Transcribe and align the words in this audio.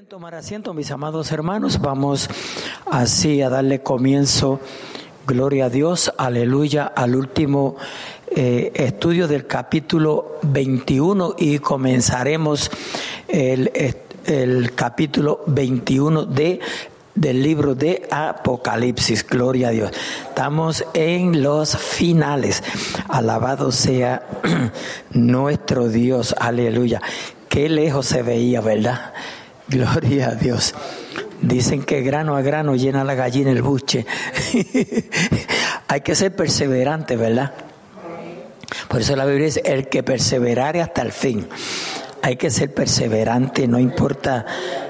Pueden 0.00 0.08
tomar 0.08 0.34
asiento, 0.34 0.72
mis 0.72 0.90
amados 0.92 1.30
hermanos. 1.30 1.78
Vamos 1.78 2.30
así 2.90 3.42
a 3.42 3.50
darle 3.50 3.82
comienzo, 3.82 4.58
gloria 5.26 5.66
a 5.66 5.68
Dios, 5.68 6.10
aleluya, 6.16 6.86
al 6.86 7.14
último 7.14 7.76
eh, 8.34 8.72
estudio 8.76 9.28
del 9.28 9.46
capítulo 9.46 10.38
21 10.40 11.34
y 11.36 11.58
comenzaremos 11.58 12.70
el, 13.28 13.70
el 14.24 14.74
capítulo 14.74 15.42
21 15.46 16.24
de 16.24 16.60
del 17.14 17.42
libro 17.42 17.74
de 17.74 18.08
Apocalipsis, 18.10 19.26
gloria 19.26 19.68
a 19.68 19.72
Dios. 19.72 19.90
Estamos 20.28 20.82
en 20.94 21.42
los 21.42 21.76
finales. 21.76 22.62
Alabado 23.06 23.70
sea 23.70 24.22
nuestro 25.10 25.90
Dios, 25.90 26.34
aleluya. 26.38 27.02
Qué 27.50 27.68
lejos 27.68 28.06
se 28.06 28.22
veía, 28.22 28.62
¿verdad? 28.62 29.12
Gloria 29.80 30.30
a 30.30 30.34
Dios. 30.34 30.74
Dicen 31.40 31.84
que 31.84 32.02
grano 32.02 32.36
a 32.36 32.42
grano 32.42 32.74
llena 32.74 33.04
la 33.04 33.14
gallina 33.14 33.50
el 33.50 33.62
buche. 33.62 34.04
Hay 35.88 36.00
que 36.00 36.14
ser 36.14 36.34
perseverante, 36.34 37.16
¿verdad? 37.16 37.52
Por 38.88 39.00
eso 39.00 39.14
la 39.14 39.24
Biblia 39.24 39.46
dice, 39.46 39.62
el 39.64 39.88
que 39.88 40.02
perseverare 40.02 40.82
hasta 40.82 41.02
el 41.02 41.12
fin. 41.12 41.46
Hay 42.22 42.36
que 42.36 42.50
ser 42.50 42.74
perseverante, 42.74 43.66
no 43.66 43.78
importa, 43.78 44.44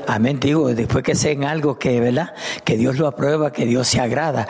amén, 0.07 0.41
digo, 0.41 0.75
después 0.75 1.05
que 1.05 1.15
sea 1.15 1.31
en 1.31 1.45
algo 1.45 1.79
que, 1.79 2.01
¿verdad? 2.01 2.35
Que 2.65 2.77
Dios 2.77 2.99
lo 2.99 3.07
aprueba, 3.07 3.53
que 3.53 3.67
Dios 3.67 3.89
se 3.89 4.01
agrada. 4.01 4.49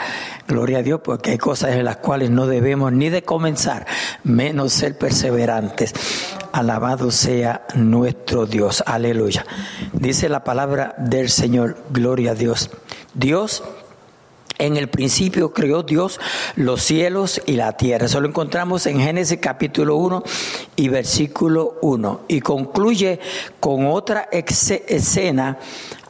Gloria 0.49 0.79
a 0.79 0.83
Dios, 0.83 1.01
porque 1.05 1.33
hay 1.33 1.39
cosas 1.39 1.73
en 1.77 1.85
las 1.85 1.99
cuales 1.99 2.31
no 2.31 2.47
debemos 2.47 2.93
ni 2.93 3.11
de 3.11 3.23
comenzar, 3.23 3.87
menos 4.25 4.73
ser 4.73 4.97
perseverantes. 4.97 5.93
Alabado 6.53 7.11
sea 7.11 7.67
nuestro 7.75 8.47
Dios. 8.47 8.83
Aleluya. 8.87 9.45
Dice 9.93 10.29
la 10.29 10.43
palabra 10.43 10.95
del 10.99 11.29
Señor. 11.29 11.77
Gloria 11.91 12.33
a 12.33 12.35
Dios. 12.35 12.71
Dios 13.15 13.63
en 14.61 14.77
el 14.77 14.89
principio 14.89 15.53
creó 15.53 15.83
Dios 15.83 16.21
los 16.55 16.83
cielos 16.83 17.41
y 17.47 17.53
la 17.53 17.77
tierra. 17.77 18.07
Eso 18.07 18.21
lo 18.21 18.29
encontramos 18.29 18.87
en 18.87 19.01
Génesis 19.01 19.39
capítulo 19.41 19.97
1 19.97 20.23
y 20.77 20.89
versículo 20.89 21.79
1. 21.81 22.21
Y 22.29 22.41
concluye 22.41 23.19
con 23.59 23.87
otra 23.87 24.29
escena, 24.31 25.59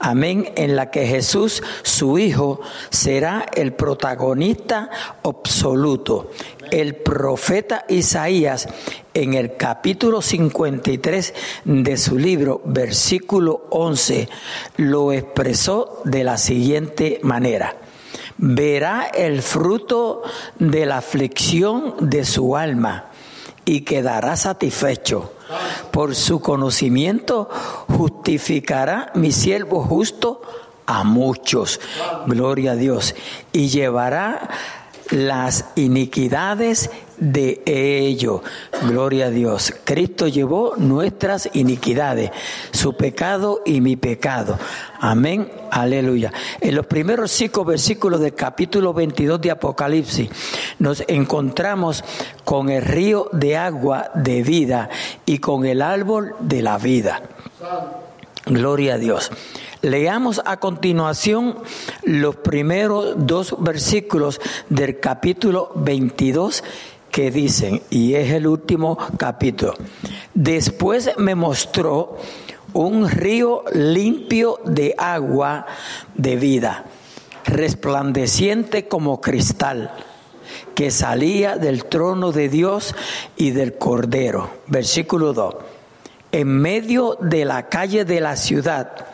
amén, 0.01 0.53
en 0.57 0.75
la 0.75 0.91
que 0.91 1.07
Jesús, 1.07 1.63
su 1.83 2.19
Hijo, 2.19 2.61
será 2.91 3.47
el 3.55 3.73
protagonista 3.73 4.91
absoluto. 5.23 6.31
El 6.73 6.97
profeta 6.97 7.85
Isaías, 7.89 8.69
en 9.15 9.35
el 9.35 9.57
capítulo 9.57 10.23
53 10.23 11.35
de 11.65 11.97
su 11.97 12.19
libro, 12.19 12.63
versículo 12.65 13.67
11, 13.71 14.29
lo 14.77 15.13
expresó 15.13 16.01
de 16.05 16.25
la 16.25 16.37
siguiente 16.37 17.21
manera 17.23 17.77
verá 18.41 19.05
el 19.05 19.43
fruto 19.43 20.23
de 20.59 20.87
la 20.87 20.99
aflicción 20.99 21.95
de 22.01 22.25
su 22.25 22.57
alma 22.57 23.11
y 23.67 23.83
quedará 23.83 24.37
satisfecho. 24.37 25.35
Por 25.91 26.15
su 26.15 26.41
conocimiento 26.41 27.51
justificará 27.89 29.13
mi 29.15 29.31
siervo 29.31 29.83
justo 29.83 30.41
a 30.87 31.05
muchos. 31.05 31.81
Gloria 32.27 32.73
a 32.73 32.77
Dios. 32.77 33.15
Y 33.53 33.69
llevará 33.69 34.49
las 35.11 35.67
iniquidades 35.77 36.91
de 37.19 37.63
ello. 37.67 38.43
Gloria 38.83 39.27
a 39.27 39.31
Dios. 39.31 39.75
Cristo 39.85 40.27
llevó 40.29 40.75
nuestras 40.77 41.51
iniquidades, 41.53 42.31
su 42.71 42.97
pecado 42.97 43.63
y 43.65 43.81
mi 43.81 43.97
pecado. 43.97 44.59
Amén. 45.01 45.51
Aleluya. 45.71 46.33
En 46.61 46.75
los 46.75 46.87
primeros 46.87 47.31
cinco 47.31 47.65
versículos 47.65 48.21
del 48.21 48.35
capítulo 48.35 48.93
22 48.93 49.41
de 49.41 49.51
Apocalipsis 49.51 50.31
nos 50.79 51.03
encontramos 51.07 52.05
con 52.45 52.71
el 52.71 52.83
río 52.83 53.29
de 53.33 53.57
agua 53.57 54.11
de 54.15 54.43
vida 54.43 54.89
y 55.27 55.39
con 55.39 55.67
el 55.67 55.83
árbol 55.83 56.35
de 56.41 56.63
la 56.63 56.79
vida. 56.79 57.23
Gloria 58.51 58.95
a 58.95 58.99
Dios. 58.99 59.31
Leamos 59.81 60.43
a 60.45 60.59
continuación 60.59 61.59
los 62.03 62.35
primeros 62.35 63.15
dos 63.17 63.55
versículos 63.61 64.41
del 64.69 64.99
capítulo 64.99 65.71
22 65.77 66.65
que 67.13 67.31
dicen, 67.31 67.81
y 67.91 68.15
es 68.15 68.33
el 68.33 68.49
último 68.49 68.99
capítulo. 69.17 69.75
Después 70.35 71.13
me 71.17 71.37
mostró 71.37 72.19
un 72.73 73.09
río 73.09 73.63
limpio 73.73 74.59
de 74.65 74.97
agua 74.99 75.67
de 76.17 76.35
vida, 76.35 76.87
resplandeciente 77.45 78.89
como 78.89 79.21
cristal, 79.21 79.93
que 80.75 80.91
salía 80.91 81.57
del 81.57 81.85
trono 81.85 82.33
de 82.33 82.49
Dios 82.49 82.97
y 83.37 83.53
del 83.53 83.79
Cordero. 83.79 84.51
Versículo 84.67 85.33
2. 85.33 85.55
En 86.33 86.49
medio 86.49 87.17
de 87.21 87.45
la 87.45 87.69
calle 87.69 88.05
de 88.05 88.21
la 88.21 88.37
ciudad, 88.37 89.07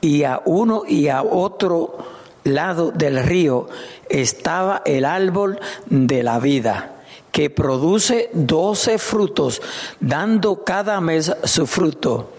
y 0.00 0.24
a 0.24 0.40
uno 0.44 0.82
y 0.86 1.08
a 1.08 1.22
otro 1.22 1.98
lado 2.44 2.90
del 2.90 3.22
río 3.22 3.68
estaba 4.08 4.82
el 4.84 5.04
árbol 5.04 5.58
de 5.86 6.22
la 6.22 6.38
vida, 6.38 6.96
que 7.32 7.50
produce 7.50 8.30
doce 8.32 8.98
frutos, 8.98 9.60
dando 10.00 10.64
cada 10.64 11.00
mes 11.00 11.32
su 11.44 11.66
fruto. 11.66 12.32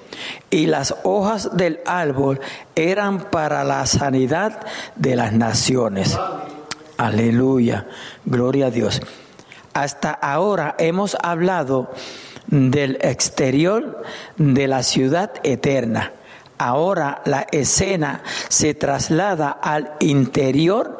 Y 0.50 0.66
las 0.66 0.96
hojas 1.04 1.56
del 1.56 1.80
árbol 1.86 2.42
eran 2.76 3.30
para 3.30 3.64
la 3.64 3.86
sanidad 3.86 4.60
de 4.96 5.16
las 5.16 5.32
naciones. 5.32 6.18
Aleluya, 6.98 7.88
gloria 8.26 8.68
a 8.68 8.72
Dios. 8.72 9.02
Hasta 9.74 10.12
ahora 10.12 10.76
hemos 10.78 11.16
hablado 11.22 11.92
del 12.48 12.98
exterior 13.02 14.04
de 14.38 14.68
la 14.68 14.84
ciudad 14.84 15.32
eterna 15.44 16.14
ahora 16.60 17.22
la 17.26 17.48
escena 17.52 18.22
se 18.50 18.76
traslada 18.76 19.50
al 19.50 19.94
interior. 20.02 21.00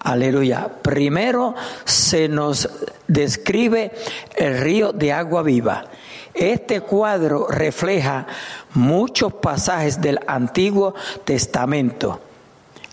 Aleluya. 0.00 0.68
Primero 0.82 1.56
se 1.84 2.28
nos 2.28 2.68
describe 3.08 3.90
el 4.36 4.58
río 4.58 4.92
de 4.92 5.12
agua 5.12 5.42
viva. 5.42 5.86
Este 6.32 6.82
cuadro 6.82 7.48
refleja 7.48 8.26
muchos 8.74 9.32
pasajes 9.32 10.00
del 10.00 10.20
Antiguo 10.28 10.94
Testamento. 11.24 12.20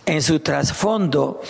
En 0.05 0.21
su 0.21 0.39
trasfondo 0.39 1.41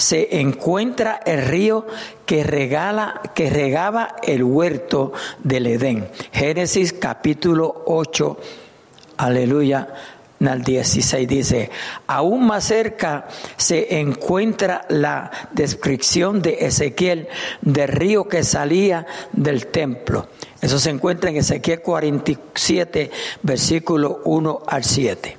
se 0.00 0.40
encuentra 0.40 1.20
el 1.26 1.44
río 1.44 1.86
que 2.24 2.42
regala 2.42 3.20
que 3.34 3.50
regaba 3.50 4.16
el 4.22 4.42
huerto 4.42 5.12
del 5.44 5.66
Edén. 5.66 6.08
Génesis 6.32 6.94
capítulo 6.94 7.82
8 7.86 8.38
aleluya, 9.18 9.88
al 10.40 10.62
16 10.62 11.28
dice, 11.28 11.70
aún 12.06 12.46
más 12.46 12.64
cerca 12.64 13.28
se 13.58 13.98
encuentra 14.00 14.86
la 14.88 15.30
descripción 15.52 16.40
de 16.40 16.64
Ezequiel 16.64 17.28
del 17.60 17.88
río 17.88 18.26
que 18.26 18.42
salía 18.42 19.06
del 19.32 19.66
templo. 19.66 20.28
Eso 20.62 20.78
se 20.78 20.88
encuentra 20.88 21.28
en 21.28 21.36
Ezequiel 21.36 21.82
47, 21.82 23.10
versículo 23.42 24.22
1 24.24 24.62
al 24.66 24.82
7. 24.82 25.36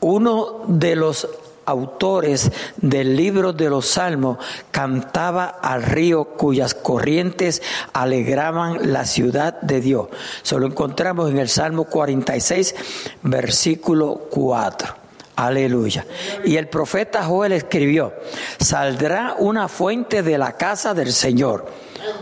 Uno 0.00 0.62
de 0.68 0.96
los 0.96 1.28
autores 1.68 2.50
del 2.78 3.14
libro 3.14 3.52
de 3.52 3.68
los 3.68 3.86
Salmos 3.86 4.38
cantaba 4.70 5.46
al 5.46 5.82
río 5.82 6.24
cuyas 6.36 6.74
corrientes 6.74 7.62
alegraban 7.92 8.92
la 8.92 9.04
ciudad 9.04 9.60
de 9.60 9.80
Dios. 9.80 10.08
Se 10.42 10.58
lo 10.58 10.66
encontramos 10.66 11.30
en 11.30 11.38
el 11.38 11.48
Salmo 11.48 11.84
46, 11.84 12.74
versículo 13.22 14.28
4. 14.30 14.94
Aleluya. 15.36 16.04
Y 16.44 16.56
el 16.56 16.68
profeta 16.68 17.24
Joel 17.24 17.52
escribió, 17.52 18.12
saldrá 18.58 19.36
una 19.38 19.68
fuente 19.68 20.22
de 20.22 20.36
la 20.36 20.52
casa 20.56 20.94
del 20.94 21.12
Señor. 21.12 21.70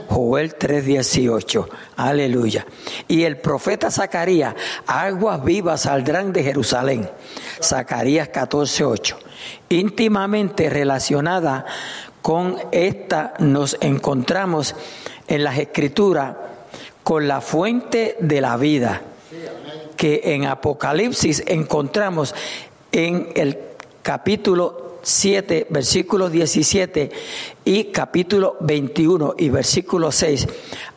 Joel 0.08 0.56
3:18. 0.56 1.68
Aleluya. 1.96 2.66
Y 3.08 3.22
el 3.22 3.38
profeta 3.38 3.90
Zacarías, 3.90 4.54
aguas 4.86 5.42
vivas 5.44 5.82
saldrán 5.82 6.32
de 6.32 6.42
Jerusalén. 6.42 7.08
Zacarías 7.62 8.28
14:8 8.28 9.16
íntimamente 9.68 10.70
relacionada 10.70 11.66
con 12.22 12.56
esta 12.72 13.34
nos 13.38 13.76
encontramos 13.80 14.74
en 15.28 15.44
las 15.44 15.58
escrituras 15.58 16.36
con 17.02 17.28
la 17.28 17.40
fuente 17.40 18.16
de 18.20 18.40
la 18.40 18.56
vida 18.56 19.02
que 19.96 20.20
en 20.24 20.44
Apocalipsis 20.46 21.42
encontramos 21.46 22.34
en 22.92 23.28
el 23.34 23.58
capítulo 24.02 24.98
7, 25.02 25.68
versículo 25.70 26.28
17 26.28 27.10
y 27.64 27.84
capítulo 27.84 28.56
21 28.60 29.36
y 29.38 29.48
versículo 29.48 30.10
6. 30.10 30.48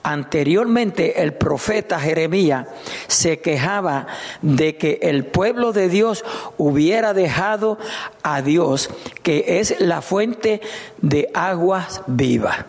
Anteriormente 0.01 1.21
el 1.21 1.33
profeta 1.33 1.99
Jeremías 1.99 2.67
se 3.07 3.39
quejaba 3.39 4.07
de 4.41 4.77
que 4.77 4.99
el 5.01 5.25
pueblo 5.25 5.73
de 5.73 5.89
Dios 5.89 6.23
hubiera 6.57 7.13
dejado 7.13 7.77
a 8.23 8.41
Dios, 8.41 8.89
que 9.23 9.59
es 9.59 9.79
la 9.81 10.01
fuente 10.01 10.61
de 11.01 11.29
aguas 11.33 12.01
vivas. 12.07 12.65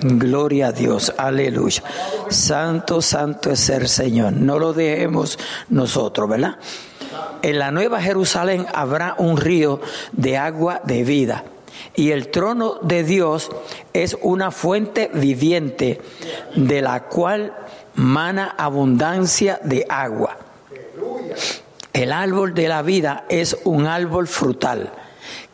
Gloria 0.00 0.68
a 0.68 0.72
Dios, 0.72 1.14
aleluya. 1.16 1.84
Santo, 2.28 3.00
santo 3.00 3.50
es 3.50 3.68
el 3.68 3.88
Señor. 3.88 4.32
No 4.32 4.58
lo 4.58 4.72
dejemos 4.72 5.38
nosotros, 5.68 6.28
¿verdad? 6.28 6.56
En 7.42 7.58
la 7.58 7.70
nueva 7.70 8.00
Jerusalén 8.00 8.66
habrá 8.74 9.14
un 9.18 9.36
río 9.36 9.80
de 10.10 10.38
agua 10.38 10.80
de 10.84 11.04
vida. 11.04 11.44
Y 11.94 12.10
el 12.10 12.28
trono 12.28 12.78
de 12.82 13.04
Dios 13.04 13.50
es 13.92 14.16
una 14.20 14.50
fuente 14.50 15.10
viviente 15.12 16.00
de 16.54 16.82
la 16.82 17.04
cual 17.04 17.54
mana 17.94 18.54
abundancia 18.56 19.60
de 19.62 19.86
agua. 19.88 20.36
El 21.92 22.12
árbol 22.12 22.54
de 22.54 22.68
la 22.68 22.82
vida 22.82 23.24
es 23.28 23.58
un 23.64 23.86
árbol 23.86 24.26
frutal 24.26 24.92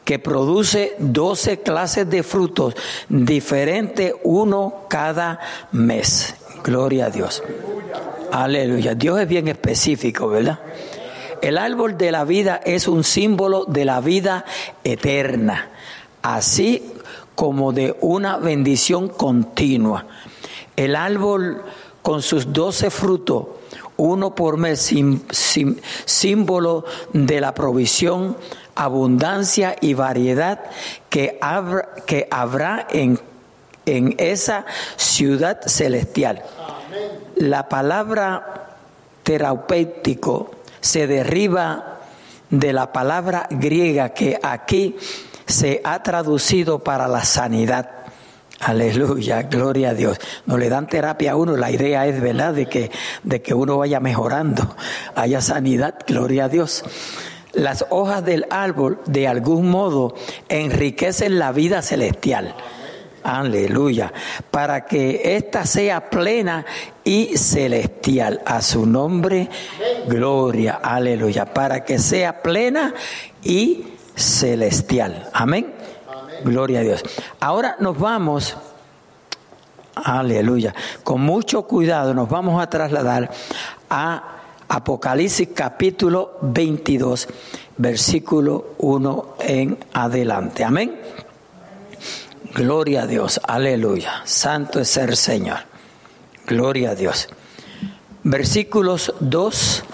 que 0.04 0.18
produce 0.18 0.94
doce 0.98 1.60
clases 1.60 2.08
de 2.08 2.22
frutos 2.22 2.74
diferentes, 3.08 4.14
uno 4.22 4.86
cada 4.88 5.38
mes. 5.72 6.34
Gloria 6.64 7.06
a 7.06 7.10
Dios. 7.10 7.42
Aleluya. 8.32 8.94
Dios 8.94 9.20
es 9.20 9.28
bien 9.28 9.48
específico, 9.48 10.28
¿verdad? 10.28 10.60
El 11.42 11.58
árbol 11.58 11.98
de 11.98 12.10
la 12.10 12.24
vida 12.24 12.60
es 12.64 12.88
un 12.88 13.04
símbolo 13.04 13.64
de 13.66 13.84
la 13.84 14.00
vida 14.00 14.44
eterna, 14.82 15.70
así 16.22 16.92
como 17.34 17.72
de 17.72 17.96
una 18.00 18.36
bendición 18.38 19.08
continua. 19.08 20.06
El 20.76 20.96
árbol 20.96 21.62
con 22.02 22.22
sus 22.22 22.52
doce 22.52 22.90
frutos, 22.90 23.46
uno 23.96 24.34
por 24.34 24.56
mes, 24.56 24.92
símbolo 26.04 26.84
de 27.12 27.40
la 27.40 27.54
provisión, 27.54 28.36
abundancia 28.74 29.76
y 29.80 29.94
variedad 29.94 30.60
que, 31.10 31.38
habrá, 31.40 31.88
que 32.06 32.28
habrá 32.30 32.86
en, 32.90 33.20
en 33.86 34.14
esa 34.18 34.64
ciudad 34.96 35.60
celestial. 35.66 36.42
La 37.36 37.68
palabra 37.68 38.76
terapéutico 39.22 40.52
se 40.80 41.06
derriba 41.06 41.98
de 42.50 42.72
la 42.72 42.92
palabra 42.92 43.46
griega 43.50 44.10
que 44.10 44.38
aquí 44.42 44.96
se 45.48 45.80
ha 45.82 46.02
traducido 46.02 46.78
para 46.78 47.08
la 47.08 47.24
sanidad. 47.24 47.90
Aleluya, 48.60 49.42
gloria 49.42 49.90
a 49.90 49.94
Dios. 49.94 50.18
No 50.46 50.58
le 50.58 50.68
dan 50.68 50.86
terapia 50.86 51.32
a 51.32 51.36
uno, 51.36 51.56
la 51.56 51.70
idea 51.70 52.06
es, 52.06 52.20
¿verdad?, 52.20 52.54
de 52.54 52.66
que, 52.66 52.90
de 53.22 53.40
que 53.40 53.54
uno 53.54 53.78
vaya 53.78 54.00
mejorando, 54.00 54.76
haya 55.14 55.40
sanidad, 55.40 55.94
gloria 56.06 56.44
a 56.44 56.48
Dios. 56.48 56.84
Las 57.52 57.86
hojas 57.90 58.24
del 58.24 58.46
árbol, 58.50 59.00
de 59.06 59.26
algún 59.26 59.70
modo, 59.70 60.14
enriquecen 60.48 61.38
la 61.38 61.50
vida 61.52 61.82
celestial. 61.82 62.54
Aleluya. 63.22 64.12
Para 64.50 64.86
que 64.86 65.36
ésta 65.36 65.64
sea 65.66 66.10
plena 66.10 66.66
y 67.04 67.36
celestial. 67.36 68.42
A 68.44 68.60
su 68.62 68.86
nombre, 68.86 69.48
gloria. 70.06 70.74
Aleluya. 70.82 71.46
Para 71.46 71.84
que 71.84 71.98
sea 71.98 72.42
plena 72.42 72.94
y 73.42 73.97
celestial. 74.18 75.28
Amén. 75.32 75.74
Gloria 76.44 76.80
a 76.80 76.82
Dios. 76.82 77.02
Ahora 77.40 77.76
nos 77.80 77.98
vamos. 77.98 78.56
Aleluya. 79.94 80.74
Con 81.02 81.22
mucho 81.22 81.62
cuidado 81.62 82.14
nos 82.14 82.28
vamos 82.28 82.62
a 82.62 82.68
trasladar 82.68 83.30
a 83.90 84.38
Apocalipsis 84.68 85.48
capítulo 85.54 86.38
22, 86.42 87.26
versículo 87.78 88.74
1 88.78 89.36
en 89.40 89.78
adelante. 89.94 90.62
Amén. 90.62 91.00
Gloria 92.54 93.02
a 93.02 93.06
Dios, 93.06 93.40
aleluya. 93.42 94.22
Santo 94.24 94.80
es 94.80 94.96
el 94.96 95.16
Señor. 95.16 95.58
Gloria 96.46 96.90
a 96.90 96.94
Dios. 96.94 97.28
Versículos 98.24 99.14
2, 99.20 99.84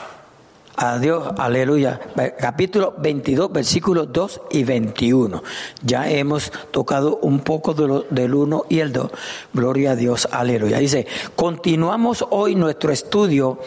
adiós, 0.77 1.35
aleluya. 1.39 2.01
Capítulo 2.39 2.95
22, 2.99 3.53
versículos 3.53 4.13
2 4.13 4.41
y 4.51 4.65
21. 4.65 5.43
Ya 5.83 6.09
hemos 6.09 6.53
tocado 6.71 7.19
un 7.23 7.41
poco 7.41 7.75
de 7.75 8.05
del 8.11 8.35
1 8.35 8.67
y 8.69 8.81
el 8.81 8.93
2. 8.93 9.11
Gloria 9.53 9.93
a 9.93 9.97
Dios, 9.97 10.29
aleluya. 10.31 10.79
Dice, 10.79 11.07
continuamos 11.37 12.25
hoy 12.31 12.55
nuestro 12.55 12.93
estudio 12.93 13.59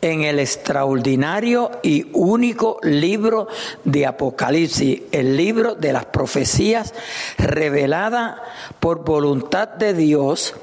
en 0.00 0.22
el 0.22 0.38
extraordinario 0.38 1.70
y 1.82 2.06
único 2.12 2.78
libro 2.82 3.48
de 3.84 4.06
Apocalipsis, 4.06 5.02
el 5.10 5.36
libro 5.36 5.74
de 5.74 5.92
las 5.92 6.06
profecías 6.06 6.94
revelada 7.38 8.42
por 8.78 9.04
voluntad 9.04 9.68
de 9.68 9.94
Dios 9.94 10.54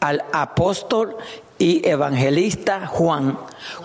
al 0.00 0.24
apóstol 0.32 1.16
y 1.62 1.80
evangelista 1.88 2.88
Juan 2.88 3.38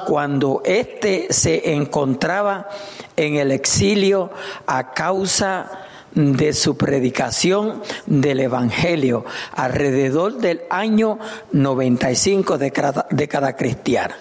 cuando 0.08 0.64
éste 0.66 1.28
se 1.30 1.74
encontraba 1.74 2.68
en 3.16 3.36
el 3.36 3.52
exilio 3.52 4.32
a 4.66 4.94
causa 4.96 5.86
de 6.16 6.54
su 6.54 6.76
predicación 6.76 7.84
del 8.08 8.40
Evangelio 8.40 9.26
alrededor 9.52 10.40
del 10.40 10.62
año 10.72 11.20
95 11.52 12.58
de 12.58 12.72
cada, 12.72 13.06
de 13.12 13.28
cada 13.28 13.56
cristiano. 13.56 14.16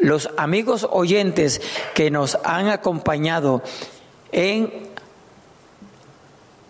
Los 0.00 0.28
amigos 0.36 0.88
oyentes 0.90 1.62
que 1.94 2.10
nos 2.10 2.38
han 2.42 2.70
acompañado 2.70 3.62
en 4.32 4.89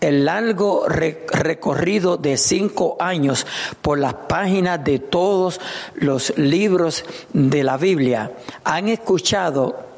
el 0.00 0.24
largo 0.24 0.86
recorrido 0.88 2.16
de 2.16 2.36
cinco 2.36 2.96
años 3.00 3.46
por 3.82 3.98
las 3.98 4.14
páginas 4.14 4.82
de 4.82 4.98
todos 4.98 5.60
los 5.94 6.36
libros 6.38 7.04
de 7.32 7.62
la 7.64 7.76
Biblia 7.76 8.32
han 8.64 8.88
escuchado 8.88 9.90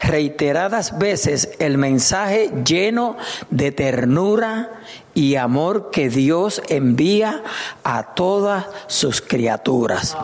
reiteradas 0.00 0.98
veces 0.98 1.50
el 1.58 1.78
mensaje 1.78 2.50
lleno 2.64 3.16
de 3.50 3.72
ternura 3.72 4.80
y 5.14 5.36
amor 5.36 5.90
que 5.90 6.08
Dios 6.08 6.62
envía 6.68 7.42
a 7.82 8.14
todas 8.14 8.66
sus 8.86 9.20
criaturas. 9.20 10.16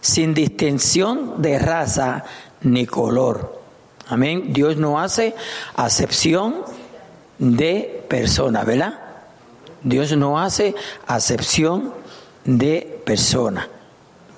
Sin 0.00 0.34
distinción 0.34 1.40
de 1.40 1.58
raza 1.58 2.24
ni 2.62 2.86
color. 2.86 3.60
Amén. 4.08 4.52
Dios 4.52 4.76
no 4.76 5.00
hace 5.00 5.34
acepción 5.76 6.56
de 7.38 8.04
persona, 8.08 8.64
¿verdad? 8.64 9.00
Dios 9.82 10.16
no 10.16 10.40
hace 10.40 10.74
acepción 11.06 11.92
de 12.44 13.00
persona. 13.04 13.68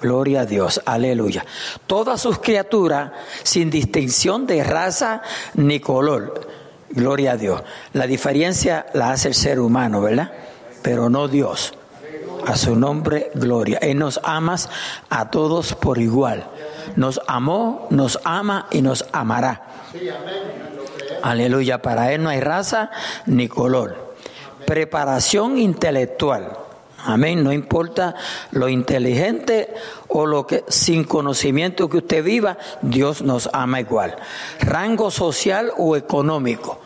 Gloria 0.00 0.42
a 0.42 0.46
Dios, 0.46 0.80
aleluya. 0.84 1.44
Todas 1.86 2.20
sus 2.20 2.38
criaturas, 2.38 3.12
sin 3.42 3.70
distinción 3.70 4.46
de 4.46 4.62
raza 4.62 5.22
ni 5.54 5.80
color. 5.80 6.48
Gloria 6.90 7.32
a 7.32 7.36
Dios. 7.36 7.62
La 7.92 8.06
diferencia 8.06 8.86
la 8.92 9.10
hace 9.10 9.28
el 9.28 9.34
ser 9.34 9.58
humano, 9.58 10.00
¿verdad? 10.00 10.32
Pero 10.82 11.08
no 11.08 11.28
Dios. 11.28 11.72
A 12.46 12.56
su 12.56 12.76
nombre, 12.76 13.30
gloria. 13.34 13.78
Él 13.78 13.98
nos 13.98 14.20
ama 14.22 14.56
a 15.08 15.30
todos 15.30 15.74
por 15.74 15.98
igual. 15.98 16.46
Nos 16.94 17.20
amó, 17.26 17.88
nos 17.90 18.20
ama 18.22 18.68
y 18.70 18.82
nos 18.82 19.04
amará. 19.12 19.62
Aleluya. 21.22 21.82
Para 21.82 22.12
Él 22.12 22.22
no 22.22 22.28
hay 22.28 22.40
raza 22.40 22.90
ni 23.26 23.48
color. 23.48 24.14
Preparación 24.66 25.58
intelectual. 25.58 26.56
Amén. 27.06 27.44
No 27.44 27.52
importa 27.52 28.16
lo 28.50 28.68
inteligente 28.68 29.72
o 30.08 30.26
lo 30.26 30.46
que 30.46 30.64
sin 30.68 31.04
conocimiento 31.04 31.88
que 31.88 31.98
usted 31.98 32.25
viva, 32.25 32.58
Dios 32.82 33.22
nos 33.22 33.48
ama 33.52 33.80
igual. 33.80 34.16
Rango 34.60 35.10
social 35.12 35.70
o 35.76 35.94
económico. 35.96 36.80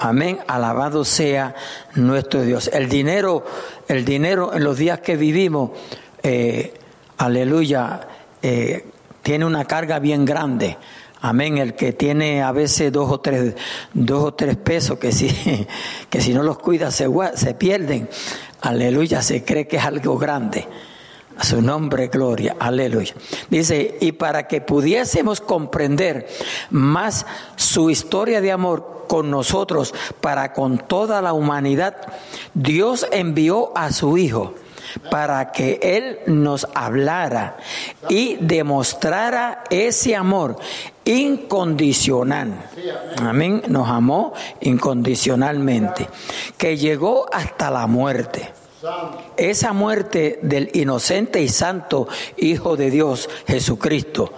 Amén. 0.00 0.38
Alabado 0.46 1.04
sea 1.04 1.54
nuestro 1.94 2.42
Dios. 2.42 2.68
El 2.72 2.88
dinero, 2.88 3.44
el 3.88 4.04
dinero 4.04 4.54
en 4.54 4.62
los 4.62 4.78
días 4.78 5.00
que 5.00 5.16
vivimos, 5.16 5.70
eh, 6.22 6.72
aleluya, 7.18 8.06
eh, 8.42 8.86
tiene 9.22 9.44
una 9.44 9.64
carga 9.64 9.98
bien 9.98 10.24
grande. 10.24 10.76
Amén. 11.20 11.58
El 11.58 11.74
que 11.74 11.92
tiene 11.92 12.42
a 12.42 12.52
veces 12.52 12.92
dos 12.92 13.10
o 13.10 13.20
tres, 13.20 13.54
dos 13.94 14.24
o 14.24 14.34
tres 14.34 14.56
pesos 14.56 14.98
que 14.98 15.12
si, 15.12 15.28
que 16.10 16.20
si 16.20 16.34
no 16.34 16.42
los 16.42 16.58
cuida 16.58 16.90
se, 16.90 17.08
se 17.34 17.54
pierden. 17.54 18.08
Aleluya, 18.60 19.22
se 19.22 19.44
cree 19.44 19.66
que 19.66 19.76
es 19.76 19.84
algo 19.84 20.18
grande. 20.18 20.66
A 21.38 21.44
su 21.44 21.60
nombre, 21.60 22.08
gloria, 22.08 22.56
aleluya. 22.58 23.14
Dice, 23.50 23.98
y 24.00 24.12
para 24.12 24.48
que 24.48 24.62
pudiésemos 24.62 25.42
comprender 25.42 26.26
más 26.70 27.26
su 27.56 27.90
historia 27.90 28.40
de 28.40 28.52
amor 28.52 29.04
con 29.06 29.30
nosotros, 29.30 29.94
para 30.22 30.54
con 30.54 30.78
toda 30.78 31.20
la 31.20 31.34
humanidad, 31.34 31.96
Dios 32.54 33.06
envió 33.12 33.76
a 33.76 33.92
su 33.92 34.16
Hijo 34.16 34.54
para 35.10 35.52
que 35.52 35.78
Él 35.82 36.18
nos 36.26 36.66
hablara 36.74 37.56
y 38.08 38.36
demostrara 38.40 39.64
ese 39.70 40.16
amor 40.16 40.56
incondicional. 41.04 42.52
Amén. 43.18 43.62
Nos 43.68 43.88
amó 43.88 44.32
incondicionalmente, 44.60 46.08
que 46.58 46.76
llegó 46.76 47.26
hasta 47.32 47.70
la 47.70 47.86
muerte. 47.86 48.52
Esa 49.36 49.72
muerte 49.72 50.38
del 50.42 50.70
inocente 50.74 51.42
y 51.42 51.48
santo 51.48 52.08
Hijo 52.36 52.76
de 52.76 52.90
Dios, 52.90 53.28
Jesucristo, 53.46 54.32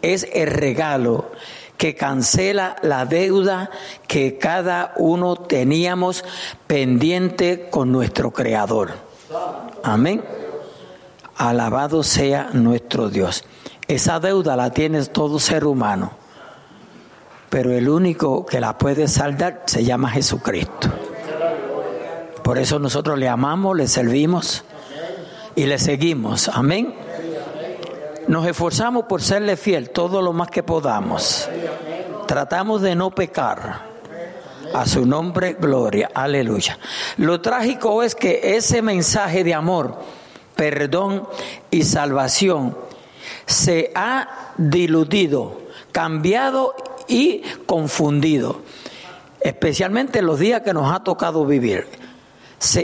es 0.00 0.26
el 0.32 0.48
regalo 0.48 1.30
que 1.76 1.94
cancela 1.94 2.76
la 2.82 3.04
deuda 3.04 3.70
que 4.06 4.38
cada 4.38 4.94
uno 4.96 5.36
teníamos 5.36 6.24
pendiente 6.66 7.68
con 7.70 7.90
nuestro 7.90 8.30
Creador. 8.32 9.03
Amén. 9.84 10.24
Alabado 11.36 12.02
sea 12.02 12.48
nuestro 12.54 13.10
Dios. 13.10 13.44
Esa 13.86 14.18
deuda 14.18 14.56
la 14.56 14.70
tiene 14.70 15.04
todo 15.04 15.38
ser 15.38 15.66
humano, 15.66 16.12
pero 17.50 17.70
el 17.70 17.90
único 17.90 18.46
que 18.46 18.60
la 18.60 18.78
puede 18.78 19.08
saldar 19.08 19.64
se 19.66 19.84
llama 19.84 20.08
Jesucristo. 20.08 20.88
Por 22.42 22.56
eso 22.56 22.78
nosotros 22.78 23.18
le 23.18 23.28
amamos, 23.28 23.76
le 23.76 23.86
servimos 23.86 24.64
y 25.54 25.66
le 25.66 25.78
seguimos. 25.78 26.48
Amén. 26.48 26.94
Nos 28.26 28.46
esforzamos 28.46 29.04
por 29.04 29.20
serle 29.20 29.58
fiel 29.58 29.90
todo 29.90 30.22
lo 30.22 30.32
más 30.32 30.48
que 30.48 30.62
podamos. 30.62 31.46
Tratamos 32.26 32.80
de 32.80 32.94
no 32.94 33.10
pecar. 33.10 33.93
A 34.74 34.86
su 34.86 35.06
nombre, 35.06 35.52
gloria. 35.52 36.10
Aleluya. 36.12 36.80
Lo 37.18 37.40
trágico 37.40 38.02
es 38.02 38.16
que 38.16 38.56
ese 38.56 38.82
mensaje 38.82 39.44
de 39.44 39.54
amor, 39.54 40.00
perdón 40.56 41.28
y 41.70 41.84
salvación 41.84 42.76
se 43.46 43.92
ha 43.94 44.52
diluido, 44.56 45.60
cambiado 45.92 46.74
y 47.06 47.42
confundido. 47.66 48.62
Especialmente 49.40 50.18
en 50.18 50.26
los 50.26 50.40
días 50.40 50.62
que 50.62 50.74
nos 50.74 50.92
ha 50.92 51.04
tocado 51.04 51.46
vivir. 51.46 51.86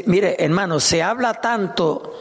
mire, 0.07 0.37
hermanos, 0.39 0.85
se 0.85 1.03
habla 1.03 1.35
tanto 1.35 2.15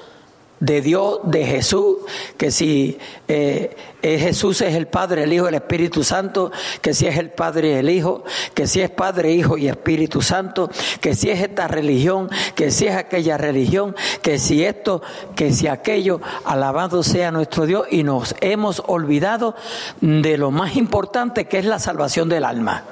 de 0.60 0.82
Dios, 0.82 1.20
de 1.24 1.46
Jesús, 1.46 1.98
que 2.38 2.51
si 2.51 2.98
eh, 3.28 3.75
Jesús 4.01 4.62
es 4.62 4.75
el 4.75 4.88
Padre, 4.88 5.24
el 5.24 5.34
Hijo, 5.34 5.48
el 5.48 5.56
Espíritu 5.56 6.04
Santo, 6.04 6.51
que 6.82 6.94
si 6.94 7.08
es 7.08 7.18
el 7.18 7.32
Padre 7.32 7.80
el 7.80 7.89
Hijo, 7.89 8.24
que 8.54 8.68
si 8.68 8.82
es 8.82 8.89
Padre, 8.89 9.32
Hijo 9.32 9.58
y 9.58 9.68
Espíritu 9.68 10.22
Santo, 10.22 10.70
que 11.01 11.16
si 11.16 11.30
es 11.30 11.42
esta 11.42 11.68
religión, 11.68 12.30
que 12.56 12.72
si 12.72 12.88
es 12.88 12.96
aquella 12.96 13.38
religión, 13.38 13.96
que 14.22 14.38
si 14.38 14.63
esto, 14.63 15.01
que 15.36 15.54
si 15.54 15.68
aquello, 15.68 16.22
alabado 16.46 17.04
sea 17.04 17.32
nuestro 17.32 17.66
Dios 17.66 17.88
y 17.89 18.04
nos 18.04 18.36
hemos 18.42 18.84
olvidado 18.88 19.56
de 20.01 20.38
lo 20.38 20.51
más 20.51 20.75
importante 20.75 21.46
que 21.46 21.60
es 21.60 21.66
la 21.66 21.80
salvación 21.80 22.30
del 22.30 22.44
alma. 22.44 22.86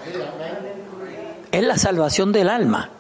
Es 1.52 1.64
la 1.64 1.78
salvación 1.78 2.32
del 2.32 2.50
alma. 2.50 2.97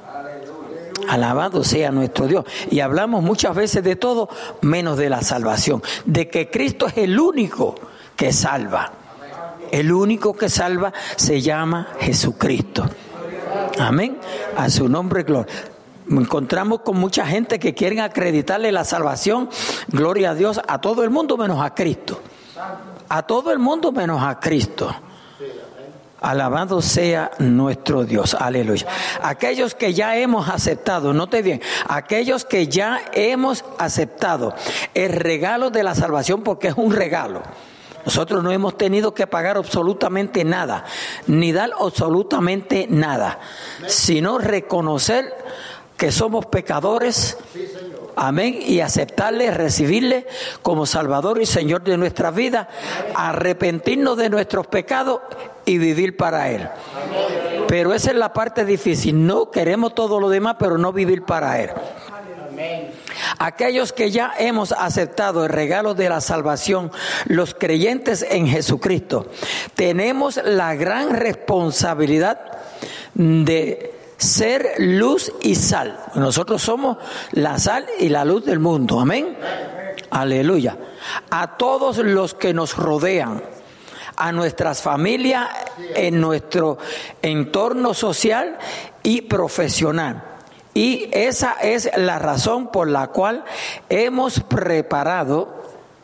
Alabado 1.07 1.63
sea 1.63 1.91
nuestro 1.91 2.27
Dios. 2.27 2.45
Y 2.69 2.79
hablamos 2.79 3.23
muchas 3.23 3.55
veces 3.55 3.83
de 3.83 3.95
todo 3.95 4.29
menos 4.61 4.97
de 4.97 5.09
la 5.09 5.21
salvación, 5.21 5.81
de 6.05 6.29
que 6.29 6.49
Cristo 6.49 6.87
es 6.87 6.97
el 6.97 7.19
único 7.19 7.75
que 8.15 8.33
salva. 8.33 8.91
El 9.71 9.91
único 9.91 10.33
que 10.33 10.49
salva 10.49 10.93
se 11.15 11.41
llama 11.41 11.89
Jesucristo. 11.99 12.85
Amén. 13.79 14.17
A 14.55 14.69
su 14.69 14.87
nombre, 14.87 15.23
gloria. 15.23 15.53
Encontramos 16.09 16.81
con 16.81 16.97
mucha 16.97 17.25
gente 17.25 17.59
que 17.59 17.73
quieren 17.73 17.99
acreditarle 17.99 18.71
la 18.71 18.85
salvación, 18.85 19.49
gloria 19.89 20.31
a 20.31 20.35
Dios, 20.35 20.61
a 20.65 20.79
todo 20.79 21.03
el 21.03 21.09
mundo 21.09 21.35
menos 21.37 21.61
a 21.61 21.73
Cristo. 21.73 22.21
A 23.09 23.23
todo 23.23 23.51
el 23.51 23.59
mundo 23.59 23.91
menos 23.91 24.21
a 24.23 24.39
Cristo. 24.39 24.93
Alabado 26.19 26.81
sea 26.81 27.31
nuestro 27.39 28.03
Dios. 28.03 28.33
Aleluya. 28.33 28.87
Aquellos 29.21 29.75
que 29.75 29.93
ya 29.93 30.17
hemos 30.17 30.49
aceptado, 30.49 31.13
note 31.13 31.41
bien, 31.41 31.61
aquellos 31.87 32.43
que 32.43 32.67
ya 32.67 33.01
hemos 33.13 33.63
aceptado 33.77 34.55
el 34.93 35.13
regalo 35.13 35.69
de 35.69 35.83
la 35.83 35.93
salvación 35.93 36.43
porque 36.43 36.69
es 36.69 36.73
un 36.75 36.91
regalo. 36.91 37.43
Nosotros 38.05 38.41
no 38.41 38.51
hemos 38.51 38.77
tenido 38.77 39.13
que 39.13 39.27
pagar 39.27 39.57
absolutamente 39.57 40.45
nada, 40.45 40.85
ni 41.27 41.51
dar 41.51 41.71
absolutamente 41.77 42.87
nada, 42.89 43.39
sino 43.85 44.37
reconocer 44.37 45.33
que 45.97 46.11
somos 46.11 46.45
pecadores, 46.45 47.37
Amén. 48.17 48.59
Y 48.65 48.79
aceptarle, 48.79 49.51
recibirle 49.51 50.25
como 50.63 50.87
Salvador 50.87 51.39
y 51.39 51.45
Señor 51.45 51.83
de 51.83 51.97
nuestra 51.97 52.31
vida, 52.31 52.67
arrepentirnos 53.15 54.17
de 54.17 54.29
nuestros 54.29 54.65
pecados 54.67 55.21
y 55.65 55.77
vivir 55.77 56.17
para 56.17 56.49
Él. 56.49 56.67
Pero 57.67 57.93
esa 57.93 58.09
es 58.09 58.17
la 58.17 58.33
parte 58.33 58.65
difícil. 58.65 59.25
No 59.27 59.51
queremos 59.51 59.93
todo 59.93 60.19
lo 60.19 60.29
demás, 60.29 60.55
pero 60.57 60.79
no 60.79 60.91
vivir 60.91 61.23
para 61.23 61.61
Él. 61.61 61.69
Aquellos 63.37 63.93
que 63.93 64.09
ya 64.09 64.33
hemos 64.39 64.71
aceptado 64.71 65.45
el 65.45 65.51
regalo 65.51 65.93
de 65.93 66.09
la 66.09 66.21
salvación, 66.21 66.91
los 67.25 67.53
creyentes 67.53 68.25
en 68.27 68.47
Jesucristo, 68.47 69.27
tenemos 69.75 70.39
la 70.43 70.73
gran 70.73 71.11
responsabilidad 71.11 72.39
de 73.13 73.96
ser 74.17 74.73
luz 74.79 75.31
y 75.41 75.55
sal. 75.55 75.99
Nosotros 76.15 76.61
somos 76.61 76.97
la 77.31 77.57
sal 77.59 77.85
y 77.99 78.09
la 78.09 78.25
luz 78.25 78.45
del 78.45 78.59
mundo. 78.59 78.99
Amén. 78.99 79.37
Aleluya. 80.09 80.77
A 81.29 81.57
todos 81.57 81.97
los 81.97 82.33
que 82.33 82.53
nos 82.53 82.75
rodean, 82.75 83.43
a 84.15 84.31
nuestras 84.31 84.81
familias, 84.81 85.47
en 85.95 86.19
nuestro 86.19 86.77
entorno 87.21 87.93
social 87.93 88.57
y 89.03 89.21
profesional. 89.21 90.23
Y 90.73 91.09
esa 91.11 91.53
es 91.53 91.89
la 91.97 92.19
razón 92.19 92.71
por 92.71 92.87
la 92.87 93.07
cual 93.07 93.43
hemos 93.89 94.39
preparado 94.41 95.56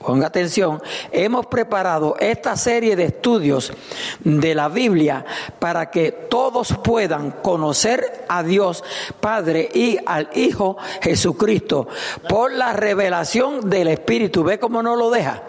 ponga 0.04 0.28
atención, 0.28 0.82
hemos 1.12 1.46
preparado 1.48 2.16
esta 2.20 2.56
serie 2.56 2.96
de 2.96 3.06
estudios 3.06 3.74
de 4.20 4.54
la 4.54 4.70
Biblia 4.70 5.26
para 5.60 5.90
que 5.90 6.12
todos 6.12 6.76
puedan 6.84 7.32
conocer 7.32 8.26
a 8.28 8.44
Dios 8.44 8.84
Padre 9.20 9.70
y 9.74 9.98
al 10.06 10.30
Hijo 10.36 10.78
Jesucristo 11.02 11.88
por 12.28 12.52
la 12.52 12.74
revelación 12.74 13.70
del 13.70 13.88
Espíritu. 13.88 14.44
¿Ve 14.44 14.60
cómo 14.60 14.84
no 14.84 14.96
lo 14.96 15.10
deja? 15.10 15.42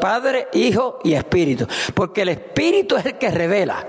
Padre, 0.00 0.48
Hijo 0.52 1.00
y 1.02 1.14
Espíritu. 1.14 1.66
Porque 1.94 2.22
el 2.22 2.30
Espíritu 2.30 2.96
es 2.96 3.06
el 3.06 3.18
que 3.18 3.30
revela. 3.30 3.84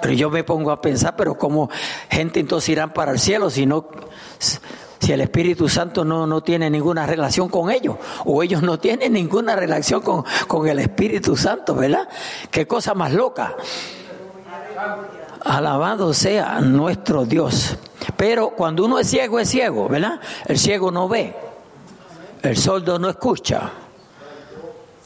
Pero 0.00 0.14
yo 0.14 0.30
me 0.30 0.42
pongo 0.42 0.72
a 0.72 0.80
pensar, 0.80 1.14
pero 1.16 1.38
como 1.38 1.70
gente 2.10 2.40
entonces 2.40 2.70
irán 2.70 2.92
para 2.92 3.12
el 3.12 3.20
cielo 3.20 3.50
si 3.50 3.66
no 3.66 3.86
si 5.02 5.12
el 5.12 5.20
Espíritu 5.20 5.68
Santo 5.68 6.04
no, 6.04 6.28
no 6.28 6.44
tiene 6.44 6.70
ninguna 6.70 7.06
relación 7.06 7.48
con 7.48 7.72
ellos, 7.72 7.96
o 8.24 8.40
ellos 8.40 8.62
no 8.62 8.78
tienen 8.78 9.14
ninguna 9.14 9.56
relación 9.56 10.00
con, 10.00 10.24
con 10.46 10.68
el 10.68 10.78
Espíritu 10.78 11.36
Santo, 11.36 11.74
¿verdad? 11.74 12.08
Qué 12.52 12.68
cosa 12.68 12.94
más 12.94 13.12
loca. 13.12 13.56
Alabado 15.44 16.14
sea 16.14 16.60
nuestro 16.60 17.24
Dios. 17.24 17.76
Pero 18.16 18.50
cuando 18.50 18.84
uno 18.84 19.00
es 19.00 19.08
ciego, 19.08 19.40
es 19.40 19.48
ciego, 19.48 19.88
¿verdad? 19.88 20.20
El 20.46 20.56
ciego 20.56 20.92
no 20.92 21.08
ve, 21.08 21.34
el 22.42 22.56
sordo 22.56 22.96
no 23.00 23.08
escucha, 23.08 23.72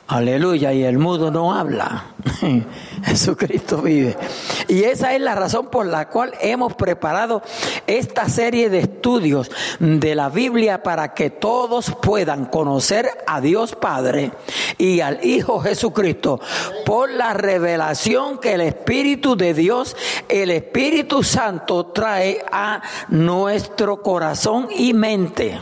Aleluya, 0.08 0.72
y 0.72 0.84
el 0.84 0.98
mudo 0.98 1.32
no 1.32 1.52
habla. 1.52 2.04
Jesucristo 3.04 3.82
vive. 3.82 4.16
Y 4.68 4.84
esa 4.84 5.14
es 5.14 5.20
la 5.20 5.34
razón 5.34 5.66
por 5.66 5.84
la 5.84 6.08
cual 6.08 6.32
hemos 6.40 6.74
preparado 6.74 7.42
esta 7.88 8.28
serie 8.28 8.70
de 8.70 8.80
estudios 8.80 9.50
de 9.80 10.14
la 10.14 10.28
Biblia 10.28 10.84
para 10.84 11.12
que 11.12 11.30
todos 11.30 11.90
puedan 12.00 12.44
conocer 12.44 13.08
a 13.26 13.40
Dios 13.40 13.74
Padre 13.74 14.30
y 14.78 15.00
al 15.00 15.24
Hijo 15.24 15.58
Jesucristo 15.58 16.40
por 16.84 17.10
la 17.10 17.34
revelación 17.34 18.38
que 18.38 18.54
el 18.54 18.60
Espíritu 18.60 19.36
de 19.36 19.54
Dios, 19.54 19.96
el 20.28 20.52
Espíritu 20.52 21.24
Santo 21.24 21.86
trae 21.86 22.44
a 22.52 22.80
nuestro 23.08 24.02
corazón 24.02 24.68
y 24.70 24.94
mente. 24.94 25.58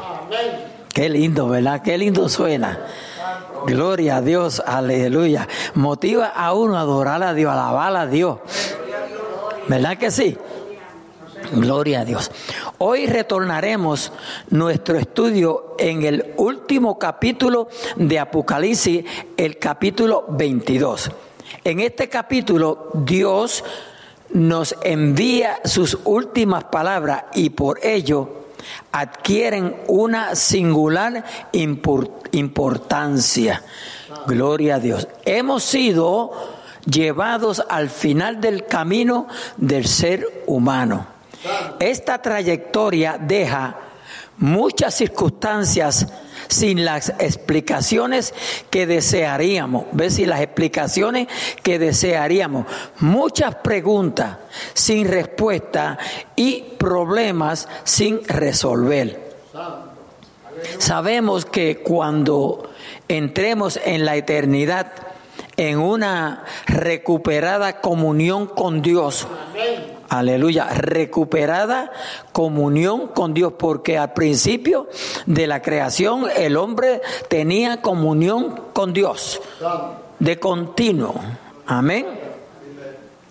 Qué 0.93 1.09
lindo, 1.09 1.49
¿verdad? 1.49 1.81
Qué 1.83 1.97
lindo 1.97 2.29
suena. 2.29 2.79
Gloria 3.67 4.17
a 4.17 4.21
Dios, 4.21 4.63
aleluya. 4.65 5.49
Motiva 5.75 6.27
a 6.27 6.53
uno 6.53 6.77
a 6.77 6.81
adorar 6.81 7.23
a 7.23 7.35
Dios, 7.35 7.53
alabar 7.53 7.97
a 7.97 8.07
Dios. 8.07 8.39
¿Verdad 9.69 9.97
que 9.97 10.11
sí? 10.11 10.37
Gloria 11.53 12.01
a 12.01 12.05
Dios. 12.05 12.31
Hoy 12.79 13.07
retornaremos 13.07 14.13
nuestro 14.51 14.99
estudio 14.99 15.77
en 15.79 16.03
el 16.05 16.35
último 16.37 16.99
capítulo 16.99 17.69
de 17.97 18.19
Apocalipsis, 18.19 19.05
el 19.37 19.59
capítulo 19.59 20.25
22. 20.29 21.11
En 21.65 21.81
este 21.81 22.09
capítulo 22.09 22.91
Dios 22.95 23.65
nos 24.31 24.75
envía 24.83 25.61
sus 25.65 25.99
últimas 26.05 26.65
palabras 26.65 27.25
y 27.35 27.51
por 27.51 27.79
ello 27.85 28.44
adquieren 28.93 29.77
una 29.89 30.35
singular 30.35 31.25
importancia. 31.53 33.63
Gloria 34.27 34.77
a 34.77 34.81
Dios. 34.81 35.09
Hemos 35.25 35.65
sido 35.65 36.33
llevados 36.87 37.63
al 37.69 37.91
final 37.91 38.41
del 38.41 38.65
camino 38.67 39.27
del 39.57 39.87
ser 39.87 40.45
humano. 40.47 41.07
Esta 41.79 42.23
trayectoria 42.23 43.19
deja 43.19 43.77
muchas 44.39 44.95
circunstancias 44.95 46.07
sin 46.49 46.85
las 46.85 47.11
explicaciones 47.19 48.35
que 48.71 48.87
desearíamos. 48.87 49.85
¿Ves? 49.93 50.15
Si 50.15 50.27
las 50.27 50.41
explicaciones 50.41 51.29
que 51.63 51.79
desearíamos. 51.79 52.67
Muchas 53.01 53.57
preguntas 53.57 54.39
sin 54.73 55.09
respuesta 55.09 55.99
y 56.37 56.63
problemas 56.79 57.69
sin 57.85 58.25
resolver. 58.27 59.35
Sabemos 60.79 61.45
que 61.45 61.79
cuando 61.79 62.71
entremos 63.09 63.79
en 63.85 64.05
la 64.05 64.17
eternidad, 64.17 64.93
en 65.57 65.79
una 65.79 66.45
recuperada 66.67 67.81
comunión 67.81 68.47
con 68.47 68.83
Dios, 68.83 69.27
Aleluya, 70.19 70.69
recuperada 70.69 71.91
comunión 72.31 73.09
con 73.09 73.35
Dios, 73.35 73.55
porque 73.59 73.99
al 73.99 74.13
principio 74.13 74.89
de 75.27 75.49
la 75.49 75.61
creación 75.61 76.27
el 76.37 76.57
hombre 76.57 77.03
tenía 77.29 77.83
comunión 77.83 78.61
con 78.73 78.93
Dios 78.93 79.41
de 80.21 80.39
continuo. 80.39 81.17
Amén. 81.67 82.07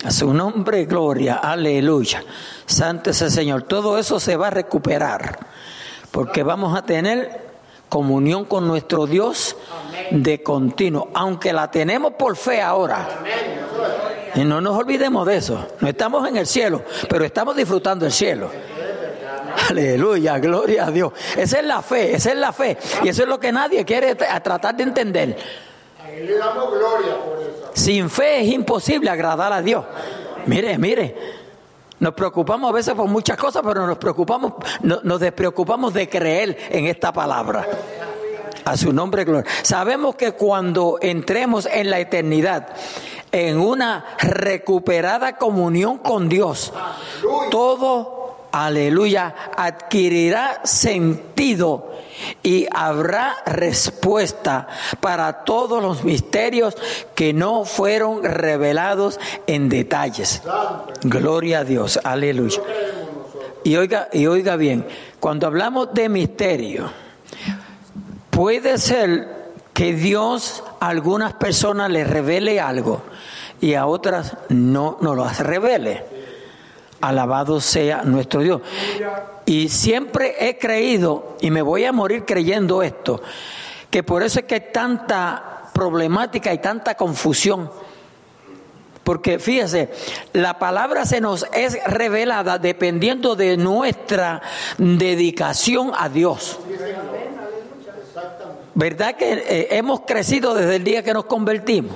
A 0.03 0.11
su 0.11 0.33
nombre, 0.33 0.83
gloria, 0.83 1.35
aleluya. 1.35 2.21
Santo 2.65 3.11
es 3.11 3.21
el 3.21 3.31
Señor. 3.31 3.63
Todo 3.63 3.97
eso 3.97 4.19
se 4.19 4.35
va 4.35 4.47
a 4.47 4.51
recuperar, 4.51 5.39
porque 6.11 6.43
vamos 6.43 6.77
a 6.77 6.81
tener 6.81 7.43
comunión 7.87 8.43
con 8.43 8.67
nuestro 8.67 9.07
Dios 9.07 9.55
de 10.11 10.43
continuo, 10.43 11.07
aunque 11.13 11.53
la 11.53 11.71
tenemos 11.71 12.13
por 12.13 12.35
fe 12.35 12.61
ahora. 12.61 13.07
Y 14.35 14.43
no 14.43 14.61
nos 14.61 14.77
olvidemos 14.77 15.25
de 15.27 15.37
eso. 15.37 15.67
No 15.79 15.87
estamos 15.87 16.27
en 16.27 16.37
el 16.37 16.47
cielo, 16.47 16.81
pero 17.09 17.23
estamos 17.25 17.55
disfrutando 17.55 18.05
el 18.05 18.11
cielo. 18.11 18.49
Aleluya, 19.69 20.39
gloria 20.39 20.87
a 20.87 20.91
Dios. 20.91 21.13
Esa 21.37 21.59
es 21.59 21.65
la 21.65 21.81
fe, 21.81 22.15
esa 22.15 22.31
es 22.31 22.37
la 22.37 22.51
fe. 22.51 22.77
Y 23.03 23.09
eso 23.09 23.23
es 23.23 23.29
lo 23.29 23.39
que 23.39 23.51
nadie 23.51 23.85
quiere 23.85 24.15
tratar 24.15 24.75
de 24.75 24.83
entender. 24.83 25.37
Sin 27.73 28.09
fe 28.09 28.41
es 28.41 28.47
imposible 28.47 29.09
agradar 29.09 29.53
a 29.53 29.61
Dios. 29.61 29.85
Mire, 30.45 30.77
mire. 30.77 31.43
Nos 31.99 32.15
preocupamos 32.15 32.69
a 32.69 32.73
veces 32.73 32.93
por 32.95 33.07
muchas 33.07 33.37
cosas, 33.37 33.61
pero 33.65 33.87
nos 33.87 33.97
preocupamos, 33.97 34.53
nos 34.81 35.19
despreocupamos 35.21 35.93
de 35.93 36.09
creer 36.09 36.57
en 36.69 36.85
esta 36.87 37.13
palabra. 37.13 37.65
A 38.65 38.75
su 38.75 38.91
nombre, 38.91 39.23
gloria. 39.23 39.49
Sabemos 39.61 40.15
que 40.15 40.33
cuando 40.33 40.97
entremos 41.01 41.65
en 41.65 41.89
la 41.89 41.99
eternidad, 41.99 42.67
en 43.33 43.59
una 43.59 44.05
recuperada 44.19 45.37
comunión 45.37 45.97
con 45.97 46.29
Dios, 46.29 46.71
todo, 47.49 48.37
aleluya, 48.51 49.33
adquirirá 49.57 50.61
sentido 50.63 51.91
y 52.43 52.67
habrá 52.71 53.35
respuesta 53.47 54.67
para 55.01 55.43
todos 55.43 55.81
los 55.81 56.03
misterios 56.03 56.75
que 57.15 57.33
no 57.33 57.65
fueron 57.65 58.23
revelados 58.23 59.19
en 59.47 59.67
detalles. 59.67 60.43
Gloria 61.01 61.59
a 61.59 61.63
Dios, 61.63 61.99
aleluya. 62.03 62.61
Y 63.63 63.75
oiga, 63.77 64.09
y 64.13 64.27
oiga 64.27 64.57
bien, 64.57 64.85
cuando 65.19 65.47
hablamos 65.47 65.91
de 65.93 66.07
misterio, 66.07 66.91
puede 68.29 68.77
ser 68.77 69.32
que 69.73 69.93
Dios 69.93 70.63
a 70.79 70.87
algunas 70.87 71.33
personas 71.33 71.89
les 71.89 72.07
revele 72.07 72.59
algo 72.59 73.01
y 73.59 73.73
a 73.73 73.85
otras 73.85 74.37
no 74.49 74.97
nos 75.01 75.15
lo 75.15 75.27
revele. 75.27 76.05
Alabado 77.01 77.59
sea 77.59 78.03
nuestro 78.03 78.41
Dios. 78.41 78.61
Y 79.45 79.69
siempre 79.69 80.35
he 80.47 80.57
creído, 80.57 81.35
y 81.41 81.51
me 81.51 81.61
voy 81.61 81.85
a 81.85 81.91
morir 81.91 82.23
creyendo 82.23 82.81
esto, 82.81 83.21
que 83.89 84.03
por 84.03 84.23
eso 84.23 84.39
es 84.39 84.45
que 84.45 84.55
hay 84.55 84.71
tanta 84.71 85.63
problemática 85.73 86.53
y 86.53 86.59
tanta 86.59 86.95
confusión. 86.95 87.69
Porque 89.03 89.37
fíjese, 89.37 89.91
la 90.31 90.59
palabra 90.59 91.05
se 91.05 91.19
nos 91.19 91.45
es 91.53 91.77
revelada 91.85 92.57
dependiendo 92.57 93.35
de 93.35 93.57
nuestra 93.57 94.41
dedicación 94.77 95.91
a 95.97 96.07
Dios. 96.07 96.59
¿Verdad 98.75 99.15
que 99.15 99.33
eh, 99.33 99.67
hemos 99.71 100.01
crecido 100.01 100.53
desde 100.55 100.77
el 100.77 100.83
día 100.83 101.03
que 101.03 101.13
nos 101.13 101.25
convertimos? 101.25 101.95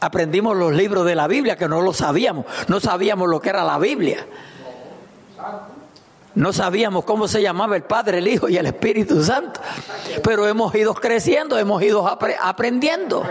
Aprendimos 0.00 0.56
los 0.56 0.72
libros 0.72 1.06
de 1.06 1.14
la 1.14 1.28
Biblia 1.28 1.56
que 1.56 1.68
no 1.68 1.80
lo 1.80 1.92
sabíamos. 1.92 2.46
No 2.66 2.80
sabíamos 2.80 3.28
lo 3.28 3.40
que 3.40 3.50
era 3.50 3.62
la 3.62 3.78
Biblia. 3.78 4.26
No 6.34 6.52
sabíamos 6.52 7.04
cómo 7.04 7.28
se 7.28 7.42
llamaba 7.42 7.76
el 7.76 7.84
Padre, 7.84 8.18
el 8.18 8.26
Hijo 8.26 8.48
y 8.48 8.56
el 8.56 8.66
Espíritu 8.66 9.22
Santo. 9.22 9.60
Pero 10.24 10.48
hemos 10.48 10.74
ido 10.74 10.94
creciendo, 10.94 11.56
hemos 11.56 11.80
ido 11.82 12.08
aprendiendo. 12.08 13.22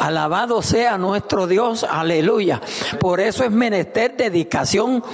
Alabado 0.00 0.62
sea 0.62 0.98
nuestro 0.98 1.46
Dios, 1.46 1.84
aleluya. 1.84 2.60
Por 2.98 3.20
eso 3.20 3.44
es 3.44 3.50
menester 3.50 4.16
dedicación 4.16 5.04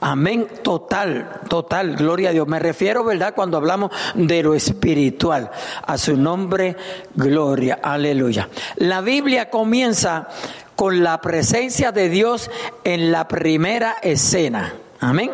Amén, 0.00 0.46
total, 0.62 1.40
total, 1.48 1.96
gloria 1.96 2.28
a 2.28 2.32
Dios. 2.32 2.46
Me 2.46 2.58
refiero, 2.58 3.02
¿verdad? 3.02 3.34
Cuando 3.34 3.56
hablamos 3.56 3.90
de 4.14 4.42
lo 4.42 4.54
espiritual. 4.54 5.50
A 5.86 5.96
su 5.96 6.16
nombre, 6.16 6.76
gloria, 7.14 7.78
aleluya. 7.82 8.48
La 8.76 9.00
Biblia 9.00 9.48
comienza 9.48 10.28
con 10.74 11.02
la 11.02 11.20
presencia 11.22 11.92
de 11.92 12.10
Dios 12.10 12.50
en 12.84 13.10
la 13.10 13.26
primera 13.26 13.96
escena. 14.02 14.74
Amén. 15.00 15.30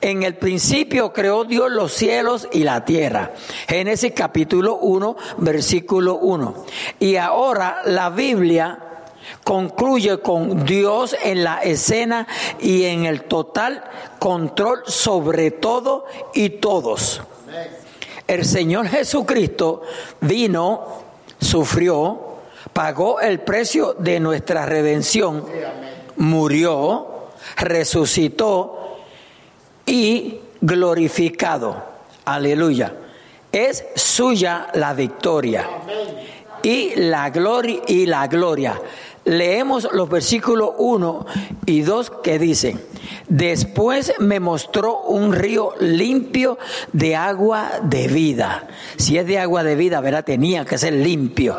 En 0.00 0.22
el 0.22 0.36
principio 0.36 1.12
creó 1.12 1.44
Dios 1.44 1.70
los 1.70 1.92
cielos 1.92 2.48
y 2.52 2.62
la 2.62 2.84
tierra. 2.84 3.32
Génesis 3.68 4.12
capítulo 4.14 4.76
1, 4.76 5.16
versículo 5.38 6.16
1. 6.16 6.64
Y 7.00 7.16
ahora 7.16 7.82
la 7.84 8.10
Biblia 8.10 8.89
concluye 9.44 10.18
con 10.20 10.64
Dios 10.64 11.16
en 11.22 11.44
la 11.44 11.62
escena 11.62 12.26
y 12.60 12.84
en 12.84 13.04
el 13.04 13.24
total 13.24 13.84
control 14.18 14.82
sobre 14.86 15.50
todo 15.50 16.06
y 16.34 16.50
todos. 16.50 17.22
El 18.26 18.44
Señor 18.44 18.88
Jesucristo 18.88 19.82
vino, 20.20 21.02
sufrió, 21.40 22.36
pagó 22.72 23.20
el 23.20 23.40
precio 23.40 23.94
de 23.94 24.20
nuestra 24.20 24.66
redención, 24.66 25.44
murió, 26.16 27.30
resucitó 27.56 28.98
y 29.86 30.40
glorificado. 30.60 31.82
Aleluya. 32.24 32.94
Es 33.50 33.84
suya 33.96 34.68
la 34.74 34.94
victoria 34.94 35.68
y 36.62 36.94
la 36.96 37.30
gloria 37.30 37.80
y 37.88 38.06
la 38.06 38.28
gloria 38.28 38.80
leemos 39.24 39.88
los 39.92 40.08
versículos 40.08 40.70
1 40.78 41.26
y 41.66 41.82
2 41.82 42.12
que 42.22 42.38
dicen, 42.38 42.80
después 43.28 44.12
me 44.18 44.40
mostró 44.40 45.00
un 45.02 45.32
río 45.32 45.74
limpio 45.80 46.58
de 46.92 47.16
agua 47.16 47.80
de 47.82 48.08
vida. 48.08 48.66
Si 48.96 49.18
es 49.18 49.26
de 49.26 49.38
agua 49.38 49.64
de 49.64 49.76
vida, 49.76 50.00
verá, 50.00 50.22
tenía 50.22 50.64
que 50.64 50.78
ser 50.78 50.92
limpio 50.92 51.56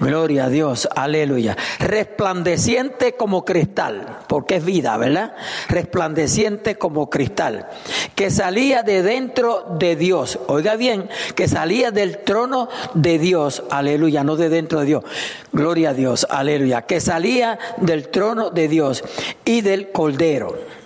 Gloria 0.00 0.44
a 0.44 0.48
Dios, 0.48 0.88
aleluya. 0.94 1.56
Resplandeciente 1.80 3.14
como 3.14 3.44
cristal, 3.44 4.18
porque 4.28 4.56
es 4.56 4.64
vida, 4.64 4.96
¿verdad? 4.96 5.34
Resplandeciente 5.68 6.76
como 6.76 7.10
cristal, 7.10 7.66
que 8.14 8.30
salía 8.30 8.82
de 8.84 9.02
dentro 9.02 9.76
de 9.78 9.96
Dios. 9.96 10.38
Oiga 10.46 10.76
bien, 10.76 11.08
que 11.34 11.48
salía 11.48 11.90
del 11.90 12.18
trono 12.18 12.68
de 12.94 13.18
Dios, 13.18 13.64
aleluya, 13.70 14.22
no 14.22 14.36
de 14.36 14.48
dentro 14.48 14.80
de 14.80 14.86
Dios. 14.86 15.04
Gloria 15.52 15.90
a 15.90 15.94
Dios, 15.94 16.26
aleluya. 16.30 16.82
Que 16.82 17.00
salía 17.00 17.58
del 17.78 18.08
trono 18.08 18.50
de 18.50 18.68
Dios 18.68 19.02
y 19.44 19.62
del 19.62 19.90
cordero. 19.90 20.77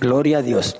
Gloria 0.00 0.38
a 0.38 0.42
Dios. 0.42 0.76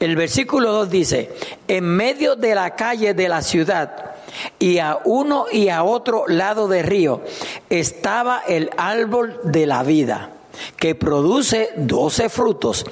El 0.00 0.16
versículo 0.16 0.72
2 0.72 0.90
dice, 0.90 1.30
en 1.68 1.84
medio 1.84 2.36
de 2.36 2.54
la 2.54 2.74
calle 2.74 3.14
de 3.14 3.28
la 3.28 3.42
ciudad, 3.42 4.14
y 4.58 4.78
a 4.78 4.98
uno 5.04 5.46
y 5.50 5.68
a 5.68 5.84
otro 5.84 6.24
lado 6.26 6.68
del 6.68 6.84
río 6.84 7.22
estaba 7.70 8.42
el 8.46 8.70
árbol 8.76 9.40
de 9.44 9.66
la 9.66 9.82
vida, 9.82 10.30
que 10.76 10.94
produce 10.94 11.70
doce 11.76 12.28
frutos, 12.28 12.84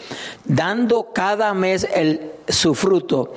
dando 0.45 1.13
cada 1.13 1.53
mes 1.55 1.87
el, 1.93 2.33
su 2.49 2.75
fruto, 2.75 3.35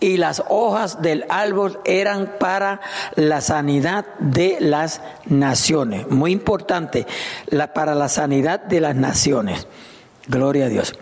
y 0.00 0.18
las 0.18 0.42
hojas 0.48 1.02
del 1.02 1.24
árbol 1.28 1.80
eran 1.84 2.34
para 2.38 2.80
la 3.14 3.40
sanidad 3.40 4.06
de 4.18 4.58
las 4.60 5.00
naciones. 5.26 6.08
Muy 6.08 6.32
importante, 6.32 7.06
la, 7.46 7.72
para 7.72 7.94
la 7.94 8.08
sanidad 8.08 8.60
de 8.60 8.80
las 8.80 8.94
naciones. 8.94 9.66
Gloria 10.28 10.66
a 10.66 10.68
Dios. 10.68 10.94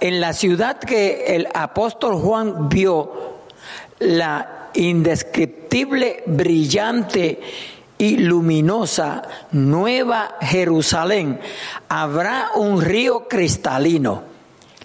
En 0.00 0.20
la 0.20 0.32
ciudad 0.32 0.78
que 0.78 1.36
el 1.36 1.48
apóstol 1.54 2.16
Juan 2.16 2.68
vio, 2.68 3.38
la 4.00 4.70
indescriptible, 4.74 6.24
brillante 6.26 7.40
y 7.98 8.16
luminosa 8.16 9.22
Nueva 9.52 10.36
Jerusalén, 10.40 11.40
habrá 11.88 12.50
un 12.56 12.80
río 12.82 13.28
cristalino, 13.28 14.22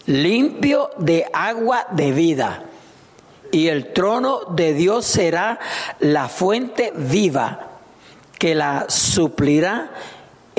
limpio 0.06 0.92
de 0.98 1.26
agua 1.34 1.88
de 1.92 2.12
vida. 2.12 2.64
Y 3.52 3.70
el 3.70 3.94
trono 3.94 4.42
de 4.52 4.76
Dios 4.76 5.06
será 5.06 5.60
la 6.00 6.30
fuente 6.30 6.94
viva 6.96 7.70
que 8.38 8.54
la 8.54 8.86
suplirá 8.88 9.92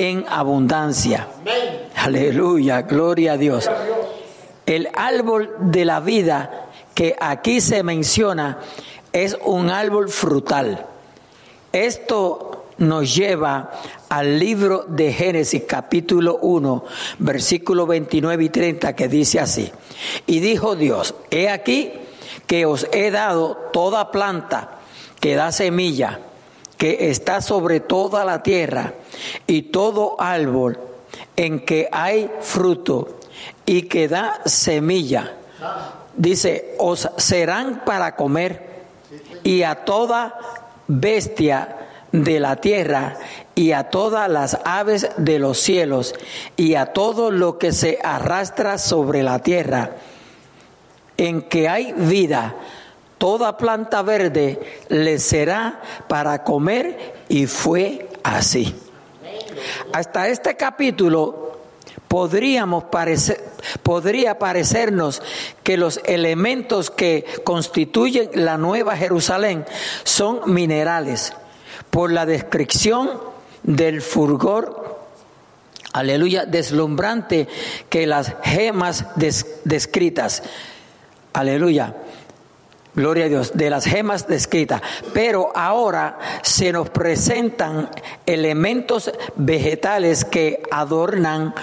en 0.00 0.24
abundancia. 0.26 1.28
Aleluya, 1.94 2.80
gloria 2.82 3.32
a 3.34 3.36
Dios. 3.36 3.70
El 4.64 4.88
árbol 4.94 5.54
de 5.60 5.84
la 5.84 6.00
vida 6.00 6.68
que 6.94 7.14
aquí 7.20 7.60
se 7.60 7.82
menciona 7.82 8.60
es 9.12 9.36
un 9.44 9.68
árbol 9.68 10.08
frutal. 10.08 10.86
Esto 11.70 12.64
nos 12.78 13.14
lleva 13.14 13.72
al 14.08 14.38
libro 14.38 14.86
de 14.88 15.12
Génesis 15.12 15.64
capítulo 15.68 16.38
1, 16.40 16.84
versículo 17.18 17.86
29 17.86 18.44
y 18.44 18.48
30 18.48 18.96
que 18.96 19.06
dice 19.06 19.38
así. 19.38 19.70
Y 20.26 20.40
dijo 20.40 20.76
Dios, 20.76 21.14
he 21.30 21.50
aquí 21.50 21.92
que 22.46 22.64
os 22.64 22.86
he 22.92 23.10
dado 23.10 23.54
toda 23.70 24.10
planta 24.10 24.78
que 25.20 25.34
da 25.34 25.52
semilla, 25.52 26.20
que 26.80 27.10
está 27.10 27.42
sobre 27.42 27.80
toda 27.80 28.24
la 28.24 28.42
tierra, 28.42 28.94
y 29.46 29.64
todo 29.64 30.16
árbol 30.18 30.78
en 31.36 31.66
que 31.66 31.90
hay 31.92 32.30
fruto 32.40 33.18
y 33.66 33.82
que 33.82 34.08
da 34.08 34.40
semilla. 34.46 35.36
Dice, 36.16 36.76
os 36.78 37.06
serán 37.18 37.82
para 37.84 38.16
comer 38.16 38.84
y 39.44 39.62
a 39.62 39.84
toda 39.84 40.38
bestia 40.86 41.76
de 42.12 42.40
la 42.40 42.56
tierra 42.56 43.18
y 43.54 43.72
a 43.72 43.90
todas 43.90 44.30
las 44.30 44.58
aves 44.64 45.10
de 45.18 45.38
los 45.38 45.60
cielos 45.60 46.14
y 46.56 46.76
a 46.76 46.94
todo 46.94 47.30
lo 47.30 47.58
que 47.58 47.72
se 47.72 47.98
arrastra 48.02 48.78
sobre 48.78 49.22
la 49.22 49.40
tierra, 49.40 49.90
en 51.18 51.42
que 51.42 51.68
hay 51.68 51.92
vida, 51.92 52.54
toda 53.20 53.58
planta 53.58 54.00
verde 54.00 54.58
le 54.88 55.18
será 55.18 55.82
para 56.08 56.42
comer 56.42 57.22
y 57.28 57.46
fue 57.46 58.08
así. 58.22 58.74
Hasta 59.92 60.28
este 60.28 60.56
capítulo 60.56 61.58
podríamos 62.08 62.84
parecer, 62.84 63.38
podría 63.82 64.38
parecernos 64.38 65.20
que 65.62 65.76
los 65.76 66.00
elementos 66.06 66.90
que 66.90 67.26
constituyen 67.44 68.30
la 68.32 68.56
Nueva 68.56 68.96
Jerusalén 68.96 69.66
son 70.02 70.40
minerales, 70.54 71.34
por 71.90 72.10
la 72.10 72.24
descripción 72.24 73.20
del 73.62 74.00
fulgor, 74.00 74.98
aleluya, 75.92 76.46
deslumbrante 76.46 77.48
que 77.90 78.06
las 78.06 78.32
gemas 78.44 79.04
descritas, 79.64 80.42
aleluya, 81.34 81.94
Gloria 82.94 83.26
a 83.26 83.28
Dios, 83.28 83.52
de 83.54 83.70
las 83.70 83.84
gemas 83.84 84.26
descritas. 84.26 84.82
Pero 85.12 85.52
ahora 85.54 86.18
se 86.42 86.72
nos 86.72 86.90
presentan 86.90 87.88
elementos 88.26 89.12
vegetales 89.36 90.24
que 90.24 90.62
adornan 90.70 91.54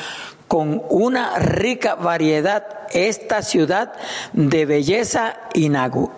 con 0.48 0.82
una 0.90 1.38
rica 1.38 1.96
variedad 1.96 2.66
esta 2.94 3.42
ciudad 3.42 3.92
de 4.32 4.66
belleza 4.66 5.36
inagu, 5.54 6.12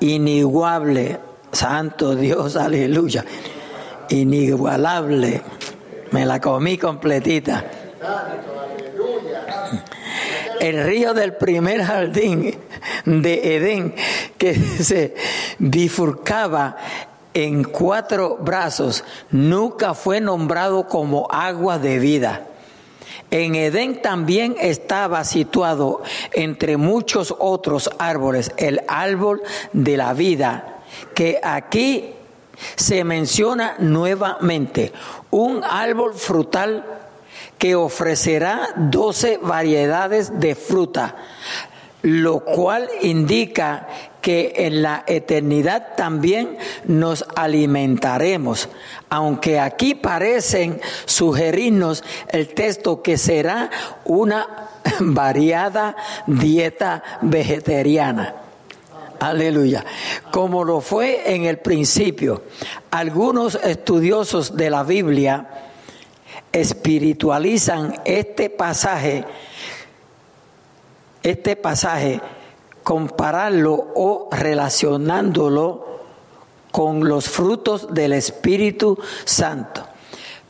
iniguable. 0.00 1.18
Santo 1.52 2.16
Dios, 2.16 2.56
aleluya. 2.56 3.24
Inigualable. 4.08 5.42
Me 6.10 6.26
la 6.26 6.40
comí 6.40 6.78
completita. 6.78 7.64
El 10.60 10.84
río 10.84 11.14
del 11.14 11.34
primer 11.34 11.82
jardín 11.82 12.54
de 13.04 13.56
Edén 13.56 13.94
que 14.38 14.54
se 14.82 15.14
bifurcaba 15.58 16.76
en 17.34 17.64
cuatro 17.64 18.36
brazos, 18.36 19.04
nunca 19.30 19.94
fue 19.94 20.20
nombrado 20.20 20.88
como 20.88 21.26
agua 21.30 21.78
de 21.78 21.98
vida. 21.98 22.46
En 23.30 23.56
Edén 23.56 24.00
también 24.00 24.54
estaba 24.60 25.24
situado 25.24 26.02
entre 26.32 26.76
muchos 26.76 27.34
otros 27.38 27.90
árboles 27.98 28.52
el 28.56 28.82
árbol 28.86 29.42
de 29.72 29.96
la 29.96 30.14
vida, 30.14 30.82
que 31.14 31.40
aquí 31.42 32.12
se 32.76 33.02
menciona 33.02 33.74
nuevamente, 33.80 34.92
un 35.30 35.64
árbol 35.64 36.14
frutal 36.14 36.84
que 37.64 37.74
ofrecerá 37.74 38.74
doce 38.76 39.38
variedades 39.40 40.38
de 40.38 40.54
fruta, 40.54 41.16
lo 42.02 42.40
cual 42.40 42.90
indica 43.00 43.88
que 44.20 44.52
en 44.54 44.82
la 44.82 45.02
eternidad 45.06 45.94
también 45.96 46.58
nos 46.84 47.24
alimentaremos, 47.34 48.68
aunque 49.08 49.60
aquí 49.60 49.94
parecen 49.94 50.78
sugerirnos 51.06 52.04
el 52.28 52.48
texto 52.48 53.00
que 53.00 53.16
será 53.16 53.70
una 54.04 54.68
variada 55.00 55.96
dieta 56.26 57.02
vegetariana. 57.22 58.34
Aleluya. 59.20 59.86
Como 60.30 60.64
lo 60.64 60.82
fue 60.82 61.34
en 61.34 61.44
el 61.44 61.60
principio. 61.60 62.42
Algunos 62.90 63.54
estudiosos 63.54 64.54
de 64.54 64.68
la 64.68 64.82
Biblia 64.82 65.63
espiritualizan 66.54 68.00
este 68.04 68.48
pasaje, 68.48 69.24
este 71.22 71.56
pasaje 71.56 72.20
compararlo 72.84 73.88
o 73.94 74.28
relacionándolo 74.30 76.00
con 76.70 77.08
los 77.08 77.28
frutos 77.28 77.92
del 77.92 78.12
Espíritu 78.12 78.98
Santo. 79.24 79.86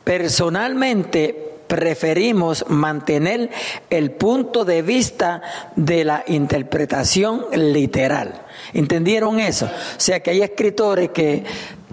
Personalmente 0.03 1.44
preferimos 1.67 2.65
mantener 2.69 3.49
el 3.89 4.11
punto 4.11 4.65
de 4.65 4.81
vista 4.81 5.41
de 5.75 6.05
la 6.05 6.23
interpretación 6.27 7.45
literal. 7.53 8.45
¿Entendieron 8.73 9.39
eso? 9.39 9.65
O 9.65 9.99
sea 9.99 10.21
que 10.21 10.31
hay 10.31 10.41
escritores 10.41 11.09
que 11.09 11.43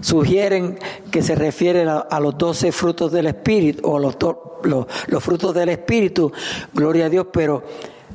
sugieren 0.01 0.77
que 1.11 1.21
se 1.21 1.35
refieren 1.35 1.87
a, 1.87 2.19
los 2.19 2.37
doce 2.37 2.71
frutos 2.71 3.11
del 3.11 3.27
Espíritu 3.27 3.89
o 3.89 3.99
los, 3.99 4.17
los, 4.63 5.23
frutos 5.23 5.53
del 5.53 5.69
Espíritu, 5.69 6.31
gloria 6.73 7.05
a 7.05 7.09
Dios, 7.09 7.27
pero 7.31 7.63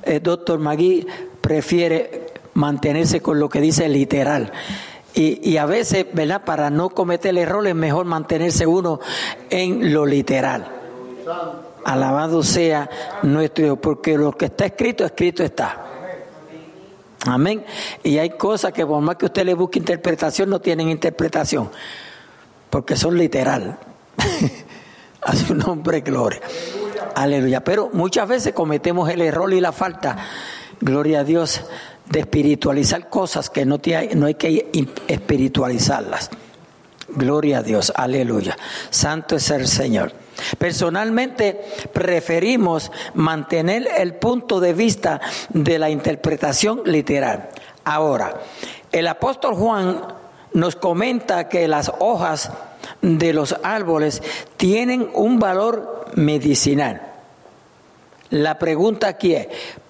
el 0.02 0.14
eh, 0.14 0.20
doctor 0.20 0.58
Magui 0.58 1.06
prefiere 1.40 2.26
mantenerse 2.54 3.20
con 3.20 3.38
lo 3.38 3.48
que 3.48 3.60
dice 3.60 3.88
literal. 3.88 4.52
Y, 5.14 5.56
a 5.56 5.66
veces, 5.66 6.06
¿verdad? 6.12 6.44
Para 6.44 6.70
no 6.70 6.90
cometer 6.90 7.30
el 7.30 7.38
error 7.38 7.66
es 7.66 7.74
mejor 7.74 8.06
mantenerse 8.06 8.68
uno 8.68 9.00
en 9.50 9.92
lo 9.92 10.06
literal. 10.06 10.77
Alabado 11.84 12.42
sea 12.42 12.88
nuestro 13.22 13.64
Dios, 13.64 13.78
porque 13.80 14.16
lo 14.16 14.32
que 14.32 14.46
está 14.46 14.66
escrito, 14.66 15.04
escrito 15.04 15.42
está. 15.42 15.84
Amén. 17.26 17.64
Y 18.02 18.18
hay 18.18 18.30
cosas 18.30 18.72
que 18.72 18.86
por 18.86 19.00
más 19.00 19.16
que 19.16 19.26
usted 19.26 19.44
le 19.44 19.54
busque 19.54 19.78
interpretación, 19.78 20.50
no 20.50 20.60
tienen 20.60 20.88
interpretación, 20.88 21.70
porque 22.70 22.96
son 22.96 23.16
literal. 23.16 23.78
a 25.22 25.34
su 25.34 25.54
nombre, 25.54 26.00
gloria. 26.00 26.40
Aleluya. 27.14 27.62
Pero 27.64 27.90
muchas 27.92 28.28
veces 28.28 28.52
cometemos 28.52 29.08
el 29.10 29.20
error 29.20 29.52
y 29.52 29.60
la 29.60 29.72
falta 29.72 30.16
gloria 30.80 31.20
a 31.20 31.24
Dios, 31.24 31.62
de 32.06 32.20
espiritualizar 32.20 33.08
cosas 33.08 33.50
que 33.50 33.66
no, 33.66 33.80
no 34.14 34.26
hay 34.26 34.34
que 34.34 34.70
espiritualizarlas. 35.08 36.30
Gloria 37.08 37.58
a 37.58 37.62
Dios, 37.62 37.92
aleluya. 37.94 38.56
Santo 38.90 39.36
es 39.36 39.50
el 39.50 39.66
Señor. 39.66 40.12
Personalmente 40.58 41.60
preferimos 41.92 42.90
mantener 43.14 43.88
el 43.96 44.14
punto 44.14 44.60
de 44.60 44.72
vista 44.72 45.20
de 45.48 45.78
la 45.78 45.90
interpretación 45.90 46.82
literal. 46.84 47.48
Ahora, 47.84 48.40
el 48.92 49.06
apóstol 49.06 49.54
Juan 49.54 50.00
nos 50.54 50.76
comenta 50.76 51.48
que 51.48 51.68
las 51.68 51.92
hojas 51.98 52.50
de 53.02 53.32
los 53.32 53.56
árboles 53.62 54.22
tienen 54.56 55.10
un 55.14 55.38
valor 55.38 56.06
medicinal. 56.14 57.02
La 58.30 58.58
pregunta 58.58 59.08
aquí 59.08 59.34
es, 59.34 59.48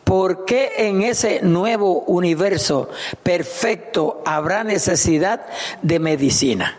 ¿Por 0.09 0.47
qué 0.47 0.73
en 0.79 1.03
ese 1.03 1.43
nuevo 1.43 2.01
universo 2.07 2.89
perfecto 3.23 4.23
habrá 4.25 4.65
necesidad 4.65 5.45
de 5.83 5.99
medicina? 5.99 6.79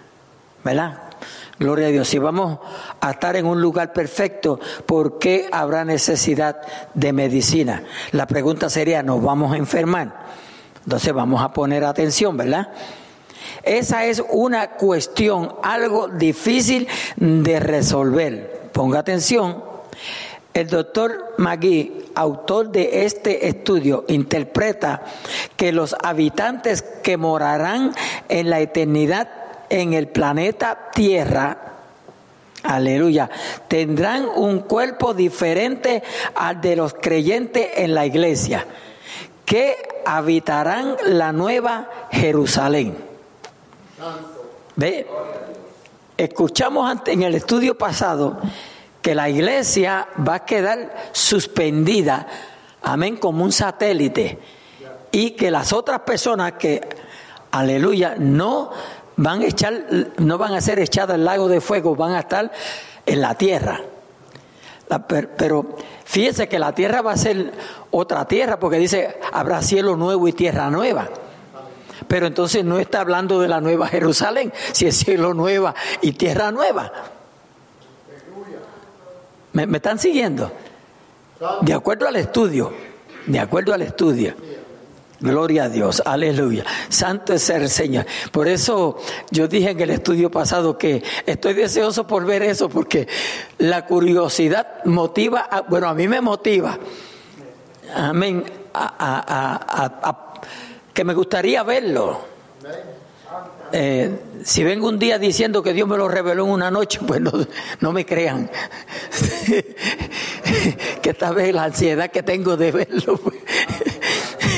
¿Verdad? 0.64 1.09
Gloria 1.60 1.88
a 1.88 1.90
Dios. 1.90 2.08
Si 2.08 2.18
vamos 2.18 2.60
a 3.02 3.12
estar 3.12 3.36
en 3.36 3.46
un 3.46 3.62
lugar 3.62 3.92
perfecto, 3.92 4.62
¿por 4.86 5.20
qué 5.20 5.50
habrá 5.52 5.84
necesidad 5.84 6.62
de 6.94 7.12
medicina? 7.12 7.84
La 8.14 8.26
pregunta 8.28 8.70
sería, 8.70 9.04
¿nos 9.04 9.22
vamos 9.22 9.52
a 9.52 9.58
enfermar? 9.58 10.28
Entonces 10.86 11.14
vamos 11.14 11.44
a 11.44 11.52
poner 11.52 11.84
atención, 11.84 12.38
¿verdad? 12.38 12.70
Esa 13.64 14.06
es 14.06 14.24
una 14.30 14.72
cuestión, 14.72 15.54
algo 15.62 16.08
difícil 16.08 16.88
de 17.18 17.60
resolver. 17.60 18.70
Ponga 18.72 19.00
atención. 19.00 19.62
El 20.54 20.68
doctor 20.68 21.36
Magui, 21.38 22.06
autor 22.16 22.72
de 22.72 23.04
este 23.04 23.50
estudio, 23.50 24.06
interpreta 24.08 25.04
que 25.58 25.74
los 25.74 25.94
habitantes 26.02 26.82
que 26.82 27.18
morarán 27.18 27.94
en 28.30 28.50
la 28.50 28.62
eternidad 28.62 29.39
en 29.70 29.94
el 29.94 30.08
planeta 30.08 30.90
Tierra, 30.94 31.58
aleluya, 32.64 33.30
tendrán 33.68 34.28
un 34.36 34.60
cuerpo 34.60 35.14
diferente 35.14 36.04
al 36.36 36.60
de 36.62 36.76
los 36.76 36.94
creyentes 36.96 37.70
en 37.76 37.94
la 37.94 38.06
iglesia, 38.06 38.66
que 39.46 40.02
habitarán 40.06 40.96
la 41.06 41.32
nueva 41.32 41.90
Jerusalén. 42.12 42.98
¿Ve? 44.76 45.08
Escuchamos 46.18 47.00
en 47.08 47.24
el 47.24 47.36
estudio 47.36 47.78
pasado 47.78 48.40
que 49.02 49.16
la 49.16 49.30
iglesia 49.30 50.08
va 50.28 50.36
a 50.36 50.46
quedar 50.46 51.10
suspendida, 51.14 52.28
amén, 52.82 53.18
como 53.18 53.44
un 53.44 53.52
satélite, 53.52 54.38
y 55.12 55.32
que 55.32 55.50
las 55.50 55.74
otras 55.74 56.02
personas 56.02 56.54
que, 56.54 56.82
aleluya, 57.52 58.16
no 58.18 58.72
van 59.22 59.42
a 59.42 59.48
echar, 59.48 59.86
no 60.18 60.38
van 60.38 60.54
a 60.54 60.62
ser 60.62 60.80
echadas 60.80 61.16
al 61.16 61.26
lago 61.26 61.50
de 61.50 61.60
fuego, 61.60 61.96
van 61.96 62.14
a 62.14 62.20
estar 62.20 62.52
en 63.06 63.22
la 63.22 63.36
tierra. 63.36 63.82
pero 65.38 65.76
fíjese 66.06 66.48
que 66.48 66.58
la 66.58 66.74
tierra 66.74 67.02
va 67.02 67.12
a 67.12 67.18
ser 67.18 67.52
otra 67.92 68.26
tierra, 68.26 68.60
porque 68.60 68.78
dice, 68.78 69.20
habrá 69.34 69.62
cielo 69.62 69.98
nuevo 69.98 70.28
y 70.28 70.34
tierra 70.34 70.70
nueva. 70.70 71.10
Pero 72.08 72.28
entonces 72.28 72.64
no 72.64 72.80
está 72.80 73.02
hablando 73.02 73.42
de 73.42 73.50
la 73.50 73.60
nueva 73.60 73.88
Jerusalén, 73.88 74.54
si 74.72 74.88
es 74.88 74.98
cielo 74.98 75.34
nueva 75.34 75.76
y 76.02 76.14
tierra 76.14 76.52
nueva. 76.52 76.92
¿Me, 79.52 79.68
me 79.68 79.78
están 79.78 80.00
siguiendo? 80.00 80.50
De 81.62 81.74
acuerdo 81.74 82.08
al 82.08 82.16
estudio, 82.16 82.72
de 83.26 83.40
acuerdo 83.40 83.74
al 83.74 83.82
estudio. 83.82 84.34
Gloria 85.20 85.66
a 85.66 85.70
Dios, 85.70 86.02
aleluya. 86.06 86.64
Santo 86.88 87.34
es 87.34 87.50
el 87.50 87.70
Señor. 87.70 88.06
Por 88.32 88.48
eso 88.48 88.98
yo 89.32 89.48
dije 89.48 89.72
en 89.72 89.80
el 89.82 89.90
estudio 89.90 90.32
pasado 90.32 90.78
que 90.78 91.04
estoy 91.26 91.54
deseoso 91.54 92.08
por 92.08 92.26
ver 92.26 92.42
eso, 92.44 92.70
porque 92.70 93.08
la 93.58 93.86
curiosidad 93.86 94.84
motiva, 94.86 95.66
bueno, 95.68 95.90
a 95.90 95.94
mí 95.94 96.08
me 96.08 96.22
motiva. 96.22 96.78
Amén. 97.94 98.46
que 100.94 101.04
me 101.04 101.14
gustaría 101.14 101.64
verlo. 101.64 102.22
Eh, 103.72 104.20
si 104.44 104.64
vengo 104.64 104.88
un 104.88 104.98
día 104.98 105.20
diciendo 105.20 105.62
que 105.62 105.74
Dios 105.74 105.88
me 105.88 105.96
lo 105.98 106.08
reveló 106.08 106.46
en 106.46 106.52
una 106.52 106.72
noche, 106.72 107.00
pues 107.08 107.22
no, 107.22 107.32
no 107.82 107.92
me 107.92 108.06
crean. 108.06 108.50
que 111.02 111.10
esta 111.10 111.32
vez 111.32 111.54
la 111.54 111.66
ansiedad 111.66 112.10
que 112.10 112.24
tengo 112.24 112.58
de 112.58 112.72
verlo. 112.72 113.18
Pues, 113.18 113.36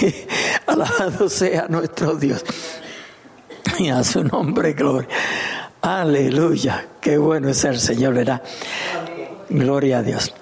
Alabado 0.72 1.28
sea 1.28 1.68
nuestro 1.68 2.16
Dios. 2.16 2.46
Y 3.78 3.90
a 3.90 4.04
su 4.06 4.24
nombre, 4.24 4.72
gloria. 4.72 5.10
Aleluya. 5.82 6.88
Qué 7.02 7.18
bueno 7.18 7.50
es 7.50 7.64
el 7.66 7.78
Señor, 7.78 8.14
¿verdad? 8.14 8.42
Gloria 9.50 9.98
a 9.98 10.02
Dios. 10.02 10.34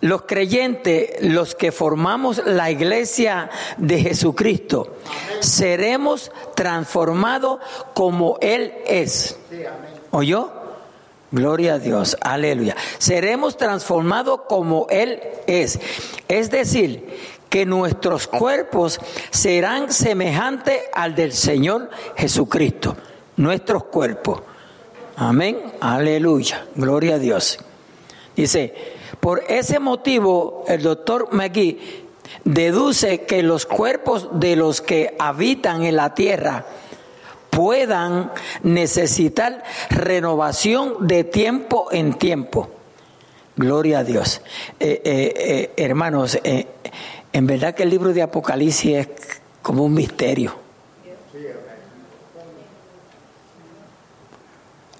Los 0.00 0.22
creyentes, 0.22 1.22
los 1.22 1.54
que 1.54 1.70
formamos 1.70 2.40
la 2.46 2.70
iglesia 2.70 3.50
de 3.76 4.00
Jesucristo, 4.00 4.96
seremos 5.40 6.32
transformados 6.54 7.58
como 7.92 8.38
Él 8.40 8.72
es. 8.86 9.36
¿Oyó? 10.12 10.50
Gloria 11.30 11.74
a 11.74 11.78
Dios, 11.78 12.16
aleluya. 12.22 12.74
Seremos 12.96 13.58
transformados 13.58 14.40
como 14.48 14.86
Él 14.88 15.20
es. 15.46 15.78
Es 16.26 16.50
decir, 16.50 17.37
que 17.48 17.66
nuestros 17.66 18.26
cuerpos 18.26 19.00
serán 19.30 19.92
semejantes 19.92 20.82
al 20.92 21.14
del 21.14 21.32
Señor 21.32 21.90
Jesucristo, 22.16 22.96
nuestros 23.36 23.84
cuerpos. 23.84 24.42
Amén, 25.16 25.58
aleluya, 25.80 26.66
gloria 26.74 27.16
a 27.16 27.18
Dios. 27.18 27.58
Dice, 28.36 28.72
por 29.20 29.42
ese 29.48 29.80
motivo 29.80 30.64
el 30.68 30.82
doctor 30.82 31.28
McGee 31.32 32.06
deduce 32.44 33.22
que 33.22 33.42
los 33.42 33.66
cuerpos 33.66 34.28
de 34.38 34.54
los 34.54 34.80
que 34.80 35.16
habitan 35.18 35.82
en 35.82 35.96
la 35.96 36.14
tierra 36.14 36.66
puedan 37.50 38.30
necesitar 38.62 39.64
renovación 39.90 41.06
de 41.06 41.24
tiempo 41.24 41.88
en 41.90 42.14
tiempo. 42.14 42.70
Gloria 43.56 44.00
a 44.00 44.04
Dios. 44.04 44.40
Eh, 44.78 45.02
eh, 45.04 45.34
eh, 45.36 45.72
hermanos, 45.76 46.38
en 47.32 47.46
verdad 47.46 47.74
que 47.74 47.82
el 47.82 47.90
libro 47.90 48.12
de 48.12 48.22
Apocalipsis 48.22 48.96
es 48.96 49.08
como 49.62 49.84
un 49.84 49.94
misterio. 49.94 50.54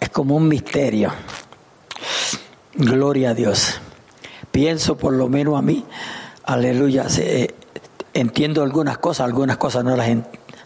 Es 0.01 0.09
como 0.11 0.37
un 0.37 0.49
misterio. 0.49 1.13
Gloria 2.75 3.31
a 3.31 3.35
Dios. 3.35 3.81
Pienso 4.51 4.97
por 4.97 5.13
lo 5.13 5.29
menos 5.29 5.59
a 5.59 5.63
mí, 5.63 5.85
aleluya, 6.45 7.07
eh, 7.19 7.55
entiendo 8.15 8.63
algunas 8.63 8.99
cosas, 8.99 9.27
algunas 9.27 9.57
cosas 9.57 9.85
no 9.85 9.97
las, 9.97 10.09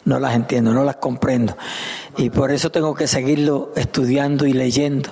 no 0.05 0.19
las 0.19 0.35
entiendo, 0.35 0.73
no 0.73 0.85
las 0.85 0.97
comprendo. 0.97 1.57
Y 2.17 2.31
por 2.31 2.53
eso 2.53 2.71
tengo 2.71 2.95
que 2.95 3.07
seguirlo 3.07 3.73
estudiando 3.77 4.47
y 4.47 4.53
leyendo. 4.53 5.11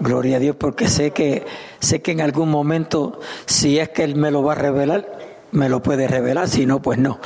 Gloria 0.00 0.36
a 0.36 0.40
Dios, 0.40 0.56
porque 0.56 0.88
sé 0.88 1.12
que, 1.12 1.46
sé 1.80 2.02
que 2.02 2.12
en 2.12 2.20
algún 2.20 2.50
momento, 2.50 3.20
si 3.46 3.78
es 3.78 3.88
que 3.88 4.04
Él 4.04 4.16
me 4.16 4.30
lo 4.30 4.42
va 4.42 4.52
a 4.52 4.56
revelar, 4.56 5.21
me 5.52 5.68
lo 5.68 5.82
puede 5.82 6.08
revelar, 6.08 6.48
si 6.48 6.66
no, 6.66 6.82
pues 6.82 6.98
no. 6.98 7.18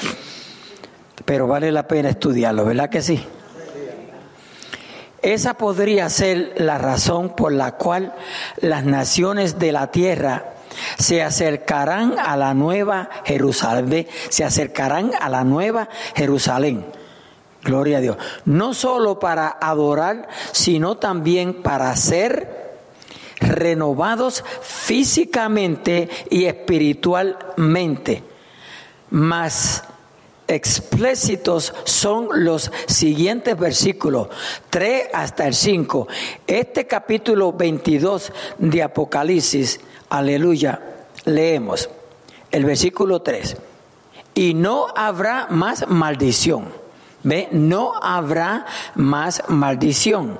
Pero 1.24 1.46
vale 1.46 1.72
la 1.72 1.88
pena 1.88 2.10
estudiarlo, 2.10 2.64
¿verdad 2.64 2.90
que 2.90 3.02
sí? 3.02 3.24
Esa 5.22 5.54
podría 5.54 6.08
ser 6.08 6.54
la 6.58 6.78
razón 6.78 7.34
por 7.34 7.52
la 7.52 7.72
cual 7.72 8.14
las 8.58 8.84
naciones 8.84 9.58
de 9.58 9.72
la 9.72 9.90
tierra 9.90 10.52
se 10.98 11.22
acercarán 11.22 12.18
a 12.18 12.36
la 12.36 12.54
nueva 12.54 13.08
Jerusalén, 13.24 14.06
se 14.28 14.44
acercarán 14.44 15.12
a 15.18 15.28
la 15.28 15.42
nueva 15.42 15.88
Jerusalén. 16.14 16.86
Gloria 17.64 17.98
a 17.98 18.00
Dios. 18.00 18.16
No 18.44 18.74
solo 18.74 19.18
para 19.18 19.48
adorar, 19.60 20.28
sino 20.52 20.98
también 20.98 21.62
para 21.62 21.94
ser 21.96 22.55
renovados 23.40 24.44
físicamente 24.62 26.08
y 26.30 26.44
espiritualmente. 26.44 28.22
Más 29.10 29.84
explícitos 30.48 31.74
son 31.84 32.28
los 32.44 32.70
siguientes 32.86 33.58
versículos, 33.58 34.28
3 34.70 35.08
hasta 35.12 35.46
el 35.46 35.54
5. 35.54 36.08
Este 36.46 36.86
capítulo 36.86 37.52
22 37.52 38.32
de 38.58 38.82
Apocalipsis, 38.82 39.80
aleluya, 40.08 40.80
leemos 41.24 41.88
el 42.50 42.64
versículo 42.64 43.22
3. 43.22 43.56
Y 44.34 44.54
no 44.54 44.86
habrá 44.94 45.46
más 45.50 45.88
maldición. 45.88 46.68
¿Ve? 47.22 47.48
No 47.50 47.94
habrá 48.00 48.66
más 48.94 49.42
maldición. 49.48 50.38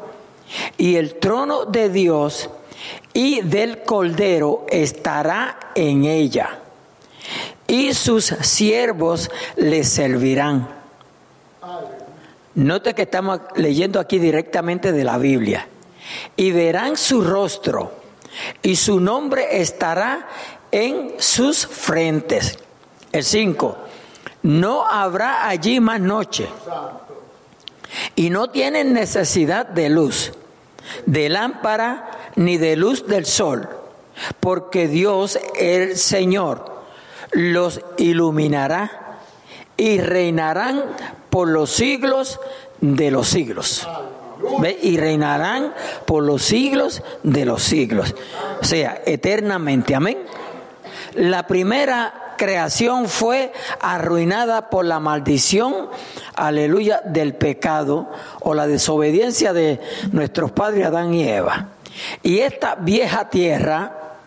Y 0.77 0.97
el 0.97 1.19
trono 1.19 1.65
de 1.65 1.89
Dios 1.89 2.51
y 3.13 3.41
del 3.43 3.83
Cordero 3.83 4.67
estará 4.69 5.59
en 5.75 6.05
ella, 6.05 6.59
y 7.67 7.95
sus 7.95 8.27
siervos 8.27 9.31
le 9.57 9.85
servirán. 9.85 10.69
Note 12.55 12.95
que 12.95 13.03
estamos 13.03 13.41
leyendo 13.57 14.01
aquí 14.01 14.19
directamente 14.19 14.93
de 14.93 15.05
la 15.05 15.19
Biblia. 15.19 15.69
Y 16.37 16.53
verán 16.53 16.97
su 16.97 17.21
rostro, 17.21 17.93
y 18.63 18.77
su 18.77 19.01
nombre 19.01 19.61
estará 19.61 20.27
en 20.71 21.15
sus 21.19 21.67
frentes. 21.67 22.59
El 23.13 23.25
5. 23.25 23.77
No 24.43 24.87
habrá 24.87 25.49
allí 25.49 25.81
más 25.81 26.01
noche. 26.01 26.49
Y 28.15 28.31
no 28.31 28.49
tienen 28.51 28.93
necesidad 28.93 29.67
de 29.67 29.89
luz, 29.89 30.33
de 31.07 31.29
lámpara 31.29 32.11
ni 32.37 32.59
de 32.59 32.77
luz 32.77 33.07
del 33.07 33.27
sol, 33.27 33.69
porque 34.41 34.89
Dios 34.89 35.39
el 35.59 35.97
Señor 35.97 36.77
los 37.33 37.81
iluminará 37.99 39.19
y 39.77 39.99
reinarán 39.99 40.85
por 41.31 41.49
los 41.49 41.71
siglos 41.71 42.41
de 42.81 43.11
los 43.11 43.29
siglos. 43.29 43.89
Y 44.83 44.97
reinarán 44.97 45.75
por 46.05 46.23
los 46.23 46.43
siglos 46.43 47.03
de 47.23 47.45
los 47.45 47.63
siglos. 47.63 48.15
O 48.61 48.65
sea, 48.65 49.03
eternamente. 49.05 49.95
Amén. 49.95 50.19
La 51.15 51.47
primera 51.47 52.35
creación 52.37 53.09
fue 53.09 53.53
arruinada 53.81 54.69
por 54.69 54.85
la 54.85 55.01
maldición, 55.01 55.89
aleluya, 56.35 57.01
del 57.05 57.35
pecado 57.35 58.09
o 58.41 58.55
la 58.55 58.67
desobediencia 58.67 59.53
de 59.53 59.81
nuestros 60.13 60.53
padres 60.53 60.87
Adán 60.87 61.15
y 61.15 61.29
Eva. 61.29 61.69
Y 62.23 62.39
esta 62.39 62.75
vieja 62.77 63.29
tierra 63.29 64.19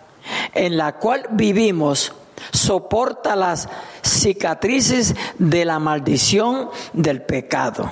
en 0.53 0.77
la 0.77 0.93
cual 0.93 1.27
vivimos 1.31 2.13
soporta 2.51 3.35
las 3.35 3.67
cicatrices 4.01 5.15
de 5.37 5.65
la 5.65 5.79
maldición 5.79 6.69
del 6.93 7.21
pecado. 7.21 7.91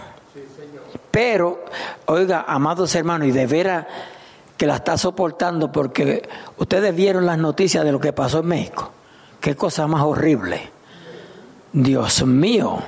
Pero, 1.11 1.65
oiga, 2.05 2.45
amados 2.47 2.93
hermanos, 2.95 3.27
y 3.27 3.31
de 3.31 3.47
veras 3.47 3.85
que 4.55 4.67
la 4.67 4.77
está 4.77 4.97
soportando 4.97 5.71
porque 5.71 6.27
ustedes 6.57 6.95
vieron 6.95 7.25
las 7.25 7.37
noticias 7.37 7.83
de 7.83 7.91
lo 7.91 7.99
que 7.99 8.13
pasó 8.13 8.39
en 8.39 8.47
México. 8.47 8.91
Qué 9.39 9.55
cosa 9.55 9.87
más 9.87 10.01
horrible. 10.03 10.71
Dios 11.71 12.25
mío. 12.25 12.79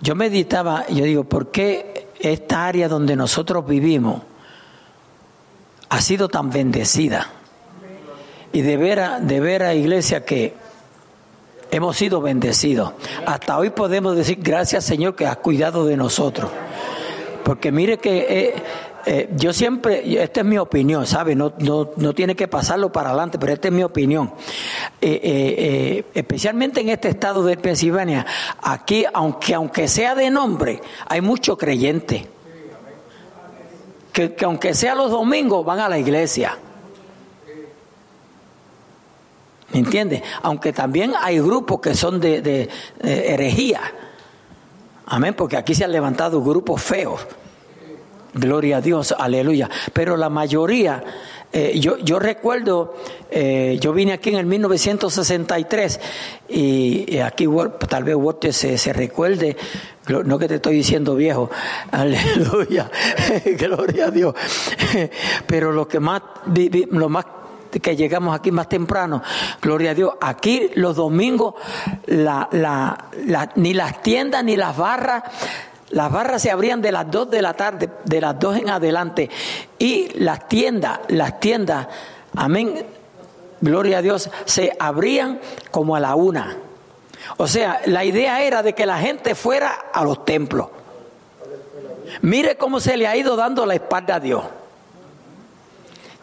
Yo 0.00 0.14
meditaba, 0.14 0.86
yo 0.88 1.04
digo, 1.04 1.24
¿por 1.24 1.50
qué 1.50 2.08
esta 2.18 2.66
área 2.66 2.88
donde 2.88 3.16
nosotros 3.16 3.66
vivimos 3.66 4.22
ha 5.88 6.00
sido 6.00 6.28
tan 6.28 6.50
bendecida? 6.50 7.30
Y 8.52 8.62
de 8.62 8.76
veras, 8.76 9.26
de 9.26 9.40
veras, 9.40 9.74
iglesia, 9.74 10.24
que 10.24 10.54
hemos 11.70 11.96
sido 11.96 12.20
bendecidos. 12.20 12.92
Hasta 13.26 13.58
hoy 13.58 13.70
podemos 13.70 14.16
decir 14.16 14.38
gracias 14.40 14.84
Señor 14.84 15.16
que 15.16 15.26
has 15.26 15.38
cuidado 15.38 15.86
de 15.86 15.96
nosotros. 15.96 16.50
Porque 17.42 17.72
mire 17.72 17.98
que 17.98 18.26
eh, 18.28 18.54
eh, 19.06 19.30
yo 19.36 19.52
siempre, 19.52 20.22
esta 20.22 20.40
es 20.40 20.46
mi 20.46 20.56
opinión, 20.56 21.06
¿sabe? 21.06 21.34
No, 21.34 21.52
no, 21.58 21.90
no, 21.96 22.14
tiene 22.14 22.34
que 22.34 22.48
pasarlo 22.48 22.90
para 22.90 23.10
adelante, 23.10 23.38
pero 23.38 23.52
esta 23.52 23.68
es 23.68 23.74
mi 23.74 23.82
opinión. 23.82 24.32
Eh, 25.00 26.04
especialmente 26.14 26.80
en 26.80 26.88
este 26.88 27.08
estado 27.08 27.44
de 27.44 27.56
Pensilvania, 27.58 28.24
aquí, 28.62 29.04
aunque, 29.12 29.54
aunque 29.54 29.88
sea 29.88 30.14
de 30.14 30.30
nombre, 30.30 30.80
hay 31.06 31.20
muchos 31.20 31.58
creyentes. 31.58 32.22
Que, 34.14 34.34
que 34.34 34.44
aunque 34.46 34.72
sea 34.72 34.94
los 34.94 35.10
domingos, 35.10 35.62
van 35.66 35.80
a 35.80 35.88
la 35.90 35.98
iglesia. 35.98 36.56
¿Me 39.74 39.80
entiendes? 39.80 40.22
Aunque 40.42 40.72
también 40.72 41.14
hay 41.20 41.40
grupos 41.40 41.80
que 41.80 41.94
son 41.94 42.20
de, 42.20 42.70
herejía. 43.02 43.80
Amén, 45.06 45.34
porque 45.34 45.56
aquí 45.56 45.74
se 45.74 45.82
han 45.82 45.90
levantado 45.90 46.40
grupos 46.42 46.80
feos. 46.80 47.20
Gloria 48.34 48.78
a 48.78 48.80
Dios, 48.80 49.14
aleluya. 49.16 49.70
Pero 49.92 50.16
la 50.16 50.28
mayoría, 50.28 51.04
eh, 51.52 51.78
yo, 51.78 51.98
yo 51.98 52.18
recuerdo, 52.18 52.94
eh, 53.30 53.78
yo 53.80 53.92
vine 53.92 54.12
aquí 54.12 54.30
en 54.30 54.36
el 54.36 54.46
1963 54.46 56.00
y, 56.48 57.18
aquí 57.18 57.46
tal 57.88 58.02
vez 58.02 58.16
Walter 58.16 58.52
se, 58.52 58.76
se 58.76 58.92
recuerde, 58.92 59.56
no 60.24 60.36
que 60.36 60.48
te 60.48 60.56
estoy 60.56 60.74
diciendo 60.74 61.14
viejo, 61.14 61.48
aleluya, 61.92 62.90
gloria 63.56 64.06
a 64.06 64.10
Dios. 64.10 64.34
Pero 65.46 65.70
lo 65.70 65.86
que 65.86 66.00
más, 66.00 66.22
lo 66.90 67.08
más 67.08 67.26
que 67.80 67.94
llegamos 67.94 68.34
aquí 68.36 68.50
más 68.50 68.68
temprano, 68.68 69.22
gloria 69.62 69.92
a 69.92 69.94
Dios, 69.94 70.14
aquí 70.20 70.70
los 70.74 70.96
domingos 70.96 71.54
la, 72.06 72.48
la, 72.50 73.10
ni 73.54 73.74
las 73.74 74.02
tiendas 74.02 74.42
ni 74.42 74.56
las 74.56 74.76
barras, 74.76 75.22
las 75.94 76.10
barras 76.10 76.42
se 76.42 76.50
abrían 76.50 76.82
de 76.82 76.90
las 76.90 77.08
2 77.08 77.30
de 77.30 77.40
la 77.40 77.54
tarde, 77.54 77.88
de 78.04 78.20
las 78.20 78.36
2 78.36 78.56
en 78.56 78.70
adelante, 78.70 79.30
y 79.78 80.08
las 80.18 80.48
tiendas, 80.48 80.98
las 81.06 81.38
tiendas, 81.38 81.86
amén, 82.34 82.84
gloria 83.60 83.98
a 83.98 84.02
Dios, 84.02 84.28
se 84.44 84.76
abrían 84.80 85.40
como 85.70 85.94
a 85.94 86.00
la 86.00 86.16
una. 86.16 86.56
O 87.36 87.46
sea, 87.46 87.80
la 87.86 88.04
idea 88.04 88.42
era 88.42 88.64
de 88.64 88.72
que 88.72 88.86
la 88.86 88.98
gente 88.98 89.36
fuera 89.36 89.86
a 89.92 90.02
los 90.02 90.24
templos. 90.24 90.66
Mire 92.22 92.56
cómo 92.56 92.80
se 92.80 92.96
le 92.96 93.06
ha 93.06 93.16
ido 93.16 93.36
dando 93.36 93.64
la 93.64 93.74
espalda 93.74 94.16
a 94.16 94.20
Dios. 94.20 94.42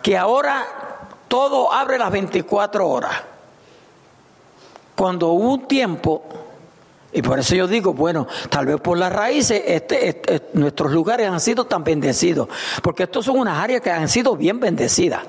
Que 0.04 0.18
ahora 0.18 0.66
todo 1.30 1.72
abre 1.72 1.98
las 1.98 2.12
24 2.12 2.90
horas. 2.90 3.14
Cuando 4.98 5.30
hubo 5.30 5.54
un 5.54 5.66
tiempo, 5.66 6.41
y 7.14 7.22
por 7.22 7.40
eso 7.40 7.56
yo 7.56 7.68
digo, 7.68 7.94
bueno, 7.94 8.28
tal 8.50 8.66
vez 8.66 8.80
por 8.80 8.98
las 8.98 9.12
raíces 9.12 9.62
este, 9.66 10.08
este, 10.08 10.42
nuestros 10.54 10.92
lugares 10.92 11.28
han 11.28 11.40
sido 11.40 11.66
tan 11.66 11.84
bendecidos, 11.84 12.48
porque 12.82 13.04
estos 13.04 13.26
son 13.26 13.40
unas 13.40 13.58
áreas 13.58 13.82
que 13.82 13.92
han 13.92 14.08
sido 14.08 14.36
bien 14.36 14.60
bendecidas. 14.60 15.24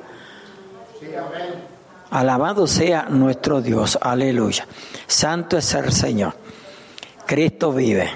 Alabado 2.11 2.67
sea 2.67 3.07
nuestro 3.09 3.61
Dios, 3.61 3.99
aleluya. 4.01 4.67
Santo 5.07 5.57
es 5.57 5.75
el 5.75 5.93
Señor. 5.93 6.35
Cristo 7.27 7.73
vive. 7.73 8.11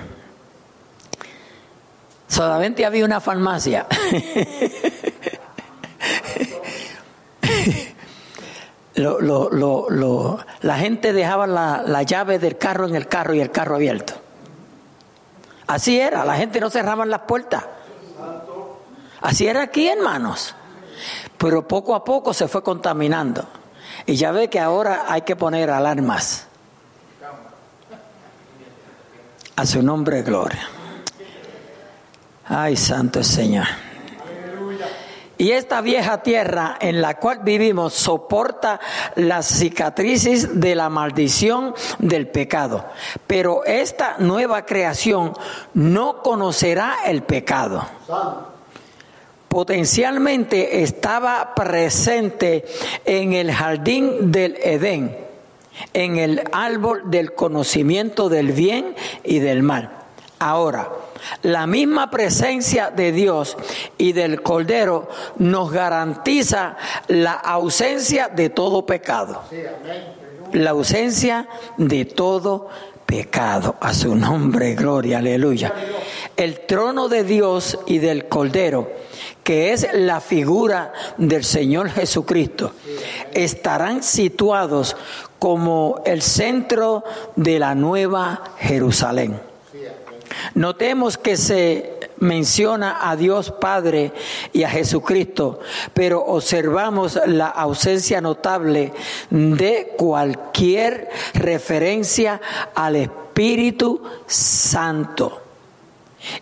Solamente 2.29 2.85
había 2.85 3.05
una 3.05 3.20
farmacia. 3.20 3.87
lo, 8.96 9.50
lo, 9.50 9.90
lo, 9.90 10.38
la 10.62 10.78
gente 10.78 11.12
dejaba 11.12 11.46
la, 11.46 11.82
la, 11.87 12.02
llave 12.02 12.38
del 12.38 12.56
carro 12.56 12.87
en 12.87 12.94
el 12.94 13.09
carro 13.09 13.35
y 13.35 13.40
el 13.40 13.50
carro 13.50 13.74
abierto. 13.74 14.14
Así 15.66 15.98
era, 15.98 16.24
la 16.24 16.37
gente 16.37 16.61
no 16.61 16.70
cerraba 16.70 17.04
las 17.04 17.20
puertas. 17.20 17.64
Así 19.20 19.46
era 19.46 19.62
aquí, 19.62 19.88
hermanos. 19.88 20.54
Pero 21.37 21.66
poco 21.66 21.94
a 21.94 22.04
poco 22.04 22.32
se 22.32 22.48
fue 22.48 22.62
contaminando. 22.62 23.44
Y 24.06 24.16
ya 24.16 24.32
ve 24.32 24.48
que 24.48 24.61
ahora 24.61 25.04
hay 25.09 25.22
que 25.22 25.37
poner 25.37 25.70
alarmas. 25.70 26.46
A 29.56 29.66
su 29.66 29.82
nombre, 29.82 30.22
gloria. 30.22 30.68
Ay, 32.46 32.76
santo 32.76 33.22
Señor. 33.24 33.66
Y 35.38 35.51
esta 35.51 35.83
vieja 35.83 36.22
tierra 36.22 36.79
en 36.81 37.03
la 37.03 37.18
cual 37.18 37.40
vivimos 37.42 37.92
soporta 37.92 38.81
las 39.16 39.46
cicatrices 39.46 40.61
de 40.61 40.75
la 40.75 40.88
maldición 40.88 41.75
del 41.99 42.29
pecado. 42.29 42.87
Pero 43.27 43.64
esta 43.64 44.16
nueva 44.18 44.64
creación 44.64 45.35
no 45.75 46.22
conocerá 46.22 46.96
el 47.05 47.22
pecado. 47.22 47.87
Potencialmente 49.49 50.83
estaba 50.83 51.55
presente 51.55 52.64
en 53.05 53.35
el 53.35 53.53
jardín 53.53 54.33
del 54.33 54.57
Edén, 54.62 55.16
en 55.92 56.16
el 56.16 56.42
árbol 56.53 57.11
del 57.11 57.35
conocimiento 57.35 58.31
del 58.31 58.53
bien 58.53 58.94
y 59.22 59.38
del 59.38 59.62
mal. 59.62 59.90
Ahora, 60.38 60.90
la 61.43 61.67
misma 61.67 62.11
presencia 62.11 62.91
de 62.91 63.12
Dios 63.12 63.57
y 63.99 64.12
del 64.12 64.43
Cordero 64.43 65.09
nos 65.39 65.71
garantiza 65.73 66.77
la 67.09 67.33
ausencia 67.33 68.29
de 68.29 68.51
todo 68.51 68.87
pecado. 68.87 69.43
La 70.53 70.71
ausencia 70.71 71.49
de 71.77 72.05
todo 72.05 72.69
pecado. 73.07 73.77
A 73.81 73.95
su 73.95 74.15
nombre, 74.15 74.75
gloria, 74.75 75.19
aleluya. 75.19 75.73
El 76.37 76.67
trono 76.67 77.09
de 77.09 77.25
Dios 77.25 77.79
y 77.87 77.99
del 77.99 78.27
Cordero, 78.29 78.91
que 79.43 79.73
es 79.73 79.89
la 79.95 80.21
figura 80.21 80.93
del 81.17 81.45
Señor 81.45 81.89
Jesucristo, 81.91 82.73
estarán 83.33 84.03
situados 84.03 84.97
como 85.39 86.03
el 86.05 86.23
centro 86.23 87.05
de 87.37 87.59
la 87.59 87.75
nueva 87.75 88.43
Jerusalén. 88.59 89.41
Notemos 90.55 91.16
que 91.16 91.37
se 91.37 91.99
menciona 92.18 93.11
a 93.11 93.16
Dios 93.16 93.53
Padre 93.53 94.12
y 94.53 94.62
a 94.62 94.70
Jesucristo, 94.70 95.61
pero 95.92 96.25
observamos 96.25 97.18
la 97.27 97.49
ausencia 97.49 98.20
notable 98.20 98.92
de 99.31 99.94
cualquier 99.96 101.09
referencia 101.34 102.41
al 102.74 102.97
Espíritu 102.97 104.03
Santo. 104.26 105.43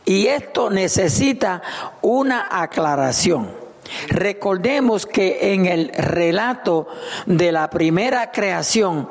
Y 0.04 0.26
esto 0.26 0.70
necesita 0.70 1.62
una 2.02 2.48
aclaración. 2.50 3.64
Recordemos 4.08 5.06
que 5.06 5.52
en 5.52 5.66
el 5.66 5.90
relato 5.90 6.88
de 7.26 7.52
la 7.52 7.68
primera 7.68 8.32
creación, 8.32 9.08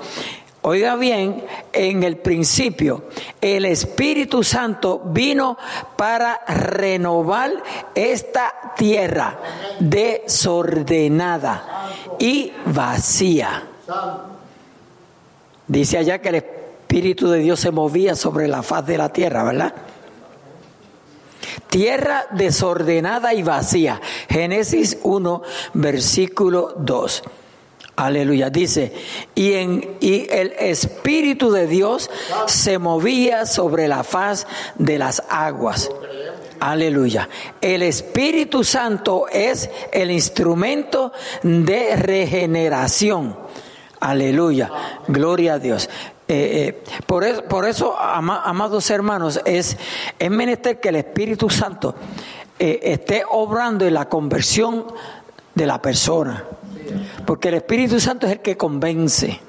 Oiga 0.66 0.96
bien, 0.96 1.44
en 1.74 2.04
el 2.04 2.18
principio 2.18 3.04
el 3.42 3.66
Espíritu 3.66 4.44
Santo 4.44 5.02
vino 5.04 5.58
para 5.98 6.40
renovar 6.48 7.52
esta 7.94 8.72
tierra 8.78 9.40
desordenada 9.80 11.90
y 12.18 12.54
vacía. 12.68 13.64
Dice 15.68 15.98
allá 15.98 16.20
que 16.20 16.30
el 16.30 16.36
Espíritu 16.36 17.30
de 17.30 17.40
Dios 17.40 17.60
se 17.60 17.72
movía 17.72 18.16
sobre 18.16 18.48
la 18.48 18.64
faz 18.64 18.86
de 18.86 18.98
la 18.98 19.10
tierra, 19.10 19.44
¿verdad? 19.44 19.74
tierra 21.70 22.28
desordenada 22.30 23.34
y 23.34 23.42
vacía. 23.42 24.00
Génesis 24.30 25.00
1, 25.02 25.42
versículo 25.74 26.76
2. 26.78 27.24
Aleluya. 27.96 28.50
Dice, 28.50 28.92
y, 29.36 29.54
en, 29.54 29.98
y 30.00 30.28
el 30.32 30.54
Espíritu 30.58 31.52
de 31.52 31.68
Dios 31.68 32.10
se 32.48 32.80
movía 32.80 33.46
sobre 33.46 33.88
la 33.88 34.04
faz 34.04 34.48
de 34.76 34.98
las 34.98 35.24
aguas. 35.30 35.90
Aleluya. 36.60 37.30
El 37.62 37.84
Espíritu 37.84 38.64
Santo 38.64 39.28
es 39.32 39.70
el 39.92 40.10
instrumento 40.12 41.12
de 41.44 41.96
regeneración. 41.96 43.38
Aleluya. 44.00 44.72
Gloria 45.08 45.56
a 45.56 45.60
Dios. 45.60 45.90
Eh, 46.28 46.84
eh, 46.86 47.02
por, 47.06 47.26
eso, 47.26 47.44
por 47.44 47.68
eso, 47.68 48.00
amados 48.00 48.90
hermanos, 48.90 49.42
es, 49.46 49.78
es 50.18 50.32
menester 50.32 50.80
que 50.80 50.90
el 50.90 50.96
Espíritu 50.96 51.50
Santo 51.50 51.96
eh, 52.58 52.80
esté 52.82 53.24
obrando 53.30 53.86
en 53.86 53.94
la 53.94 54.08
conversión 54.08 54.86
de 55.54 55.68
la 55.68 55.82
persona. 55.82 56.46
Porque 57.26 57.50
el 57.50 57.56
Espíritu 57.56 58.00
Santo 58.00 58.28
es 58.28 58.34
el 58.34 58.40
que 58.40 58.58
convence. 58.58 59.40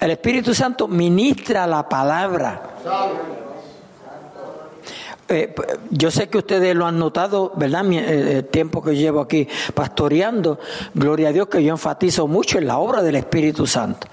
El 0.00 0.10
Espíritu 0.10 0.54
Santo 0.54 0.86
ministra 0.86 1.66
la 1.66 1.88
palabra. 1.88 2.62
Eh, 5.28 5.54
yo 5.90 6.10
sé 6.10 6.28
que 6.28 6.38
ustedes 6.38 6.76
lo 6.76 6.86
han 6.86 6.98
notado, 6.98 7.52
¿verdad? 7.56 7.90
Eh, 7.90 8.38
el 8.38 8.44
tiempo 8.44 8.82
que 8.82 8.94
llevo 8.94 9.20
aquí 9.20 9.48
pastoreando, 9.72 10.58
gloria 10.92 11.30
a 11.30 11.32
Dios 11.32 11.48
que 11.48 11.64
yo 11.64 11.72
enfatizo 11.72 12.26
mucho 12.26 12.58
en 12.58 12.66
la 12.66 12.76
obra 12.76 13.02
del 13.02 13.16
Espíritu 13.16 13.66
Santo. 13.66 14.06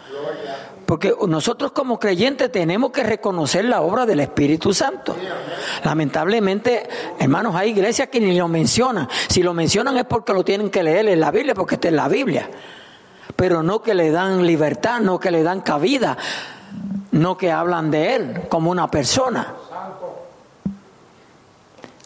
Porque 0.91 1.15
nosotros 1.25 1.71
como 1.71 1.97
creyentes 1.97 2.51
tenemos 2.51 2.91
que 2.91 3.01
reconocer 3.01 3.63
la 3.63 3.79
obra 3.79 4.05
del 4.05 4.19
Espíritu 4.19 4.73
Santo. 4.73 5.15
Lamentablemente, 5.85 6.85
hermanos, 7.17 7.55
hay 7.55 7.69
iglesias 7.69 8.09
que 8.09 8.19
ni 8.19 8.37
lo 8.37 8.49
mencionan. 8.49 9.07
Si 9.29 9.41
lo 9.41 9.53
mencionan 9.53 9.95
es 9.95 10.03
porque 10.03 10.33
lo 10.33 10.43
tienen 10.43 10.69
que 10.69 10.83
leer 10.83 11.07
en 11.07 11.21
la 11.21 11.31
Biblia, 11.31 11.55
porque 11.55 11.75
está 11.75 11.87
en 11.87 11.95
la 11.95 12.09
Biblia. 12.09 12.49
Pero 13.37 13.63
no 13.63 13.81
que 13.81 13.93
le 13.93 14.11
dan 14.11 14.45
libertad, 14.45 14.99
no 14.99 15.17
que 15.17 15.31
le 15.31 15.43
dan 15.43 15.61
cabida, 15.61 16.17
no 17.11 17.37
que 17.37 17.53
hablan 17.53 17.89
de 17.89 18.15
Él 18.15 18.41
como 18.49 18.69
una 18.69 18.91
persona. 18.91 19.55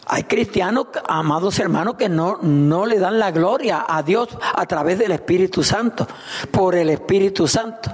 Hay 0.06 0.22
cristianos, 0.22 0.86
amados 1.08 1.58
hermanos, 1.58 1.96
que 1.96 2.08
no, 2.08 2.38
no 2.40 2.86
le 2.86 3.00
dan 3.00 3.18
la 3.18 3.32
gloria 3.32 3.84
a 3.88 4.04
Dios 4.04 4.28
a 4.54 4.64
través 4.66 5.00
del 5.00 5.10
Espíritu 5.10 5.64
Santo, 5.64 6.06
por 6.52 6.76
el 6.76 6.90
Espíritu 6.90 7.48
Santo. 7.48 7.90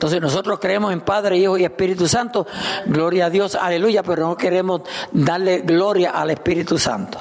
Entonces 0.00 0.22
nosotros 0.22 0.58
creemos 0.58 0.94
en 0.94 1.02
Padre, 1.02 1.36
Hijo 1.36 1.58
y 1.58 1.64
Espíritu 1.64 2.08
Santo, 2.08 2.46
gloria 2.86 3.26
a 3.26 3.30
Dios, 3.30 3.54
aleluya, 3.54 4.02
pero 4.02 4.28
no 4.28 4.34
queremos 4.34 4.80
darle 5.12 5.58
gloria 5.58 6.12
al 6.12 6.30
Espíritu 6.30 6.78
Santo. 6.78 7.20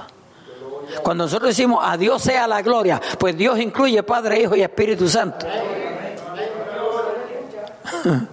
Cuando 1.04 1.26
nosotros 1.26 1.50
decimos 1.50 1.84
a 1.86 1.98
Dios 1.98 2.22
sea 2.22 2.48
la 2.48 2.62
gloria, 2.62 3.02
pues 3.18 3.36
Dios 3.36 3.60
incluye 3.60 4.02
Padre, 4.04 4.44
Hijo 4.44 4.56
y 4.56 4.62
Espíritu 4.62 5.10
Santo. 5.10 5.46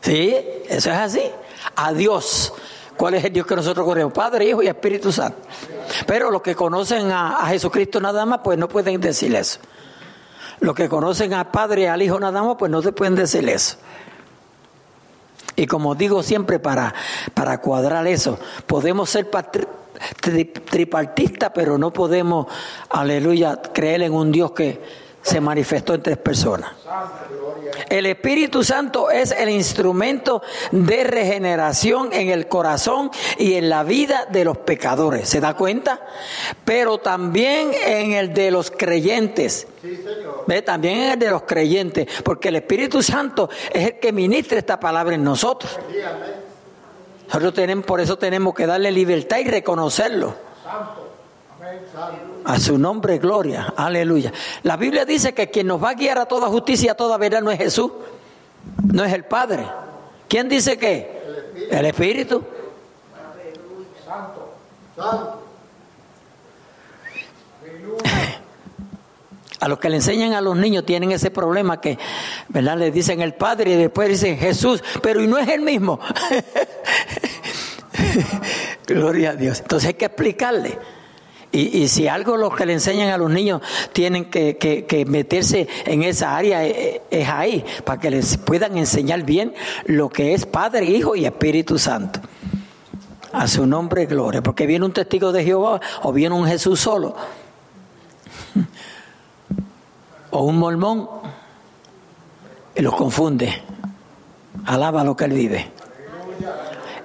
Sí, 0.00 0.36
eso 0.68 0.90
es 0.90 0.96
así. 0.96 1.22
A 1.74 1.92
Dios. 1.92 2.52
¿Cuál 2.96 3.14
es 3.14 3.24
el 3.24 3.32
Dios 3.32 3.46
que 3.46 3.56
nosotros 3.56 3.84
corremos? 3.84 4.12
Padre, 4.12 4.46
Hijo 4.46 4.62
y 4.62 4.68
Espíritu 4.68 5.12
Santo. 5.12 5.38
Pero 6.06 6.30
los 6.30 6.42
que 6.42 6.54
conocen 6.54 7.10
a, 7.12 7.44
Jesucristo 7.48 8.00
nada 8.00 8.24
más, 8.24 8.40
pues 8.42 8.56
no 8.56 8.68
pueden 8.68 9.00
decir 9.00 9.34
eso. 9.34 9.58
Los 10.60 10.74
que 10.74 10.88
conocen 10.88 11.34
al 11.34 11.50
Padre 11.50 11.82
y 11.82 11.86
al 11.86 12.02
Hijo 12.02 12.18
nada 12.18 12.42
más, 12.42 12.56
pues 12.58 12.70
no 12.70 12.82
se 12.82 12.92
pueden 12.92 13.14
decir 13.14 13.48
eso. 13.48 13.76
Y 15.56 15.66
como 15.66 15.94
digo 15.94 16.22
siempre 16.22 16.58
para, 16.58 16.94
para 17.32 17.60
cuadrar 17.60 18.06
eso, 18.06 18.38
podemos 18.66 19.08
ser 19.08 19.30
tripartistas, 20.70 21.50
pero 21.54 21.78
no 21.78 21.92
podemos, 21.92 22.46
aleluya, 22.90 23.60
creer 23.72 24.02
en 24.02 24.12
un 24.12 24.30
Dios 24.32 24.52
que 24.52 24.82
se 25.22 25.40
manifestó 25.40 25.94
en 25.94 26.02
tres 26.02 26.18
personas. 26.18 26.72
El 27.88 28.06
Espíritu 28.06 28.64
Santo 28.64 29.10
es 29.10 29.30
el 29.30 29.48
instrumento 29.48 30.42
de 30.70 31.04
regeneración 31.04 32.12
en 32.12 32.30
el 32.30 32.48
corazón 32.48 33.10
y 33.38 33.54
en 33.54 33.68
la 33.68 33.84
vida 33.84 34.26
de 34.26 34.44
los 34.44 34.58
pecadores. 34.58 35.28
¿Se 35.28 35.40
da 35.40 35.54
cuenta? 35.54 36.00
Pero 36.64 36.98
también 36.98 37.72
en 37.84 38.12
el 38.12 38.34
de 38.34 38.50
los 38.50 38.70
creyentes. 38.70 39.66
¿Ve? 40.46 40.62
También 40.62 40.98
en 40.98 41.12
el 41.12 41.18
de 41.18 41.30
los 41.30 41.42
creyentes. 41.42 42.06
Porque 42.22 42.48
el 42.48 42.56
Espíritu 42.56 43.02
Santo 43.02 43.48
es 43.72 43.86
el 43.86 43.98
que 43.98 44.12
ministra 44.12 44.58
esta 44.58 44.80
palabra 44.80 45.14
en 45.14 45.24
nosotros. 45.24 45.78
Nosotros 47.26 47.54
tenemos, 47.54 47.84
por 47.84 48.00
eso 48.00 48.16
tenemos 48.16 48.54
que 48.54 48.66
darle 48.66 48.92
libertad 48.92 49.38
y 49.38 49.44
reconocerlo. 49.44 50.34
A 52.44 52.60
su 52.60 52.78
nombre, 52.78 53.18
gloria. 53.18 53.74
Aleluya. 53.76 54.32
La 54.62 54.76
Biblia 54.76 55.04
dice 55.04 55.34
que 55.34 55.50
quien 55.50 55.66
nos 55.66 55.82
va 55.82 55.90
a 55.90 55.94
guiar 55.94 56.18
a 56.18 56.26
toda 56.26 56.48
justicia, 56.48 56.92
a 56.92 56.94
toda 56.94 57.16
verdad, 57.16 57.42
no 57.42 57.50
es 57.50 57.58
Jesús, 57.58 57.90
no 58.84 59.04
es 59.04 59.12
el 59.12 59.24
Padre. 59.24 59.66
¿Quién 60.28 60.48
dice 60.48 60.78
que? 60.78 61.16
El 61.70 61.86
Espíritu. 61.86 62.42
A 69.58 69.68
los 69.68 69.78
que 69.78 69.88
le 69.88 69.96
enseñan 69.96 70.34
a 70.34 70.40
los 70.40 70.56
niños 70.56 70.84
tienen 70.84 71.12
ese 71.12 71.30
problema 71.30 71.80
que, 71.80 71.98
¿verdad? 72.48 72.76
Le 72.76 72.90
dicen 72.90 73.20
el 73.20 73.34
Padre 73.34 73.72
y 73.72 73.76
después 73.76 74.08
dicen 74.08 74.38
Jesús, 74.38 74.82
pero 75.02 75.20
y 75.20 75.26
no 75.26 75.38
es 75.38 75.48
el 75.48 75.62
mismo. 75.62 75.98
Gloria 78.86 79.30
a 79.30 79.34
Dios. 79.34 79.60
Entonces 79.60 79.88
hay 79.88 79.94
que 79.94 80.04
explicarle. 80.04 80.78
Y, 81.52 81.88
si 81.88 82.06
algo 82.06 82.36
los 82.36 82.54
que 82.54 82.66
le 82.66 82.74
enseñan 82.74 83.08
a 83.10 83.16
los 83.16 83.30
niños 83.30 83.62
tienen 83.92 84.26
que, 84.26 85.04
meterse 85.08 85.68
en 85.86 86.02
esa 86.02 86.36
área 86.36 86.64
es, 86.64 86.76
eh, 86.76 87.02
es, 87.10 87.28
ahí, 87.28 87.64
para 87.84 87.98
que 88.00 88.10
les 88.10 88.36
puedan 88.36 88.76
enseñar 88.76 89.22
bien 89.22 89.54
lo 89.86 90.10
que 90.10 90.34
es 90.34 90.44
Padre, 90.44 90.84
Hijo 90.84 91.16
y 91.16 91.24
Espíritu 91.24 91.78
Santo. 91.78 92.20
A 93.32 93.46
su 93.48 93.66
nombre, 93.66 94.06
gloria. 94.06 94.42
Porque 94.42 94.66
viene 94.66 94.84
un 94.84 94.92
testigo 94.92 95.32
de 95.32 95.44
Jehová 95.44 95.80
o 96.02 96.12
viene 96.12 96.34
un 96.34 96.46
Jesús 96.46 96.80
solo. 96.80 97.14
O 100.30 100.42
un 100.42 100.58
mormón. 100.58 101.08
Y 102.74 102.82
los 102.82 102.94
confunde. 102.94 103.62
Alaba 104.66 105.04
lo 105.04 105.16
que 105.16 105.24
él 105.24 105.32
vive. 105.32 105.70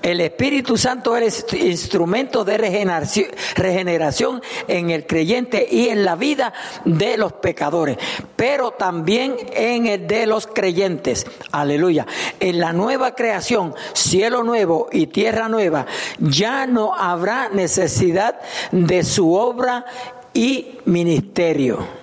El 0.01 0.21
Espíritu 0.21 0.77
Santo 0.77 1.15
es 1.15 1.45
instrumento 1.53 2.43
de 2.43 2.57
regeneración, 2.57 4.41
en 4.67 4.89
el 4.89 5.05
creyente 5.05 5.67
y 5.69 5.89
en 5.89 6.03
la 6.03 6.15
vida 6.15 6.53
de 6.85 7.17
los 7.17 7.33
pecadores, 7.33 7.97
pero 8.35 8.71
también 8.71 9.35
en 9.53 9.87
el 9.87 10.07
de 10.07 10.25
los 10.25 10.47
creyentes. 10.47 11.25
Aleluya. 11.51 12.07
En 12.39 12.59
la 12.59 12.73
nueva 12.73 13.15
creación, 13.15 13.75
cielo 13.93 14.43
nuevo 14.43 14.89
y 14.91 15.07
tierra 15.07 15.49
nueva, 15.49 15.85
ya 16.19 16.65
no 16.65 16.95
habrá 16.95 17.49
necesidad 17.49 18.39
de 18.71 19.03
su 19.03 19.33
obra 19.33 19.85
y 20.33 20.79
ministerio. 20.85 22.01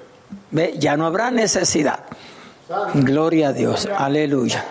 ¿Ve? 0.50 0.74
Ya 0.78 0.96
no 0.96 1.06
habrá 1.06 1.30
necesidad. 1.30 2.00
Gloria 2.94 3.48
a 3.48 3.52
Dios. 3.52 3.88
Aleluya. 3.96 4.64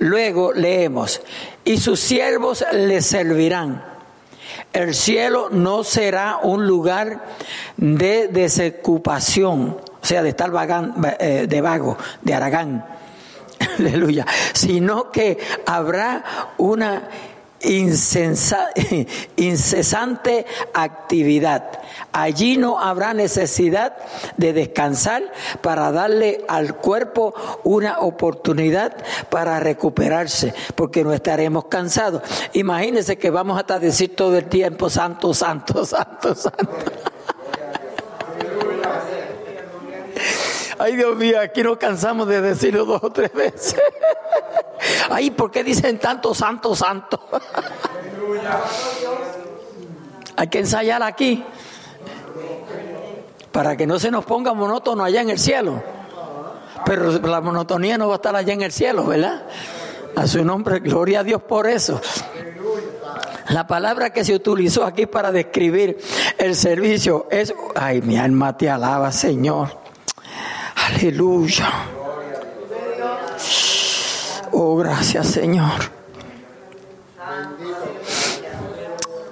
Luego 0.00 0.54
leemos, 0.54 1.20
y 1.62 1.76
sus 1.76 2.00
siervos 2.00 2.64
le 2.72 3.02
servirán. 3.02 3.84
El 4.72 4.94
cielo 4.94 5.48
no 5.50 5.84
será 5.84 6.38
un 6.42 6.66
lugar 6.66 7.22
de 7.76 8.28
desocupación, 8.28 9.76
o 10.02 10.06
sea, 10.06 10.22
de 10.22 10.30
estar 10.30 10.50
eh, 11.18 11.46
de 11.46 11.60
vago, 11.60 11.98
de 12.22 12.32
aragán, 12.32 12.86
aleluya, 13.78 14.26
sino 14.54 15.10
que 15.10 15.38
habrá 15.66 16.24
una 16.56 17.02
incesante 19.36 20.46
actividad. 20.72 21.80
Allí 22.12 22.56
no 22.56 22.80
habrá 22.80 23.14
necesidad 23.14 23.96
de 24.36 24.52
descansar 24.52 25.22
para 25.60 25.92
darle 25.92 26.44
al 26.48 26.76
cuerpo 26.76 27.34
una 27.64 28.00
oportunidad 28.00 28.96
para 29.28 29.60
recuperarse, 29.60 30.54
porque 30.74 31.04
no 31.04 31.12
estaremos 31.12 31.66
cansados. 31.66 32.22
Imagínense 32.52 33.18
que 33.18 33.30
vamos 33.30 33.56
a 33.58 33.60
estar 33.60 33.80
decir 33.80 34.16
todo 34.16 34.36
el 34.38 34.46
tiempo, 34.46 34.88
santo, 34.88 35.34
santo, 35.34 35.84
santo, 35.86 36.34
santo. 36.34 36.68
Ay, 40.80 40.96
Dios 40.96 41.14
mío, 41.14 41.38
aquí 41.38 41.62
nos 41.62 41.76
cansamos 41.76 42.26
de 42.26 42.40
decirlo 42.40 42.86
dos 42.86 43.04
o 43.04 43.10
tres 43.10 43.30
veces. 43.34 43.76
Ay, 45.10 45.30
¿por 45.30 45.50
qué 45.50 45.62
dicen 45.62 45.98
tanto 45.98 46.34
santo, 46.34 46.74
santo? 46.74 47.20
Hay 50.36 50.48
que 50.48 50.60
ensayar 50.60 51.02
aquí 51.02 51.44
para 53.52 53.76
que 53.76 53.86
no 53.86 53.98
se 53.98 54.10
nos 54.10 54.24
ponga 54.24 54.54
monótono 54.54 55.04
allá 55.04 55.20
en 55.20 55.28
el 55.28 55.38
cielo. 55.38 55.82
Pero 56.86 57.12
la 57.18 57.42
monotonía 57.42 57.98
no 57.98 58.08
va 58.08 58.14
a 58.14 58.16
estar 58.16 58.34
allá 58.34 58.54
en 58.54 58.62
el 58.62 58.72
cielo, 58.72 59.04
¿verdad? 59.04 59.42
A 60.16 60.26
su 60.26 60.42
nombre, 60.42 60.78
gloria 60.78 61.20
a 61.20 61.24
Dios 61.24 61.42
por 61.42 61.66
eso. 61.66 62.00
La 63.50 63.66
palabra 63.66 64.14
que 64.14 64.24
se 64.24 64.34
utilizó 64.34 64.86
aquí 64.86 65.04
para 65.04 65.30
describir 65.30 65.98
el 66.38 66.56
servicio 66.56 67.26
es, 67.30 67.52
ay, 67.74 68.00
mi 68.00 68.16
alma 68.16 68.56
te 68.56 68.70
alaba, 68.70 69.12
Señor. 69.12 69.79
Aleluya. 70.94 71.70
Oh, 74.52 74.76
gracias, 74.76 75.28
Señor. 75.28 75.80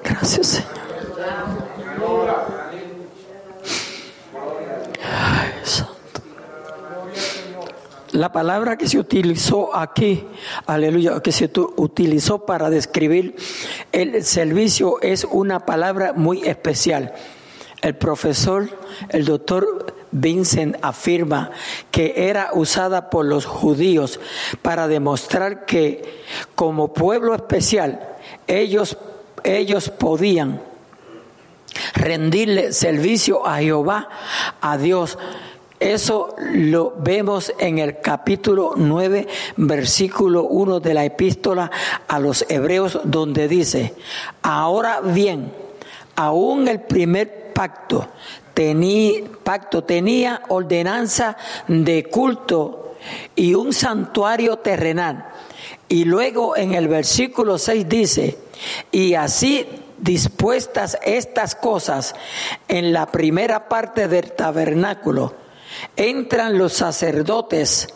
Gracias, 0.05 0.47
Señor. 0.47 0.79
La 8.13 8.33
palabra 8.33 8.77
que 8.77 8.89
se 8.89 8.99
utilizó 8.99 9.77
aquí, 9.77 10.27
aleluya, 10.67 11.21
que 11.21 11.31
se 11.31 11.49
utilizó 11.77 12.45
para 12.47 12.69
describir 12.69 13.37
el 13.93 14.25
servicio 14.25 15.01
es 15.03 15.25
una 15.25 15.61
palabra 15.61 16.15
muy 16.15 16.43
especial. 16.43 17.13
El 17.81 17.95
profesor, 17.95 18.69
el 19.11 19.25
doctor 19.25 19.78
Vincent 20.13 20.77
afirma 20.83 21.51
que 21.91 22.29
era 22.29 22.51
usada 22.53 23.11
por 23.11 23.25
los 23.25 23.47
judíos 23.47 24.21
para 24.63 24.89
demostrar 24.89 25.67
que 25.67 26.23
como 26.55 26.93
pueblo 26.93 27.35
especial 27.35 28.17
ellos, 28.47 28.97
ellos 29.45 29.91
podían 29.91 30.61
rendirle 31.95 32.73
servicio 32.73 33.47
a 33.47 33.59
Jehová, 33.59 34.09
a 34.61 34.79
Dios, 34.79 35.19
eso 35.81 36.35
lo 36.39 36.93
vemos 36.99 37.53
en 37.61 37.79
el 37.79 38.01
capítulo 38.01 38.73
9, 38.77 39.29
versículo 39.59 40.43
1 40.45 40.81
de 40.81 40.95
la 40.95 41.05
epístola 41.05 41.71
a 42.09 42.19
los 42.19 42.45
hebreos, 42.49 42.99
donde 43.05 43.47
dice, 43.47 43.95
ahora 44.43 45.01
bien, 45.01 45.53
aún 46.17 46.67
el 46.67 46.81
primer 46.81 47.53
pacto, 47.53 48.09
tenía, 48.59 49.23
pacto 49.45 49.85
tenía 49.85 50.43
ordenanza 50.49 51.37
de 51.69 52.03
culto 52.11 52.97
y 53.37 53.55
un 53.55 53.73
santuario 53.73 54.57
terrenal. 54.57 55.29
Y 55.89 56.05
luego 56.05 56.57
en 56.57 56.75
el 56.75 56.89
versículo 56.89 57.57
6 57.57 57.89
dice, 57.89 58.37
y 58.91 59.15
así 59.15 59.65
dispuestas 59.99 60.99
estas 61.05 61.55
cosas 61.55 62.17
en 62.67 62.93
la 62.93 63.07
primera 63.07 63.69
parte 63.69 64.09
del 64.09 64.33
tabernáculo, 64.33 65.35
entran 65.95 66.59
los 66.59 66.73
sacerdotes 66.73 67.87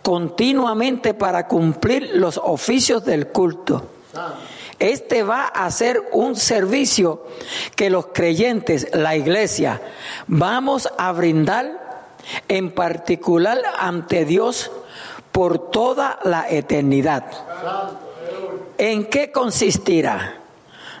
continuamente 0.00 1.12
para 1.12 1.46
cumplir 1.46 2.12
los 2.14 2.40
oficios 2.42 3.04
del 3.04 3.26
culto. 3.26 3.86
Este 4.78 5.22
va 5.22 5.46
a 5.46 5.70
ser 5.70 6.08
un 6.12 6.36
servicio 6.36 7.26
que 7.74 7.90
los 7.90 8.08
creyentes, 8.12 8.88
la 8.92 9.16
iglesia, 9.16 9.80
vamos 10.26 10.88
a 10.98 11.12
brindar 11.12 11.86
en 12.48 12.70
particular 12.72 13.58
ante 13.78 14.24
Dios 14.24 14.70
por 15.32 15.70
toda 15.70 16.18
la 16.24 16.48
eternidad. 16.48 17.24
¿En 18.78 19.06
qué 19.06 19.32
consistirá? 19.32 20.40